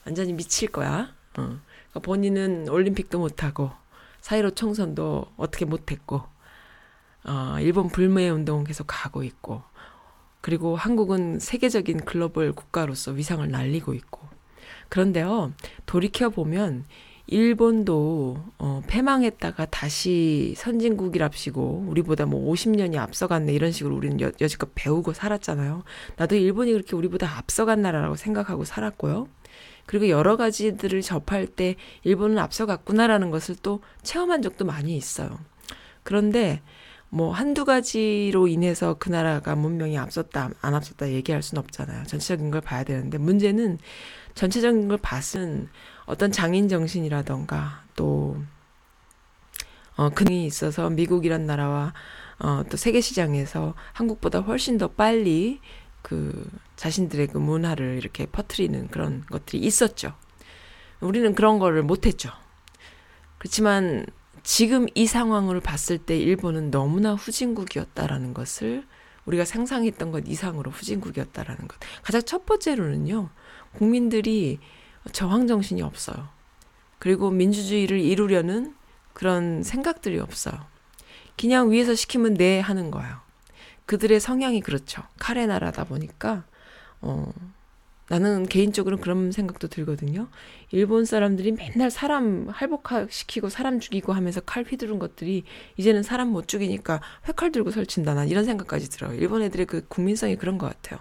완전히 0.04 0.32
미칠 0.32 0.70
거야. 0.70 1.14
어. 1.36 1.60
그러니까 1.90 2.00
본인은 2.02 2.68
올림픽도 2.68 3.18
못하고 3.18 3.70
사이로 4.20 4.52
총선도 4.52 5.32
어떻게 5.36 5.64
못했고 5.64 6.22
어, 7.24 7.56
일본 7.60 7.88
불매 7.88 8.28
운동은 8.28 8.64
계속 8.64 8.86
가고 8.86 9.22
있고 9.22 9.62
그리고 10.40 10.76
한국은 10.76 11.40
세계적인 11.40 12.04
글로벌 12.04 12.52
국가로서 12.52 13.12
위상을 13.12 13.48
날리고 13.50 13.94
있고 13.94 14.20
그런데요 14.88 15.52
돌이켜 15.86 16.30
보면 16.30 16.84
일본도 17.30 18.38
어, 18.58 18.82
패망했다가 18.86 19.66
다시 19.66 20.54
선진국이랍시고 20.56 21.84
우리보다 21.88 22.24
뭐 22.24 22.50
50년이 22.52 22.96
앞서갔네 22.96 23.52
이런 23.52 23.70
식으로 23.70 23.94
우리는 23.94 24.18
여, 24.22 24.32
여지껏 24.40 24.70
배우고 24.74 25.12
살았잖아요. 25.12 25.84
나도 26.16 26.36
일본이 26.36 26.72
그렇게 26.72 26.96
우리보다 26.96 27.36
앞서간 27.36 27.82
나라라고 27.82 28.16
생각하고 28.16 28.64
살았고요. 28.64 29.28
그리고 29.84 30.08
여러 30.08 30.36
가지들을 30.36 31.02
접할 31.02 31.46
때 31.46 31.76
일본은 32.02 32.38
앞서갔구나라는 32.38 33.30
것을 33.30 33.56
또 33.62 33.80
체험한 34.02 34.40
적도 34.40 34.64
많이 34.64 34.96
있어요. 34.96 35.38
그런데 36.02 36.62
뭐 37.10 37.32
한두 37.32 37.64
가지로 37.64 38.48
인해서 38.48 38.96
그 38.98 39.08
나라가 39.08 39.54
문명이 39.54 39.96
앞섰다 39.96 40.50
안 40.60 40.74
앞섰다 40.74 41.10
얘기할 41.10 41.42
수는 41.42 41.62
없잖아요. 41.62 42.04
전체적인 42.04 42.50
걸 42.50 42.60
봐야 42.60 42.84
되는데 42.84 43.18
문제는 43.18 43.78
전체적인 44.34 44.88
걸 44.88 44.98
봤은 44.98 45.68
어떤 46.04 46.30
장인 46.30 46.68
정신이라던가 46.68 47.84
또 47.96 48.36
어, 49.96 50.10
근이 50.10 50.46
있어서 50.46 50.90
미국이란 50.90 51.46
나라와 51.46 51.92
어, 52.38 52.62
또 52.70 52.76
세계 52.76 53.00
시장에서 53.00 53.74
한국보다 53.92 54.40
훨씬 54.40 54.78
더 54.78 54.88
빨리 54.88 55.60
그 56.02 56.48
자신들의 56.76 57.28
그 57.28 57.38
문화를 57.38 57.96
이렇게 57.96 58.26
퍼뜨리는 58.26 58.88
그런 58.88 59.24
것들이 59.26 59.58
있었죠. 59.58 60.14
우리는 61.00 61.34
그런 61.34 61.58
거를 61.58 61.82
못했죠. 61.82 62.30
그렇지만 63.38 64.06
지금 64.48 64.86
이 64.94 65.06
상황을 65.06 65.60
봤을 65.60 65.98
때 65.98 66.16
일본은 66.16 66.70
너무나 66.70 67.12
후진국이었다라는 67.12 68.32
것을 68.32 68.86
우리가 69.26 69.44
상상했던 69.44 70.10
것 70.10 70.24
이상으로 70.26 70.70
후진국이었다라는 70.70 71.68
것. 71.68 71.78
가장 72.02 72.22
첫 72.22 72.46
번째로는요, 72.46 73.28
국민들이 73.74 74.58
저항 75.12 75.46
정신이 75.46 75.82
없어요. 75.82 76.30
그리고 76.98 77.30
민주주의를 77.30 78.00
이루려는 78.00 78.74
그런 79.12 79.62
생각들이 79.62 80.18
없어요. 80.18 80.58
그냥 81.36 81.70
위에서 81.70 81.94
시키면 81.94 82.32
네 82.32 82.58
하는 82.58 82.90
거예요. 82.90 83.18
그들의 83.84 84.18
성향이 84.18 84.62
그렇죠. 84.62 85.02
카레 85.18 85.44
나라다 85.44 85.84
보니까 85.84 86.44
어 87.02 87.30
나는 88.08 88.46
개인적으로 88.46 88.96
그런 88.96 89.32
생각도 89.32 89.68
들거든요. 89.68 90.28
일본 90.70 91.04
사람들이 91.04 91.52
맨날 91.52 91.90
사람 91.90 92.48
할복시키고 92.48 93.48
사람 93.50 93.80
죽이고 93.80 94.12
하면서 94.12 94.40
칼 94.40 94.64
휘두른 94.64 94.98
것들이 94.98 95.44
이제는 95.76 96.02
사람 96.02 96.28
못 96.28 96.48
죽이니까 96.48 97.00
회칼 97.28 97.52
들고 97.52 97.70
설친다. 97.70 98.14
난 98.14 98.28
이런 98.28 98.44
생각까지 98.44 98.88
들어요. 98.90 99.14
일본 99.14 99.42
애들의 99.42 99.66
그 99.66 99.84
국민성이 99.88 100.36
그런 100.36 100.58
것 100.58 100.66
같아요. 100.66 101.00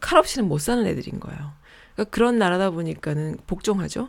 칼 0.00 0.18
없이는 0.18 0.48
못 0.48 0.58
사는 0.58 0.84
애들인 0.86 1.20
거예요. 1.20 1.52
그러니까 1.94 2.10
그런 2.10 2.38
나라다 2.38 2.70
보니까는 2.70 3.38
복종하죠. 3.46 4.08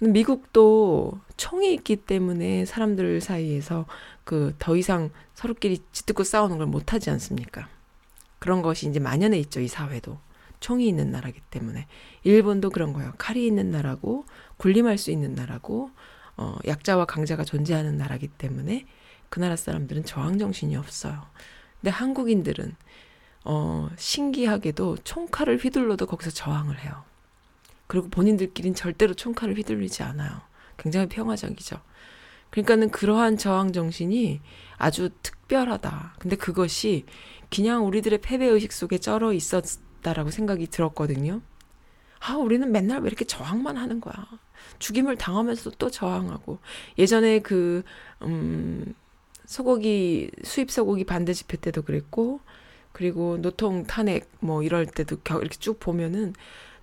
미국도 0.00 1.20
총이 1.36 1.74
있기 1.74 1.96
때문에 1.96 2.64
사람들 2.64 3.20
사이에서 3.20 3.86
그 4.24 4.54
더 4.58 4.76
이상 4.76 5.10
서로끼리 5.34 5.80
짓듣고 5.92 6.24
싸우는 6.24 6.58
걸 6.58 6.66
못하지 6.66 7.10
않습니까? 7.10 7.68
그런 8.38 8.62
것이 8.62 8.88
이제 8.88 9.00
만연해 9.00 9.38
있죠, 9.40 9.60
이 9.60 9.68
사회도. 9.68 10.18
총이 10.60 10.86
있는 10.86 11.10
나라기 11.10 11.40
때문에. 11.50 11.86
일본도 12.22 12.70
그런 12.70 12.92
거예요. 12.92 13.12
칼이 13.18 13.46
있는 13.46 13.70
나라고, 13.70 14.24
군림할 14.58 14.98
수 14.98 15.10
있는 15.10 15.34
나라고, 15.34 15.90
어, 16.36 16.56
약자와 16.66 17.06
강자가 17.06 17.44
존재하는 17.44 17.96
나라기 17.96 18.28
때문에 18.28 18.86
그 19.28 19.40
나라 19.40 19.56
사람들은 19.56 20.04
저항 20.04 20.38
정신이 20.38 20.76
없어요. 20.76 21.22
근데 21.80 21.90
한국인들은, 21.90 22.76
어, 23.44 23.88
신기하게도 23.96 24.98
총칼을 25.04 25.56
휘둘러도 25.58 26.06
거기서 26.06 26.30
저항을 26.30 26.80
해요. 26.80 27.04
그리고 27.86 28.08
본인들끼리는 28.08 28.74
절대로 28.74 29.14
총칼을 29.14 29.56
휘둘리지 29.56 30.02
않아요. 30.02 30.42
굉장히 30.76 31.08
평화적이죠. 31.08 31.80
그러니까는 32.50 32.90
그러한 32.90 33.38
저항 33.38 33.72
정신이 33.72 34.40
아주 34.76 35.10
특별하다. 35.22 36.14
근데 36.18 36.36
그것이 36.36 37.04
그냥 37.50 37.86
우리들의 37.86 38.20
패배 38.20 38.46
의식 38.46 38.72
속에 38.72 38.98
쩔어 38.98 39.32
있었 39.32 39.64
다라고 40.02 40.30
생각이 40.30 40.66
들었거든요. 40.66 41.40
아, 42.20 42.34
우리는 42.34 42.70
맨날 42.70 43.00
왜 43.00 43.06
이렇게 43.08 43.24
저항만 43.24 43.76
하는 43.76 44.00
거야. 44.00 44.14
죽임을 44.78 45.16
당하면서도 45.16 45.76
또 45.78 45.90
저항하고. 45.90 46.58
예전에 46.98 47.40
그, 47.40 47.82
음, 48.22 48.94
소고기, 49.46 50.30
수입 50.44 50.70
소고기 50.70 51.04
반대 51.04 51.32
집회 51.32 51.56
때도 51.56 51.82
그랬고, 51.82 52.40
그리고 52.92 53.38
노통 53.38 53.84
탄핵 53.84 54.30
뭐 54.40 54.62
이럴 54.62 54.86
때도 54.86 55.18
이렇게 55.24 55.56
쭉 55.58 55.78
보면은 55.78 56.34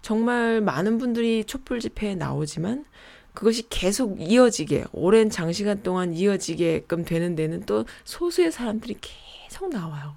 정말 0.01 0.61
많은 0.61 0.97
분들이 0.97 1.43
촛불 1.43 1.79
집회에 1.79 2.15
나오지만 2.15 2.85
그것이 3.33 3.67
계속 3.69 4.19
이어지게 4.19 4.85
오랜 4.93 5.29
장시간 5.29 5.83
동안 5.83 6.13
이어지게끔 6.13 7.05
되는 7.05 7.35
데는 7.35 7.63
또 7.65 7.85
소수의 8.03 8.51
사람들이 8.51 8.97
계속 9.01 9.69
나와요. 9.69 10.15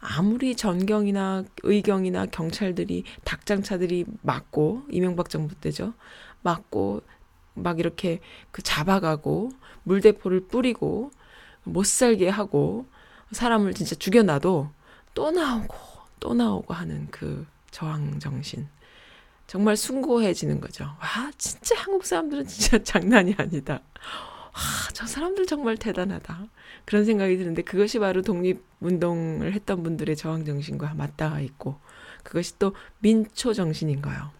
아무리 0.00 0.54
전경이나 0.56 1.44
의경이나 1.62 2.26
경찰들이 2.26 3.04
닭장차들이 3.24 4.06
막고 4.22 4.82
이명박 4.90 5.30
정부 5.30 5.54
때죠. 5.54 5.94
막고 6.42 7.02
막 7.54 7.78
이렇게 7.78 8.20
그 8.50 8.62
잡아가고 8.62 9.50
물대포를 9.84 10.48
뿌리고 10.48 11.10
못 11.64 11.86
살게 11.86 12.28
하고 12.28 12.86
사람을 13.32 13.74
진짜 13.74 13.94
죽여놔도 13.94 14.70
또 15.14 15.30
나오고 15.30 15.76
또 16.20 16.34
나오고 16.34 16.74
하는 16.74 17.08
그 17.10 17.46
저항 17.70 18.18
정신. 18.18 18.68
정말 19.46 19.76
숭고해지는 19.76 20.60
거죠. 20.60 20.84
와, 20.84 21.30
진짜 21.38 21.74
한국 21.78 22.04
사람들은 22.04 22.46
진짜 22.46 22.78
장난이 22.84 23.34
아니다. 23.38 23.80
와, 24.58 24.88
저 24.92 25.06
사람들 25.06 25.46
정말 25.46 25.76
대단하다. 25.76 26.48
그런 26.84 27.04
생각이 27.04 27.36
드는데 27.36 27.62
그것이 27.62 28.00
바로 28.00 28.22
독립운동을 28.22 29.52
했던 29.52 29.84
분들의 29.84 30.16
저항정신과 30.16 30.94
맞닿아 30.94 31.40
있고 31.40 31.78
그것이 32.24 32.58
또 32.58 32.74
민초정신인가요? 32.98 34.32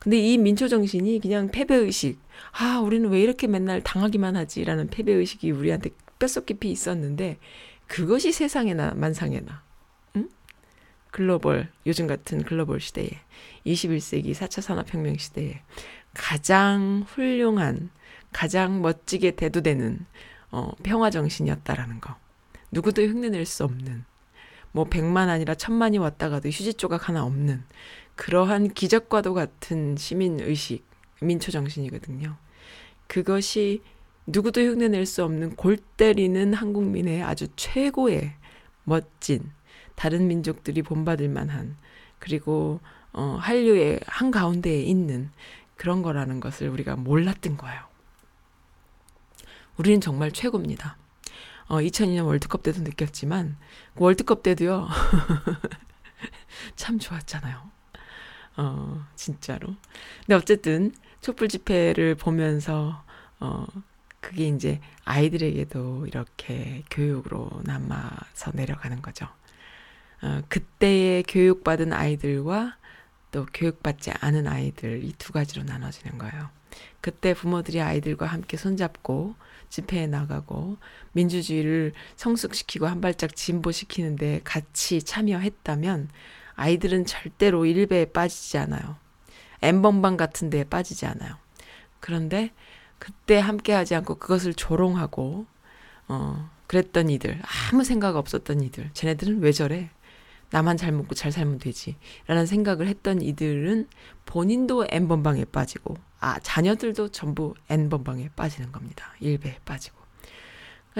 근데 0.00 0.18
이 0.18 0.36
민초정신이 0.36 1.20
그냥 1.20 1.48
패배의식, 1.48 2.18
아, 2.58 2.80
우리는 2.80 3.08
왜 3.08 3.20
이렇게 3.20 3.46
맨날 3.46 3.80
당하기만 3.84 4.34
하지라는 4.34 4.88
패배의식이 4.88 5.52
우리한테 5.52 5.90
뼛속 6.18 6.46
깊이 6.46 6.72
있었는데 6.72 7.38
그것이 7.86 8.32
세상에나 8.32 8.94
만상에나 8.96 9.62
글로벌, 11.12 11.68
요즘 11.86 12.06
같은 12.06 12.42
글로벌 12.42 12.80
시대에, 12.80 13.10
21세기 13.66 14.32
4차 14.32 14.62
산업혁명 14.62 15.18
시대에 15.18 15.60
가장 16.14 17.04
훌륭한, 17.06 17.90
가장 18.32 18.82
멋지게 18.82 19.32
대두되는, 19.32 20.04
어, 20.50 20.72
평화 20.82 21.10
정신이었다라는 21.10 22.00
거. 22.00 22.16
누구도 22.70 23.02
흉내낼 23.02 23.44
수 23.46 23.64
없는, 23.64 24.04
뭐, 24.72 24.84
백만 24.84 25.28
아니라 25.28 25.54
천만이 25.54 25.98
왔다가도 25.98 26.48
휴지 26.48 26.74
조각 26.74 27.08
하나 27.08 27.24
없는, 27.24 27.62
그러한 28.16 28.72
기적과도 28.74 29.34
같은 29.34 29.96
시민 29.96 30.40
의식, 30.40 30.84
민초 31.20 31.50
정신이거든요. 31.50 32.36
그것이 33.06 33.82
누구도 34.26 34.60
흉내낼 34.60 35.06
수 35.06 35.24
없는 35.24 35.56
골 35.56 35.76
때리는 35.76 36.54
한국민의 36.54 37.22
아주 37.22 37.48
최고의 37.56 38.32
멋진, 38.84 39.50
다른 39.94 40.26
민족들이 40.26 40.82
본받을 40.82 41.28
만한 41.28 41.76
그리고 42.18 42.80
어, 43.12 43.36
한류의 43.40 44.00
한 44.06 44.30
가운데에 44.30 44.82
있는 44.82 45.30
그런 45.76 46.02
거라는 46.02 46.40
것을 46.40 46.68
우리가 46.68 46.96
몰랐던 46.96 47.56
거예요. 47.56 47.91
우리는 49.76 50.00
정말 50.00 50.32
최고입니다. 50.32 50.96
어, 51.68 51.76
2002년 51.76 52.26
월드컵 52.26 52.62
때도 52.62 52.82
느꼈지만 52.82 53.56
그 53.94 54.04
월드컵 54.04 54.42
때도요. 54.42 54.88
참 56.76 56.98
좋았잖아요. 56.98 57.70
어, 58.58 59.06
진짜로. 59.16 59.74
근데 60.20 60.34
어쨌든 60.34 60.92
촛불 61.20 61.48
집회를 61.48 62.14
보면서 62.16 63.02
어, 63.40 63.66
그게 64.20 64.48
이제 64.48 64.80
아이들에게도 65.04 66.06
이렇게 66.06 66.84
교육으로 66.90 67.50
남아서 67.64 68.52
내려가는 68.54 69.00
거죠. 69.00 69.26
어, 70.22 70.42
그때의 70.48 71.24
교육받은 71.24 71.92
아이들과 71.92 72.76
또 73.30 73.46
교육받지 73.54 74.12
않은 74.20 74.46
아이들 74.46 75.02
이 75.04 75.12
두 75.18 75.32
가지로 75.32 75.64
나눠지는 75.64 76.18
거예요. 76.18 76.50
그때 77.00 77.32
부모들이 77.34 77.80
아이들과 77.80 78.26
함께 78.26 78.56
손잡고 78.56 79.34
집회에 79.72 80.06
나가고 80.06 80.76
민주주의를 81.12 81.94
성숙시키고 82.16 82.86
한 82.86 83.00
발짝 83.00 83.34
진보시키는데 83.34 84.42
같이 84.44 85.02
참여했다면 85.02 86.10
아이들은 86.56 87.06
절대로 87.06 87.64
일배에 87.64 88.04
빠지지 88.04 88.58
않아요. 88.58 88.96
엠번방 89.62 90.18
같은 90.18 90.50
데에 90.50 90.64
빠지지 90.64 91.06
않아요. 91.06 91.36
그런데 92.00 92.50
그때 92.98 93.38
함께 93.38 93.72
하지 93.72 93.94
않고 93.94 94.16
그것을 94.16 94.52
조롱하고 94.52 95.46
어 96.08 96.50
그랬던 96.66 97.08
이들 97.08 97.40
아무 97.72 97.82
생각 97.82 98.16
없었던 98.16 98.60
이들 98.60 98.90
쟤네들은 98.92 99.40
왜 99.40 99.52
저래 99.52 99.88
나만 100.52 100.76
잘 100.76 100.92
먹고 100.92 101.14
잘 101.14 101.32
살면 101.32 101.58
되지. 101.58 101.96
라는 102.26 102.46
생각을 102.46 102.86
했던 102.86 103.22
이들은 103.22 103.88
본인도 104.26 104.86
N번방에 104.90 105.46
빠지고, 105.46 105.96
아, 106.20 106.38
자녀들도 106.40 107.08
전부 107.08 107.54
N번방에 107.68 108.30
빠지는 108.36 108.70
겁니다. 108.70 109.14
일배에 109.20 109.58
빠지고. 109.64 109.96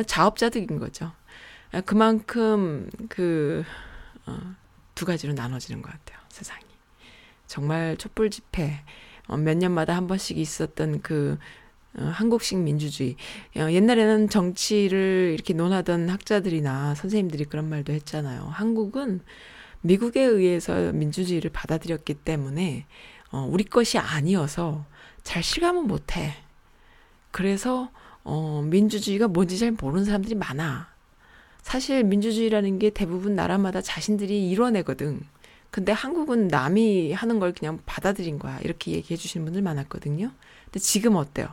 자업자득인 0.07 0.79
거죠. 0.79 1.13
아, 1.71 1.83
그만큼 1.83 2.89
그, 3.11 3.63
어, 4.27 4.55
두 4.95 5.05
가지로 5.05 5.35
나눠지는 5.35 5.83
것 5.83 5.93
같아요. 5.93 6.19
세상이. 6.31 6.65
정말 7.47 7.99
촛불 7.99 8.31
집회, 8.31 8.83
어, 9.27 9.37
몇 9.37 9.59
년마다 9.59 9.95
한 9.95 10.07
번씩 10.07 10.39
있었던 10.39 11.03
그 11.03 11.39
어, 11.99 12.05
한국식 12.05 12.59
민주주의. 12.59 13.17
어, 13.57 13.71
옛날에는 13.71 14.29
정치를 14.29 15.33
이렇게 15.35 15.53
논하던 15.55 16.09
학자들이나 16.09 16.95
선생님들이 16.95 17.45
그런 17.45 17.69
말도 17.69 17.93
했잖아요. 17.93 18.49
한국은 18.51 19.21
미국에 19.83 20.23
의해서 20.23 20.93
민주주의를 20.93 21.51
받아들였기 21.51 22.15
때문에 22.15 22.87
어, 23.31 23.49
우리 23.51 23.65
것이 23.65 23.99
아니어서 23.99 24.85
잘 25.23 25.43
실감은 25.43 25.87
못해. 25.87 26.35
그래서 27.31 27.91
어, 28.25 28.63
민주주의가 28.65 29.29
뭔지 29.29 29.59
잘 29.59 29.73
모르는 29.73 30.05
사람들이 30.05 30.35
많아. 30.35 30.93
사실 31.63 32.05
민주주의라는 32.05 32.79
게 32.79 32.91
대부분 32.91 33.35
나라마다 33.35 33.81
자신들이 33.81 34.51
이뤄내거든. 34.51 35.21
근데 35.71 35.93
한국은 35.93 36.49
남이 36.49 37.13
하는 37.13 37.41
걸 37.41 37.53
그냥 37.53 37.81
받아들인 37.87 38.39
거야. 38.39 38.59
이렇게 38.61 38.93
얘기해 38.93 39.17
주시는 39.17 39.47
분들 39.47 39.63
많았거든요. 39.63 40.31
근데 40.65 40.79
지금 40.79 41.17
어때요? 41.17 41.49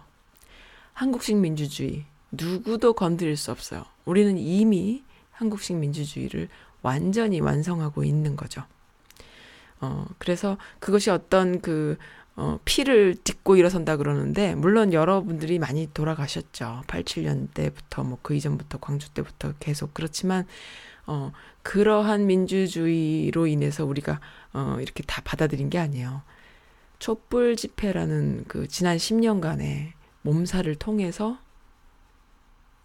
한국식 1.00 1.38
민주주의 1.38 2.04
누구도 2.30 2.92
건드릴 2.92 3.38
수 3.38 3.52
없어요. 3.52 3.86
우리는 4.04 4.38
이미 4.38 5.02
한국식 5.32 5.78
민주주의를 5.78 6.50
완전히 6.82 7.40
완성하고 7.40 8.04
있는 8.04 8.36
거죠. 8.36 8.66
어, 9.80 10.06
그래서 10.18 10.58
그것이 10.80 11.10
어떤 11.10 11.62
그, 11.62 11.98
어, 12.36 12.60
피를 12.66 13.16
딛고 13.16 13.56
일어선다 13.56 13.96
그러는데, 13.96 14.56
물론 14.56 14.92
여러분들이 14.92 15.58
많이 15.58 15.88
돌아가셨죠. 15.94 16.84
87년 16.88 17.48
때부터, 17.54 18.04
뭐 18.04 18.20
그 18.22 18.36
이전부터, 18.36 18.80
광주 18.80 19.10
때부터 19.12 19.54
계속. 19.62 19.94
그렇지만, 19.94 20.46
어, 21.08 21.32
그러한 21.64 22.26
민주주의로 22.26 23.48
인해서 23.48 23.86
우리가 23.86 24.20
어, 24.52 24.78
이렇게 24.82 25.04
다 25.04 25.22
받아들인 25.24 25.70
게 25.70 25.78
아니에요. 25.78 26.24
촛불 27.00 27.56
집회라는 27.56 28.44
그 28.50 28.68
지난 28.68 28.98
10년간의 28.98 29.94
몸살을 30.22 30.76
통해서 30.76 31.40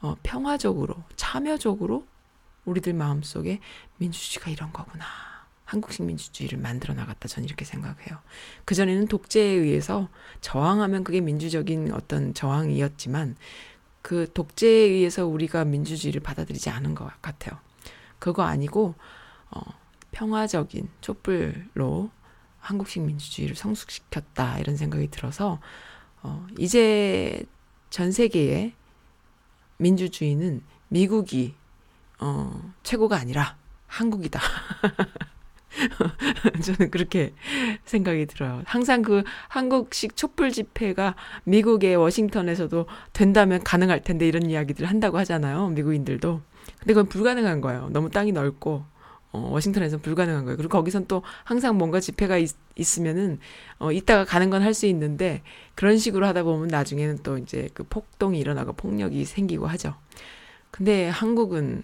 어, 0.00 0.16
평화적으로 0.22 1.02
참여적으로 1.16 2.06
우리들 2.64 2.92
마음속에 2.94 3.60
민주주의가 3.98 4.50
이런 4.50 4.72
거구나. 4.72 5.04
한국식 5.64 6.04
민주주의를 6.04 6.58
만들어 6.58 6.94
나갔다. 6.94 7.26
저는 7.26 7.46
이렇게 7.46 7.64
생각해요. 7.64 8.18
그전에는 8.64 9.08
독재에 9.08 9.42
의해서 9.42 10.08
저항하면 10.40 11.04
그게 11.04 11.20
민주적인 11.20 11.92
어떤 11.92 12.34
저항이었지만 12.34 13.36
그 14.02 14.30
독재에 14.32 14.68
의해서 14.68 15.26
우리가 15.26 15.64
민주주의를 15.64 16.20
받아들이지 16.20 16.68
않은 16.68 16.94
것 16.94 17.10
같아요. 17.22 17.58
그거 18.18 18.42
아니고 18.42 18.94
어, 19.50 19.60
평화적인 20.12 20.88
촛불로 21.00 22.10
한국식 22.60 23.02
민주주의를 23.02 23.56
성숙시켰다 23.56 24.58
이런 24.58 24.76
생각이 24.76 25.08
들어서 25.08 25.60
어, 26.24 26.44
이제 26.58 27.44
전 27.90 28.10
세계의 28.10 28.72
민주주의는 29.76 30.62
미국이 30.88 31.54
어, 32.18 32.72
최고가 32.82 33.16
아니라 33.16 33.56
한국이다. 33.86 34.40
저는 36.64 36.90
그렇게 36.90 37.34
생각이 37.84 38.26
들어요. 38.26 38.62
항상 38.64 39.02
그 39.02 39.22
한국식 39.48 40.16
촛불 40.16 40.50
집회가 40.50 41.14
미국의 41.44 41.96
워싱턴에서도 41.96 42.86
된다면 43.12 43.62
가능할 43.62 44.02
텐데 44.02 44.26
이런 44.26 44.48
이야기들 44.48 44.86
한다고 44.86 45.18
하잖아요. 45.18 45.68
미국인들도. 45.68 46.40
근데 46.78 46.94
그건 46.94 47.08
불가능한 47.08 47.60
거예요. 47.60 47.90
너무 47.90 48.08
땅이 48.08 48.32
넓고 48.32 48.84
어, 49.34 49.48
워싱턴에서는 49.50 50.00
불가능한 50.02 50.44
거예요. 50.44 50.56
그리고 50.56 50.70
거기선 50.70 51.06
또 51.08 51.22
항상 51.42 51.76
뭔가 51.76 51.98
집회가 52.00 52.38
있, 52.38 52.50
있으면은 52.76 53.40
어, 53.80 53.90
이따가 53.92 54.24
가는 54.24 54.48
건 54.50 54.62
할 54.62 54.72
수 54.74 54.86
있는데 54.86 55.42
그런 55.74 55.98
식으로 55.98 56.26
하다 56.26 56.44
보면 56.44 56.68
나중에는 56.68 57.18
또 57.24 57.36
이제 57.38 57.68
그 57.74 57.82
폭동이 57.84 58.38
일어나고 58.38 58.72
폭력이 58.74 59.24
생기고 59.24 59.66
하죠. 59.66 59.94
근데 60.70 61.08
한국은 61.08 61.82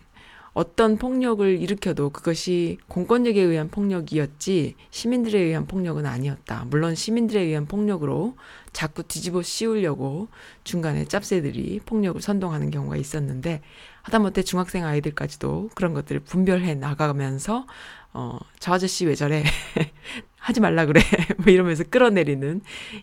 어떤 0.52 0.96
폭력을 0.98 1.60
일으켜도 1.60 2.10
그것이 2.10 2.78
공권력에 2.88 3.40
의한 3.40 3.68
폭력이었지 3.70 4.74
시민들에 4.90 5.38
의한 5.38 5.66
폭력은 5.66 6.06
아니었다. 6.06 6.66
물론 6.70 6.96
시민들에 6.96 7.40
의한 7.42 7.66
폭력으로 7.66 8.36
자꾸 8.72 9.04
뒤집어 9.04 9.42
씌우려고 9.42 10.26
중간에 10.64 11.04
짭새들이 11.04 11.80
폭력을 11.86 12.20
선동하는 12.20 12.70
경우가 12.72 12.96
있었는데 12.96 13.62
하다못해 14.02 14.42
중학생 14.42 14.84
아이들까지도 14.84 15.70
그런 15.74 15.94
것들을 15.94 16.20
분별해 16.20 16.74
나가면서 16.74 17.66
어, 18.12 18.38
저 18.58 18.74
아저씨 18.74 19.06
왜 19.06 19.14
저래? 19.14 19.44
하지 20.36 20.60
말라 20.60 20.86
그래. 20.86 21.00
뭐 21.38 21.52
이러면서 21.52 21.84
끌어내리는 21.84 22.60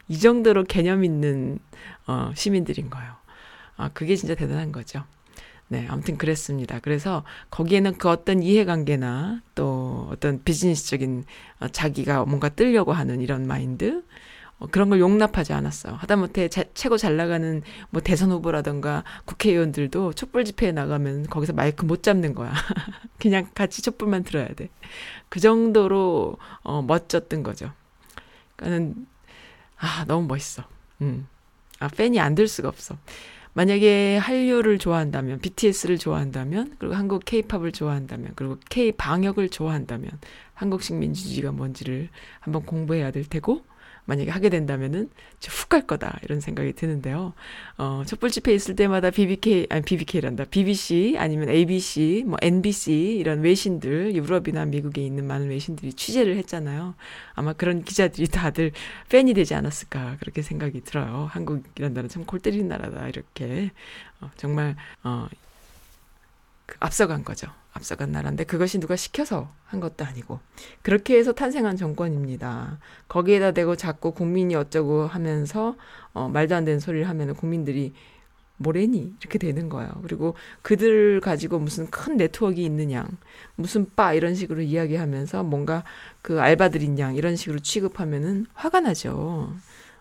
이 0.08 0.20
정도로 0.20 0.64
개념 0.66 1.04
있는 1.04 1.60
어, 2.08 2.32
시민들인 2.36 2.90
거예요. 2.90 3.14
아, 3.78 3.90
그게 3.94 4.16
진짜 4.16 4.36
대단한 4.36 4.72
거죠. 4.72 5.04
네, 5.70 5.86
아무튼 5.90 6.18
그랬습니다. 6.18 6.80
그래서 6.80 7.24
거기에는 7.52 7.98
그 7.98 8.10
어떤 8.10 8.42
이해관계나 8.42 9.42
또 9.54 10.08
어떤 10.12 10.44
비즈니스적인 10.44 11.26
어, 11.60 11.68
자기가 11.68 12.26
뭔가 12.26 12.50
뜨려고 12.50 12.94
하는 12.94 13.22
이런 13.22 13.48
마인드, 13.48 13.98
어, 13.98 14.02
그런 14.72 14.90
걸 14.90 15.00
용납하지 15.00 15.54
않았어요. 15.54 15.94
하다못해 15.96 16.50
자, 16.50 16.64
최고 16.74 16.98
잘 16.98 17.16
나가는 17.16 17.62
뭐 17.92 18.02
대선 18.02 18.32
후보라던가 18.32 19.04
국회의원들도 19.26 20.14
촛불 20.14 20.46
집회에 20.46 20.72
나가면 20.72 21.28
거기서 21.28 21.54
마이크 21.54 21.86
못 21.86 22.02
잡는 22.04 22.34
거야. 22.34 22.52
그냥 23.20 23.48
같이 23.54 23.82
촛불만 23.84 24.24
들어야 24.24 24.48
돼. 24.48 24.70
그 25.30 25.40
정도로 25.40 26.38
어, 26.64 26.82
멋졌던 26.82 27.44
거죠. 27.44 27.72
그러니까는 28.56 29.06
아 29.78 30.06
너무 30.08 30.28
멋있어. 30.28 30.64
음, 31.02 31.28
아 31.80 31.88
팬이 31.88 32.20
안 32.20 32.34
될 32.34 32.48
수가 32.48 32.68
없어. 32.68 32.98
만약에 33.54 34.18
한류를 34.18 34.78
좋아한다면, 34.78 35.40
BTS를 35.40 35.98
좋아한다면, 35.98 36.76
그리고 36.78 36.94
한국 36.94 37.26
K-팝을 37.26 37.72
좋아한다면, 37.72 38.34
그리고 38.36 38.58
K 38.70 38.92
방역을 38.92 39.50
좋아한다면, 39.50 40.12
한국식 40.54 40.98
민주주의가 40.98 41.52
뭔지를 41.52 42.10
한번 42.40 42.64
공부해야 42.68 43.10
될 43.10 43.26
테고, 43.26 43.66
만약에 44.08 44.32
하게 44.32 44.50
된다면은 44.50 45.10
훅갈 45.46 45.86
거다 45.86 46.18
이런 46.24 46.40
생각이 46.40 46.74
드는데요. 46.74 47.34
어, 47.78 48.04
촛불 48.08 48.32
집회 48.32 48.54
있을 48.54 48.76
때마다 48.76 49.12
BBK 49.12 49.68
아니 49.70 49.84
BBK란다. 49.84 50.46
BBC 50.46 51.16
아니면 51.20 51.50
ABC, 51.50 52.24
뭐 52.26 52.38
NBC 52.42 53.18
이런 53.20 53.42
외신들 53.42 54.16
유럽이나 54.16 54.66
미국에 54.66 55.06
있는 55.06 55.26
많은 55.28 55.50
외신들이 55.50 55.94
취재를 55.94 56.38
했잖아요. 56.38 56.96
아마 57.36 57.54
그런 57.54 57.84
기자들이 57.84 58.28
다들 58.32 58.72
팬이 59.10 59.34
되지 59.34 59.54
않았을까 59.54 60.18
그렇게 60.22 60.42
생각이 60.42 60.82
들어요. 60.82 61.28
한국이란 61.32 61.94
나라 61.94 62.08
참 62.08 62.26
골 62.26 62.40
때리는 62.40 62.68
나라다 62.68 63.08
이렇게 63.10 63.72
어, 64.22 64.32
정말 64.38 64.76
어, 65.04 65.28
그 66.66 66.76
앞서간 66.80 67.24
거죠. 67.24 67.48
앞서간 67.78 68.12
나라인데 68.12 68.44
그것이 68.44 68.80
누가 68.80 68.96
시켜서 68.96 69.50
한 69.66 69.80
것도 69.80 70.06
아니고 70.06 70.40
그렇게 70.82 71.18
해서 71.18 71.32
탄생한 71.32 71.78
정권입니다. 71.78 72.80
거기에다 73.08 73.52
대고 73.52 73.76
자꾸 73.76 74.12
국민이 74.12 74.56
어쩌고 74.56 75.08
하면서 75.08 75.76
어, 76.14 76.28
말도 76.28 76.56
안 76.56 76.66
되는 76.66 76.80
소리를 76.80 77.08
하면 77.08 77.36
국민들이 77.36 77.94
뭐래니 78.58 79.14
이렇게 79.20 79.38
되는 79.38 79.70
거예요. 79.70 79.92
그리고 80.02 80.36
그들 80.62 81.22
가지고 81.22 81.60
무슨 81.60 81.90
큰 81.90 82.18
네트워크 82.18 82.62
양, 82.92 83.08
무슨 83.56 83.88
빠 83.96 84.14
이런 84.14 84.36
식으로 84.36 84.62
이야기하면서 84.62 85.44
뭔가 85.44 85.84
그 86.22 86.42
알바들인 86.42 87.00
양 87.00 87.16
이런 87.16 87.36
식으로 87.36 87.60
취급하면은 87.60 88.48
화가 88.54 88.82
나죠. 88.82 89.54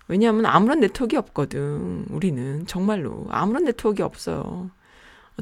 왜냐하면 0.09 0.47
아무런 0.47 0.81
네트워크 0.81 1.16
없거든. 1.19 2.07
우리는 2.11 2.66
정말로 2.66 3.27
아무런 3.31 3.65
네트워크 3.65 4.03
없어요. 4.03 4.70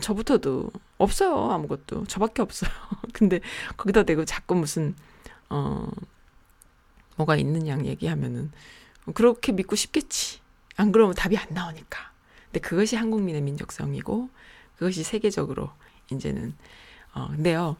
저부터도 0.01 0.71
없어요 0.99 1.51
아무것도 1.51 2.05
저밖에 2.07 2.43
없어요. 2.43 2.71
근데 3.13 3.41
거기다 3.77 4.03
대고 4.03 4.25
자꾸 4.25 4.55
무슨 4.55 4.95
어 5.51 5.89
뭐가 7.17 7.37
있는 7.37 7.69
양 7.69 7.87
얘기하면은 7.87 8.51
그렇게 9.15 9.53
믿고 9.53 9.77
싶겠지. 9.77 10.41
안 10.77 10.91
그러면 10.91 11.15
답이 11.15 11.37
안 11.37 11.47
나오니까. 11.51 12.13
근데 12.47 12.61
그것이 12.61 12.97
한국민의 12.97 13.43
민족성이고 13.43 14.29
그것이 14.77 15.05
세계적으로 15.05 15.71
이제는 16.11 16.55
어 17.15 17.29
근데요 17.29 17.77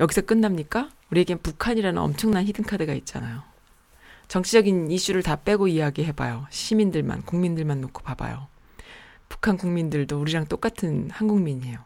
여기서 0.00 0.22
끝납니까? 0.22 0.90
우리에겐 1.10 1.38
북한이라는 1.42 2.00
엄청난 2.00 2.46
히든 2.46 2.64
카드가 2.64 2.94
있잖아요. 2.94 3.42
정치적인 4.28 4.90
이슈를 4.90 5.22
다 5.22 5.36
빼고 5.36 5.68
이야기해봐요. 5.68 6.46
시민들만 6.50 7.22
국민들만 7.22 7.80
놓고 7.80 8.02
봐봐요. 8.02 8.46
북한 9.28 9.56
국민들도 9.56 10.20
우리랑 10.20 10.46
똑같은 10.46 11.10
한국민이에요. 11.10 11.78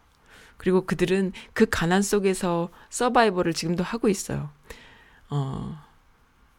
그리고 0.57 0.85
그들은 0.87 1.33
그 1.53 1.67
가난 1.69 2.03
속에서 2.03 2.69
서바이벌을 2.91 3.53
지금도 3.53 3.83
하고 3.83 4.09
있어요. 4.09 4.51
어, 5.29 5.79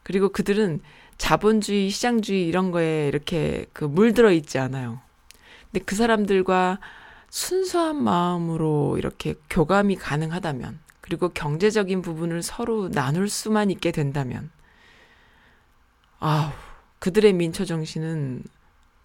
그리고 0.04 0.30
그들은 0.30 0.82
자본주의, 1.18 1.90
시장주의 1.90 2.48
이런 2.48 2.72
거에 2.72 3.08
이렇게 3.08 3.66
그 3.72 3.86
물들어 3.86 4.32
있지 4.32 4.60
않아요. 4.60 5.00
근데 5.72 5.86
그 5.86 5.96
사람들과 5.96 6.80
순수한 7.30 8.04
마음으로 8.04 8.98
이렇게 8.98 9.36
교감이 9.50 9.96
가능하다면, 9.96 10.80
그리고 11.02 11.30
경제적인 11.30 12.02
부분을 12.02 12.44
서로 12.44 12.90
나눌 12.90 13.30
수만 13.30 13.72
있게 13.72 13.92
된다면, 13.92 14.52
아우, 16.20 16.52
그들의 17.00 17.34
민초 17.34 17.66
정신은 17.66 18.44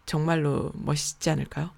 정말로 0.08 0.72
멋있지 0.74 1.28
않을까요? 1.28 1.70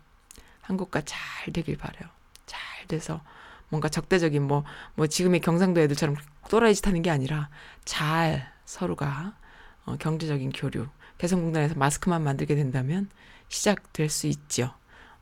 한국과 0.63 1.03
잘 1.05 1.53
되길 1.53 1.77
바래요. 1.77 2.09
잘 2.47 2.87
돼서 2.87 3.21
뭔가 3.69 3.89
적대적인 3.89 4.43
뭐, 4.43 4.65
뭐 4.95 5.09
지금의 5.09 5.41
경상도 5.41 5.81
애들처럼 5.81 6.17
또라이 6.49 6.75
짓 6.75 6.87
하는 6.87 7.03
게 7.03 7.11
아니라 7.11 7.51
잘 7.85 8.53
서로가 8.65 9.35
어, 9.85 9.97
경제적인 9.99 10.53
교류, 10.53 10.87
개성공단에서 11.19 11.75
마스크만 11.75 12.23
만들게 12.23 12.55
된다면 12.55 13.11
시작될 13.49 14.09
수 14.09 14.29
있죠. 14.29 14.73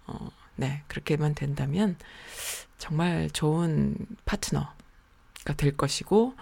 어, 0.06 0.28
네, 0.56 0.82
그렇게만 0.89 1.35
된다면 1.35 1.97
정말 2.76 3.30
좋은 3.30 3.97
파트너가 4.26 5.55
될 5.56 5.76
것이고, 5.76 6.35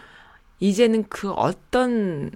이제는 0.59 1.09
그 1.09 1.31
어떤 1.33 2.33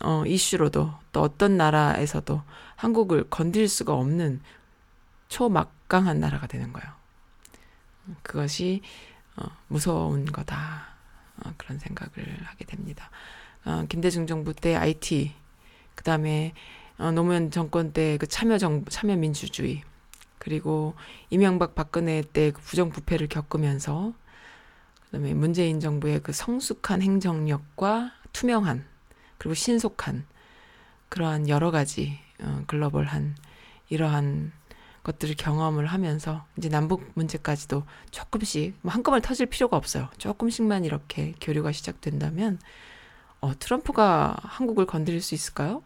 어, 0.00 0.24
이슈로도 0.26 0.92
또 1.12 1.22
어떤 1.22 1.56
나라에서도 1.56 2.42
한국을 2.76 3.24
건드릴 3.30 3.68
수가 3.68 3.94
없는 3.94 4.40
초막강한 5.28 6.20
나라가 6.20 6.46
되는 6.46 6.72
거예요. 6.72 6.92
그것이 8.22 8.82
어, 9.36 9.44
무서운 9.68 10.24
거다. 10.26 10.86
어, 11.44 11.52
그런 11.56 11.78
생각을 11.78 12.12
하게 12.44 12.64
됩니다. 12.64 13.10
어, 13.64 13.84
김대중 13.88 14.26
정부 14.26 14.54
때 14.54 14.76
IT, 14.76 15.34
그 15.94 16.04
다음에 16.04 16.52
어, 16.98 17.10
노무현 17.10 17.50
정권 17.50 17.92
때 17.92 18.16
그 18.18 18.26
참여 18.26 18.58
정 18.58 18.84
참여 18.86 19.16
민주주의, 19.16 19.82
그리고 20.38 20.94
이명박 21.30 21.74
박근혜 21.74 22.22
때 22.22 22.52
그 22.52 22.60
부정부패를 22.62 23.28
겪으면서 23.28 24.12
그다음에 25.06 25.34
문재인 25.34 25.80
정부의 25.80 26.20
그 26.22 26.32
성숙한 26.32 27.02
행정력과 27.02 28.12
투명한 28.32 28.84
그리고 29.38 29.54
신속한 29.54 30.26
그러한 31.08 31.48
여러 31.48 31.70
가지 31.70 32.18
어, 32.40 32.64
글로벌한 32.66 33.36
이러한 33.88 34.52
것들을 35.02 35.36
경험을 35.36 35.86
하면서 35.86 36.44
이제 36.56 36.68
남북 36.68 37.12
문제까지도 37.14 37.84
조금씩 38.10 38.76
뭐 38.82 38.92
한꺼번에 38.92 39.22
터질 39.22 39.46
필요가 39.46 39.76
없어요. 39.76 40.08
조금씩만 40.18 40.84
이렇게 40.84 41.34
교류가 41.40 41.70
시작된다면 41.72 42.58
어, 43.40 43.56
트럼프가 43.56 44.36
한국을 44.42 44.86
건드릴 44.86 45.22
수 45.22 45.34
있을까요? 45.34 45.82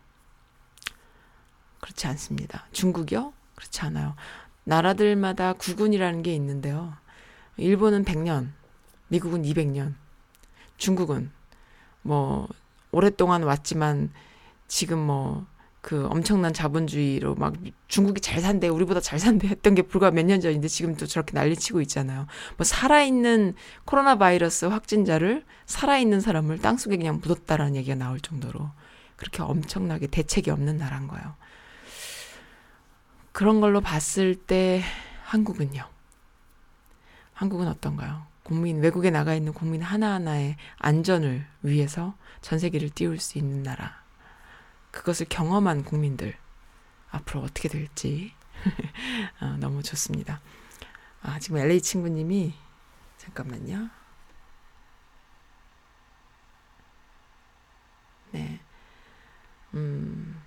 그렇지 1.81 2.07
않습니다. 2.07 2.67
중국이요? 2.73 3.33
그렇지 3.57 3.81
않아요. 3.83 4.15
나라들마다 4.65 5.53
국군이라는 5.55 6.23
게 6.23 6.35
있는데요. 6.35 6.95
일본은 7.57 8.05
100년, 8.05 8.53
미국은 9.09 9.43
200년, 9.43 9.95
중국은 10.79 11.31
뭐 12.03 12.49
오랫동안 12.93 13.43
왔지만 13.43 14.11
지금 14.69 14.99
뭐 14.99 15.47
그 15.81 16.07
엄청난 16.11 16.53
자본주의로 16.53 17.37
막 17.37 17.55
중국이 17.89 18.21
잘 18.21 18.41
산대, 18.41 18.69
우리보다 18.69 19.01
잘 19.01 19.19
산대 19.19 19.49
했던 19.49 19.75
게 19.75 19.83
불과 19.83 20.11
몇 20.11 20.25
년 20.25 20.41
전인데 20.41 20.69
지금 20.69 20.95
또 20.95 21.07
저렇게 21.07 21.33
난리치고 21.33 21.81
있잖아요. 21.83 22.27
뭐 22.57 22.65
살아있는 22.65 23.55
코로나 23.87 24.17
바이러스 24.17 24.67
확진자를 24.67 25.45
살아있는 25.65 26.21
사람을 26.21 26.59
땅속에 26.59 26.97
그냥 26.99 27.21
묻었다라는 27.25 27.77
얘기가 27.77 27.97
나올 27.97 28.21
정도로 28.21 28.71
그렇게 29.17 29.43
엄청나게 29.43 30.09
대책이 30.09 30.51
없는 30.51 30.77
나라인 30.77 31.09
거예요. 31.09 31.35
그런 33.33 33.61
걸로 33.61 33.81
봤을 33.81 34.35
때 34.35 34.83
한국은요. 35.25 35.83
한국은 37.33 37.69
어떤가요? 37.69 38.27
국민, 38.43 38.81
외국에 38.81 39.11
나가 39.11 39.35
있는 39.35 39.53
국민 39.55 39.81
하나하나의 39.81 40.57
안전을 40.79 41.47
위해서 41.63 42.15
전 42.41 42.59
세계를 42.59 42.91
띄울 42.91 43.19
수 43.19 43.39
있는 43.39 43.63
나라. 43.63 44.03
그것을 44.91 45.27
경험한 45.29 45.85
국민들. 45.85 46.37
앞으로 47.11 47.43
어떻게 47.43 47.69
될지. 47.69 48.33
어, 49.41 49.57
너무 49.59 49.83
좋습니다. 49.83 50.41
아, 51.23 51.39
지금 51.39 51.59
LA 51.59 51.81
친구님이, 51.81 52.55
잠깐만요. 53.19 53.91
네. 58.33 58.61
음. 59.75 60.41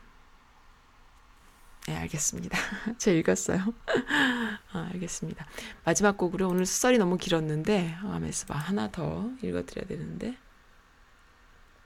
네, 1.88 1.98
알겠습니다. 1.98 2.58
제가 2.98 3.18
읽었어요. 3.20 3.74
아, 4.72 4.90
알겠습니다. 4.94 5.46
마지막 5.84 6.18
곡으로 6.18 6.48
오늘 6.48 6.66
수설이 6.66 6.98
너무 6.98 7.18
길었는데, 7.18 7.98
아, 8.02 8.20
메스바 8.20 8.56
하나 8.56 8.90
더 8.90 9.30
읽어드려야 9.42 9.86
되는데, 9.88 10.38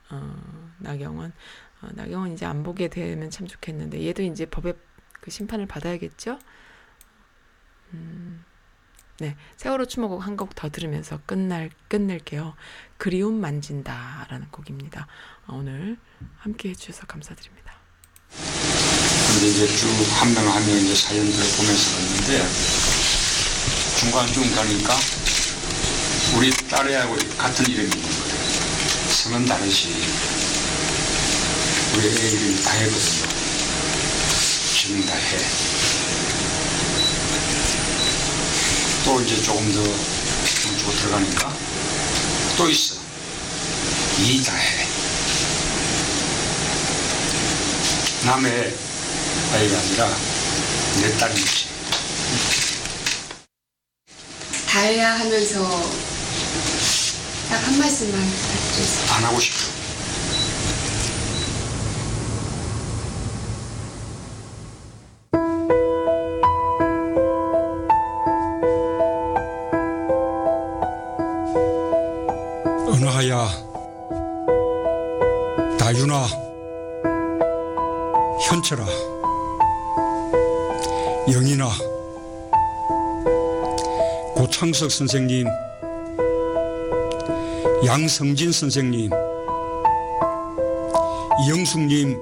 어, 0.09 0.73
나경원. 0.79 1.33
어, 1.81 1.87
나경원 1.93 2.33
이제 2.33 2.45
안 2.45 2.63
보게 2.63 2.87
되면 2.87 3.29
참 3.29 3.47
좋겠는데, 3.47 4.05
얘도 4.07 4.23
이제 4.23 4.45
법의 4.45 4.75
그 5.21 5.31
심판을 5.31 5.65
받아야겠죠? 5.67 6.39
음, 7.93 8.43
네. 9.19 9.35
세월호 9.57 9.85
추모곡 9.85 10.25
한 10.25 10.35
곡 10.37 10.55
더 10.55 10.69
들으면서 10.69 11.19
끝날, 11.25 11.69
끝낼게요. 11.87 12.55
그리움 12.97 13.39
만진다라는 13.41 14.49
곡입니다. 14.51 15.07
어, 15.47 15.55
오늘 15.57 15.97
함께 16.37 16.69
해주셔서 16.69 17.05
감사드립니다. 17.07 17.73
근데 18.29 19.47
이제 19.49 19.67
쭉 19.67 19.87
한 20.21 20.33
명 20.33 20.47
한 20.53 20.65
명 20.65 20.75
이제 20.77 20.95
사연들을 20.95 21.45
보면서 21.57 21.85
갔는데 21.97 22.31
중간 23.99 24.27
중 24.27 24.43
가니까 24.55 24.93
우리 26.37 26.51
딸애하고 26.69 27.15
같은 27.37 27.65
이름이 27.65 27.89
있는 27.89 28.01
거예요. 28.01 28.26
성은 29.27 29.45
다르시 29.45 29.89
우리 31.95 32.07
애 32.07 32.29
이름이 32.29 32.63
다혜거든요. 32.63 33.27
김다혜. 34.73 35.37
또 39.03 39.21
이제 39.21 39.41
조금 39.41 39.69
더쭉 39.73 40.95
들어가니까 40.99 41.53
또 42.55 42.69
있어. 42.69 42.95
이다혜. 44.21 44.87
남의 48.25 48.73
아이가 49.53 49.77
아니라 49.77 50.17
내 51.01 51.17
딸이지. 51.17 51.67
다해야 54.69 55.19
하면서 55.19 56.16
딱 57.49 57.63
한 57.63 57.79
말씀만 57.79 58.19
부탁드리겠습니다. 58.19 59.15
안 59.15 59.23
하고 59.25 59.39
싶어. 59.39 59.67
은하야, 72.89 73.47
다윤아, 75.77 76.27
현철아, 78.49 78.85
영인아, 81.31 81.69
고창석 84.35 84.91
선생님, 84.91 85.47
양성진 87.87 88.51
선생님, 88.51 89.09
이영숙님, 91.45 92.19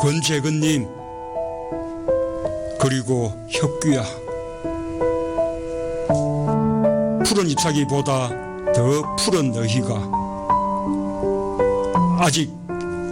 권재근님, 0.00 0.88
그리고 2.80 3.30
혁규야. 3.50 4.04
푸른 7.26 7.50
잎사귀보다 7.50 8.30
더 8.72 9.16
푸른 9.16 9.52
너희가 9.52 10.00
아직 12.20 12.50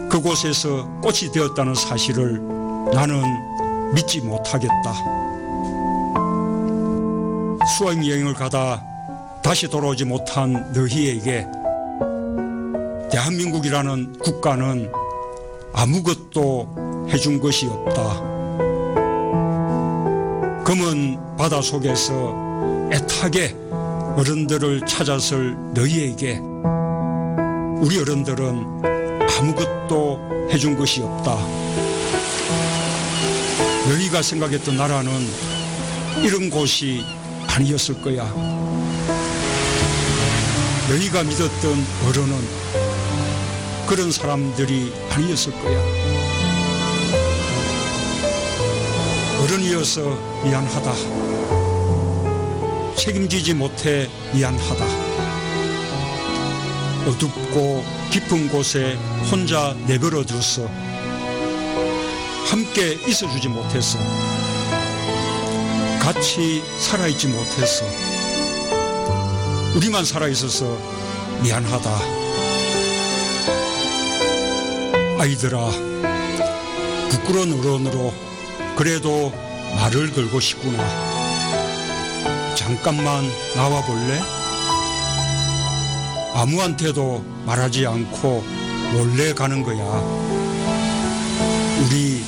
그곳에서 0.09 0.89
꽃이 1.03 1.33
되었다는 1.35 1.75
사실을 1.75 2.41
나는 2.95 3.23
믿지 3.93 4.23
못하겠다. 4.23 4.95
수학 7.77 7.99
여행을 7.99 8.33
가다 8.33 8.90
다시 9.51 9.67
돌아오지 9.67 10.05
못한 10.05 10.71
너희에게 10.73 11.45
대한민국이라는 13.11 14.13
국가는 14.21 14.93
아무것도 15.73 17.09
해준 17.11 17.41
것이 17.41 17.67
없다. 17.67 18.21
검은 20.63 21.37
바다 21.37 21.61
속에서 21.61 22.33
애타게 22.93 23.57
어른들을 24.17 24.87
찾았을 24.87 25.57
너희에게 25.75 26.39
우리 27.81 27.99
어른들은 27.99 29.27
아무것도 29.37 30.49
해준 30.53 30.79
것이 30.79 31.03
없다. 31.03 31.35
너희가 33.89 34.23
생각했던 34.23 34.77
나라는 34.77 35.11
이런 36.23 36.49
곳이 36.51 37.03
아니었을 37.49 38.01
거야. 38.01 38.70
너희가 40.91 41.23
믿었던 41.23 41.87
어른은 42.09 42.49
그런 43.87 44.11
사람들이 44.11 44.93
아니었을 45.11 45.53
거야. 45.53 45.79
어른이어서 49.41 50.03
미안하다. 50.43 50.95
책임지지 52.97 53.55
못해 53.55 54.11
미안하다. 54.35 54.85
어둡고 57.07 57.85
깊은 58.11 58.49
곳에 58.49 58.99
혼자 59.31 59.77
내버려 59.87 60.25
둬서 60.25 60.67
함께 62.47 62.99
있어주지 63.07 63.47
못해서 63.47 63.97
같이 66.01 66.65
살아있지 66.81 67.29
못해서 67.29 67.85
우리만 69.75 70.05
살아있어서 70.05 70.77
미안하다. 71.43 71.91
아이들아, 75.21 75.71
부끄러운 77.11 77.53
어른으로 77.53 78.13
그래도 78.77 79.33
말을 79.77 80.13
걸고 80.13 80.41
싶구나. 80.41 80.83
잠깐만 82.57 83.25
나와 83.55 83.85
볼래? 83.85 84.21
아무한테도 86.35 87.25
말하지 87.47 87.87
않고 87.87 88.45
몰래 88.93 89.33
가는 89.35 89.63
거야. 89.63 89.85
우리 91.85 92.25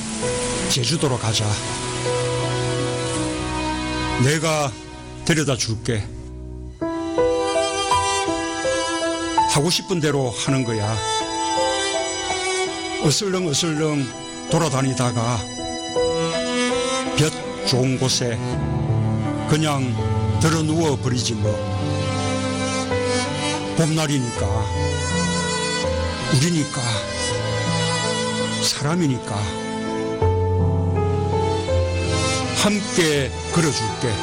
제주도로 0.69 1.17
가자. 1.17 1.45
내가 4.23 4.71
데려다 5.25 5.57
줄게. 5.57 6.07
하고 9.53 9.69
싶은 9.69 9.99
대로 9.99 10.31
하는 10.31 10.63
거야. 10.63 10.97
어슬렁 13.03 13.47
어슬렁 13.47 14.03
돌아다니다가 14.49 15.39
볕 17.15 17.67
좋은 17.67 17.99
곳에 17.99 18.35
그냥 19.51 19.95
들어 20.41 20.63
누워 20.63 20.95
버리지 20.95 21.35
뭐. 21.35 21.51
봄날이니까, 23.77 24.65
우리니까, 26.35 26.81
사람이니까, 28.63 29.35
함께 32.63 33.31
걸어줄게, 33.51 34.13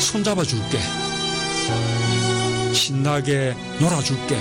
손잡아 0.00 0.42
줄게. 0.42 1.07
신나게 2.88 3.54
놀아줄게. 3.78 4.34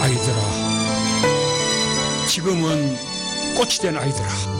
아이들아, 0.00 0.36
지금은 2.28 2.96
꽃이 3.56 3.70
된 3.82 3.96
아이들아. 3.98 4.59